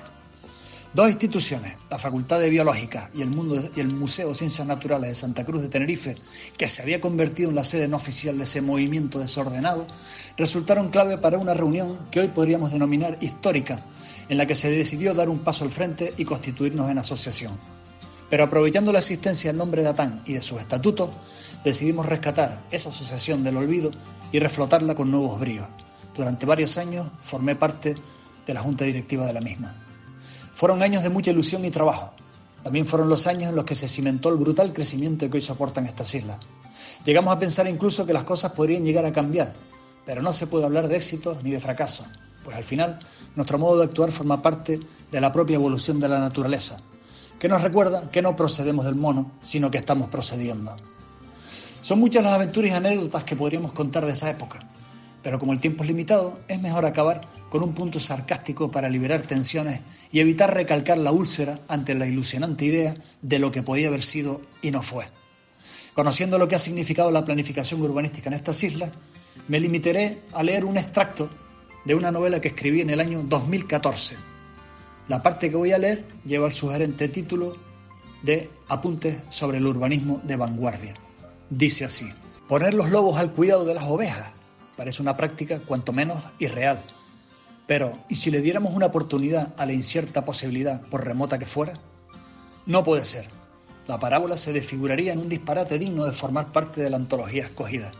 [0.93, 5.09] Dos instituciones, la Facultad de Biológica y el, Mundo, y el Museo de Ciencias Naturales
[5.09, 6.15] de Santa Cruz de Tenerife,
[6.57, 9.85] que se había convertido en la sede no oficial de ese movimiento desordenado,
[10.37, 13.81] resultaron clave para una reunión que hoy podríamos denominar histórica,
[14.29, 17.59] en la que se decidió dar un paso al frente y constituirnos en asociación.
[18.29, 21.09] Pero aprovechando la existencia del nombre de ATAN y de sus estatutos,
[21.63, 23.91] decidimos rescatar esa asociación del olvido
[24.31, 25.67] y reflotarla con nuevos bríos.
[26.15, 27.95] Durante varios años formé parte
[28.45, 29.86] de la junta directiva de la misma.
[30.57, 32.13] Fueron años de mucha ilusión y trabajo.
[32.63, 35.85] También fueron los años en los que se cimentó el brutal crecimiento que hoy soportan
[35.85, 36.37] estas islas.
[37.05, 39.53] Llegamos a pensar incluso que las cosas podrían llegar a cambiar,
[40.03, 42.07] pero no se puede hablar de éxito ni de fracaso,
[42.43, 42.97] pues al final
[43.35, 44.79] nuestro modo de actuar forma parte
[45.11, 46.79] de la propia evolución de la naturaleza,
[47.37, 50.75] que nos recuerda que no procedemos del mono, sino que estamos procediendo.
[51.81, 54.57] Son muchas las aventuras y anécdotas que podríamos contar de esa época,
[55.21, 59.21] pero como el tiempo es limitado, es mejor acabar con un punto sarcástico para liberar
[59.21, 64.03] tensiones y evitar recalcar la úlcera ante la ilusionante idea de lo que podía haber
[64.03, 65.05] sido y no fue.
[65.93, 68.91] Conociendo lo que ha significado la planificación urbanística en estas islas,
[69.47, 71.29] me limitaré a leer un extracto
[71.85, 74.15] de una novela que escribí en el año 2014.
[75.07, 77.55] La parte que voy a leer lleva el sugerente título
[78.23, 80.95] de Apuntes sobre el urbanismo de vanguardia.
[81.49, 82.11] Dice así,
[82.49, 84.31] poner los lobos al cuidado de las ovejas
[84.75, 86.83] parece una práctica cuanto menos irreal.
[87.67, 91.73] Pero, ¿y si le diéramos una oportunidad a la incierta posibilidad, por remota que fuera?
[92.65, 93.27] No puede ser.
[93.87, 97.91] La parábola se desfiguraría en un disparate digno de formar parte de la antología escogida.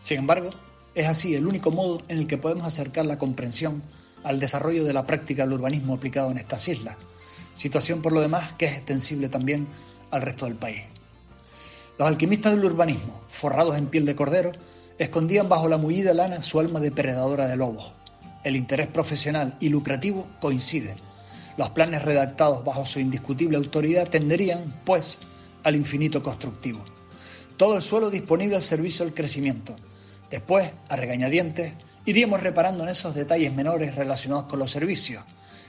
[0.00, 0.50] Sin embargo,
[0.94, 3.82] es así el único modo en el que podemos acercar la comprensión
[4.22, 6.96] al desarrollo de la práctica del urbanismo aplicado en estas islas,
[7.54, 9.66] situación por lo demás que es extensible también
[10.10, 10.82] al resto del país.
[11.98, 14.52] Los alquimistas del urbanismo, forrados en piel de cordero,
[14.98, 17.92] escondían bajo la mullida lana su alma depredadora de lobos.
[18.44, 20.96] El interés profesional y lucrativo coinciden.
[21.56, 25.18] Los planes redactados bajo su indiscutible autoridad tenderían, pues,
[25.62, 26.84] al infinito constructivo.
[27.56, 29.76] Todo el suelo disponible al servicio del crecimiento,
[30.32, 31.74] Después, a regañadientes,
[32.06, 35.22] iríamos reparando en esos detalles menores relacionados con los servicios,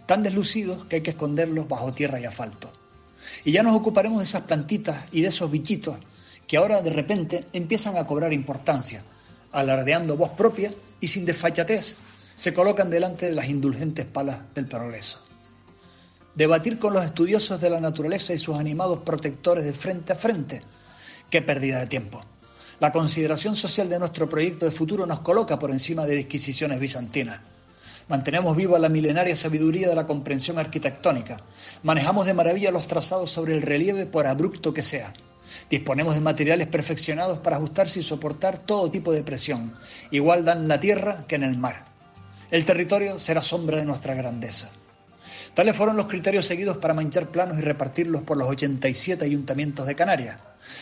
[0.06, 2.72] tan deslucidos que hay que esconderlos bajo tierra y asfalto.
[3.44, 5.98] Y ya nos ocuparemos de esas plantitas y de esos bichitos
[6.48, 9.04] que ahora de repente empiezan a cobrar importancia,
[9.52, 11.98] alardeando voz propia y sin desfachatez
[12.36, 15.20] se colocan delante de las indulgentes palas del progreso.
[16.36, 20.64] Debatir con los estudiosos de la naturaleza y sus animados protectores de frente a frente,
[21.30, 22.22] qué pérdida de tiempo.
[22.80, 27.40] La consideración social de nuestro proyecto de futuro nos coloca por encima de disquisiciones bizantinas.
[28.10, 31.42] Mantenemos viva la milenaria sabiduría de la comprensión arquitectónica.
[31.84, 35.14] Manejamos de maravilla los trazados sobre el relieve por abrupto que sea.
[35.70, 39.76] Disponemos de materiales perfeccionados para ajustarse y soportar todo tipo de presión.
[40.12, 41.93] Igual dan la tierra que en el mar.
[42.54, 44.70] El territorio será sombra de nuestra grandeza.
[45.56, 49.96] Tales fueron los criterios seguidos para manchar planos y repartirlos por los 87 ayuntamientos de
[49.96, 50.38] Canarias.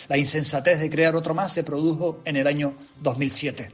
[0.10, 3.72] La insensatez de crear otro más se produjo en el año 2007.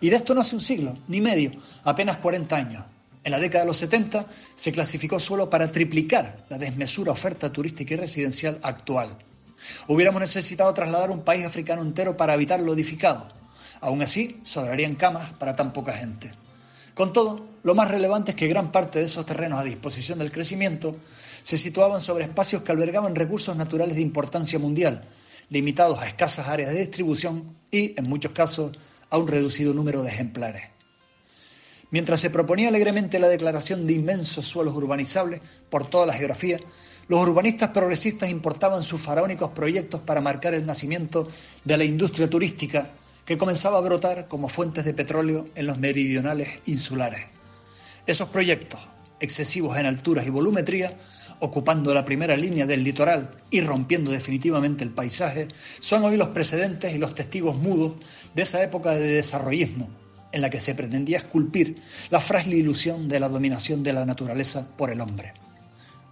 [0.00, 1.52] Y de esto no hace un siglo, ni medio,
[1.84, 2.84] apenas 40 años.
[3.22, 7.94] En la década de los 70 se clasificó suelo para triplicar la desmesura oferta turística
[7.94, 9.16] y residencial actual.
[9.86, 13.28] Hubiéramos necesitado trasladar un país africano entero para habitar lo edificado.
[13.80, 16.32] Aún así, sobrarían camas para tan poca gente.
[16.98, 20.32] Con todo, lo más relevante es que gran parte de esos terrenos a disposición del
[20.32, 20.96] crecimiento
[21.44, 25.04] se situaban sobre espacios que albergaban recursos naturales de importancia mundial,
[25.48, 28.76] limitados a escasas áreas de distribución y, en muchos casos,
[29.10, 30.64] a un reducido número de ejemplares.
[31.92, 36.58] Mientras se proponía alegremente la declaración de inmensos suelos urbanizables por toda la geografía,
[37.06, 41.28] los urbanistas progresistas importaban sus faraónicos proyectos para marcar el nacimiento
[41.62, 42.90] de la industria turística
[43.28, 47.26] que comenzaba a brotar como fuentes de petróleo en los meridionales insulares.
[48.06, 48.80] Esos proyectos,
[49.20, 50.96] excesivos en alturas y volumetría,
[51.38, 55.48] ocupando la primera línea del litoral y rompiendo definitivamente el paisaje,
[55.78, 57.96] son hoy los precedentes y los testigos mudos
[58.34, 59.90] de esa época de desarrollismo
[60.32, 64.74] en la que se pretendía esculpir la frágil ilusión de la dominación de la naturaleza
[64.74, 65.34] por el hombre.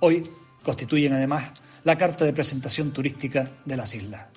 [0.00, 0.30] Hoy
[0.62, 1.52] constituyen además
[1.82, 4.35] la carta de presentación turística de las islas.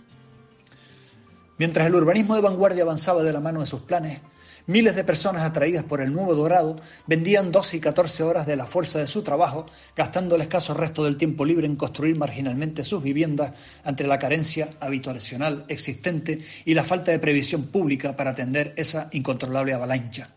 [1.60, 4.22] Mientras el urbanismo de vanguardia avanzaba de la mano de sus planes,
[4.69, 6.76] Miles de personas atraídas por el nuevo dorado
[7.07, 9.65] vendían 12 y 14 horas de la fuerza de su trabajo,
[9.95, 13.53] gastando el escaso resto del tiempo libre en construir marginalmente sus viviendas
[13.84, 19.73] ante la carencia habitacional existente y la falta de previsión pública para atender esa incontrolable
[19.73, 20.36] avalancha.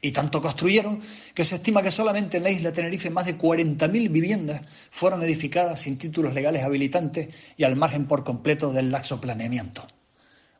[0.00, 1.00] Y tanto construyeron
[1.32, 5.78] que se estima que solamente en la isla Tenerife más de 40.000 viviendas fueron edificadas
[5.78, 9.86] sin títulos legales habilitantes y al margen por completo del laxo planeamiento.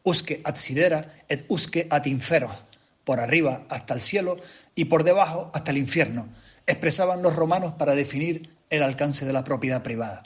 [0.09, 2.49] Usque ad sidera et usque ad infero,
[3.05, 4.39] por arriba hasta el cielo
[4.75, 6.29] y por debajo hasta el infierno,
[6.67, 10.23] expresaban los romanos para definir el alcance de la propiedad privada.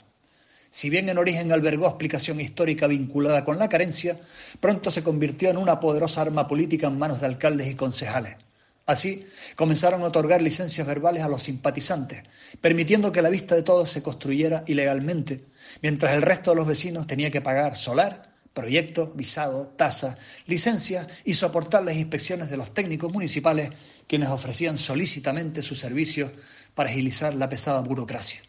[0.69, 4.21] Si bien en origen albergó explicación histórica vinculada con la carencia,
[4.61, 8.37] pronto se convirtió en una poderosa arma política en manos de alcaldes y concejales.
[8.85, 9.27] Así,
[9.57, 12.23] comenzaron a otorgar licencias verbales a los simpatizantes,
[12.61, 15.43] permitiendo que la vista de todos se construyera ilegalmente,
[15.81, 21.33] mientras el resto de los vecinos tenía que pagar solar, proyecto, visado, tasa, licencia y
[21.33, 23.71] soportar las inspecciones de los técnicos municipales
[24.07, 26.31] quienes ofrecían solícitamente sus servicios
[26.75, 28.41] para agilizar la pesada burocracia.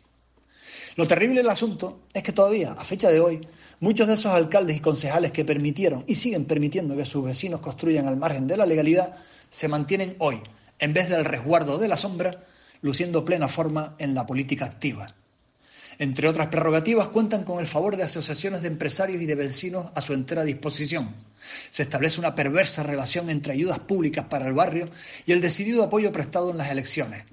[0.96, 3.40] Lo terrible del asunto es que todavía, a fecha de hoy,
[3.80, 8.06] muchos de esos alcaldes y concejales que permitieron y siguen permitiendo que sus vecinos construyan
[8.06, 9.16] al margen de la legalidad
[9.48, 10.40] se mantienen hoy,
[10.78, 12.44] en vez del resguardo de la sombra,
[12.80, 15.14] luciendo plena forma en la política activa.
[15.98, 20.00] Entre otras prerrogativas, cuentan con el favor de asociaciones de empresarios y de vecinos a
[20.00, 21.14] su entera disposición.
[21.70, 24.88] Se establece una perversa relación entre ayudas públicas para el barrio
[25.26, 27.24] y el decidido apoyo prestado en las elecciones.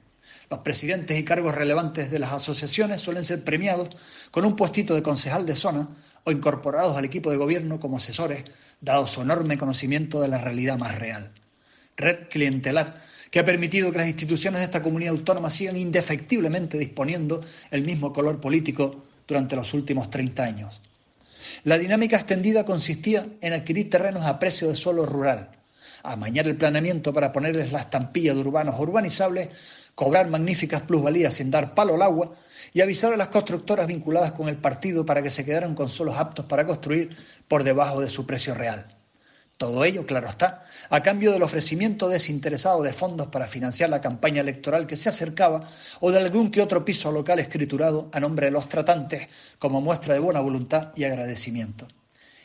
[0.50, 3.90] Los presidentes y cargos relevantes de las asociaciones suelen ser premiados
[4.32, 5.88] con un puestito de concejal de zona
[6.26, 8.44] o incorporados al equipo de gobierno como asesores,
[8.82, 11.32] dado su enorme conocimiento de la realidad más real.
[11.96, 13.02] Red clientelar
[13.32, 17.42] que ha permitido que las instituciones de esta comunidad autónoma sigan indefectiblemente disponiendo
[17.72, 20.82] el mismo color político durante los últimos 30 años.
[21.64, 25.50] La dinámica extendida consistía en adquirir terrenos a precio de suelo rural,
[26.04, 29.50] amañar el planeamiento para ponerles la estampilla de urbanos urbanizables,
[29.96, 32.36] cobrar magníficas plusvalías sin dar palo al agua
[32.74, 36.18] y avisar a las constructoras vinculadas con el partido para que se quedaran con suelos
[36.18, 37.16] aptos para construir
[37.48, 39.01] por debajo de su precio real.
[39.62, 44.42] Todo ello, claro está, a cambio del ofrecimiento desinteresado de fondos para financiar la campaña
[44.42, 45.70] electoral que se acercaba
[46.00, 49.28] o de algún que otro piso local escriturado a nombre de los tratantes
[49.60, 51.88] como muestra de buena voluntad y agradecimiento.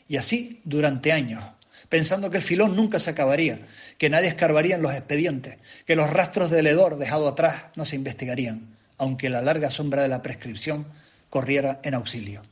[0.07, 1.43] Y así durante años,
[1.89, 3.67] pensando que el filón nunca se acabaría,
[3.97, 5.57] que nadie escarbaría en los expedientes,
[5.87, 10.09] que los rastros del hedor dejado atrás no se investigarían, aunque la larga sombra de
[10.09, 10.87] la prescripción
[11.31, 12.43] corriera en auxilio.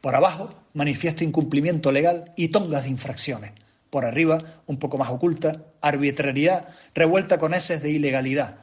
[0.00, 3.52] Por abajo, manifiesto incumplimiento legal y tongas de infracciones.
[3.90, 8.60] Por arriba, un poco más oculta, arbitrariedad revuelta con heces de ilegalidad.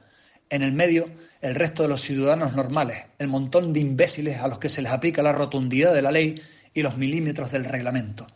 [0.50, 1.10] En el medio,
[1.42, 4.92] el resto de los ciudadanos normales, el montón de imbéciles a los que se les
[4.92, 6.42] aplica la rotundidad de la ley
[6.74, 8.28] y los milímetros del reglamento.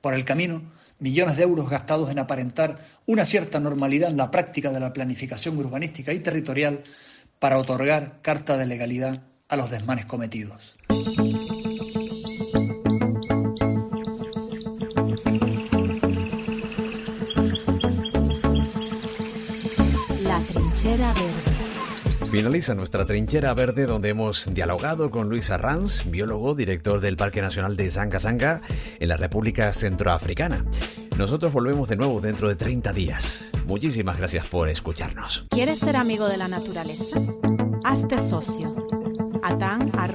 [0.00, 0.62] Por el camino,
[0.98, 5.58] millones de euros gastados en aparentar una cierta normalidad en la práctica de la planificación
[5.58, 6.84] urbanística y territorial
[7.38, 10.76] para otorgar carta de legalidad a los desmanes cometidos.
[22.30, 27.76] Finaliza nuestra trinchera verde donde hemos dialogado con Luis Arranz, biólogo, director del Parque Nacional
[27.76, 28.60] de Zanga Zanga
[28.98, 30.64] en la República Centroafricana.
[31.16, 33.50] Nosotros volvemos de nuevo dentro de 30 días.
[33.66, 35.46] Muchísimas gracias por escucharnos.
[35.50, 37.20] ¿Quieres ser amigo de la naturaleza?
[37.84, 38.70] Hazte socio.
[39.42, 40.06] atan.atan.org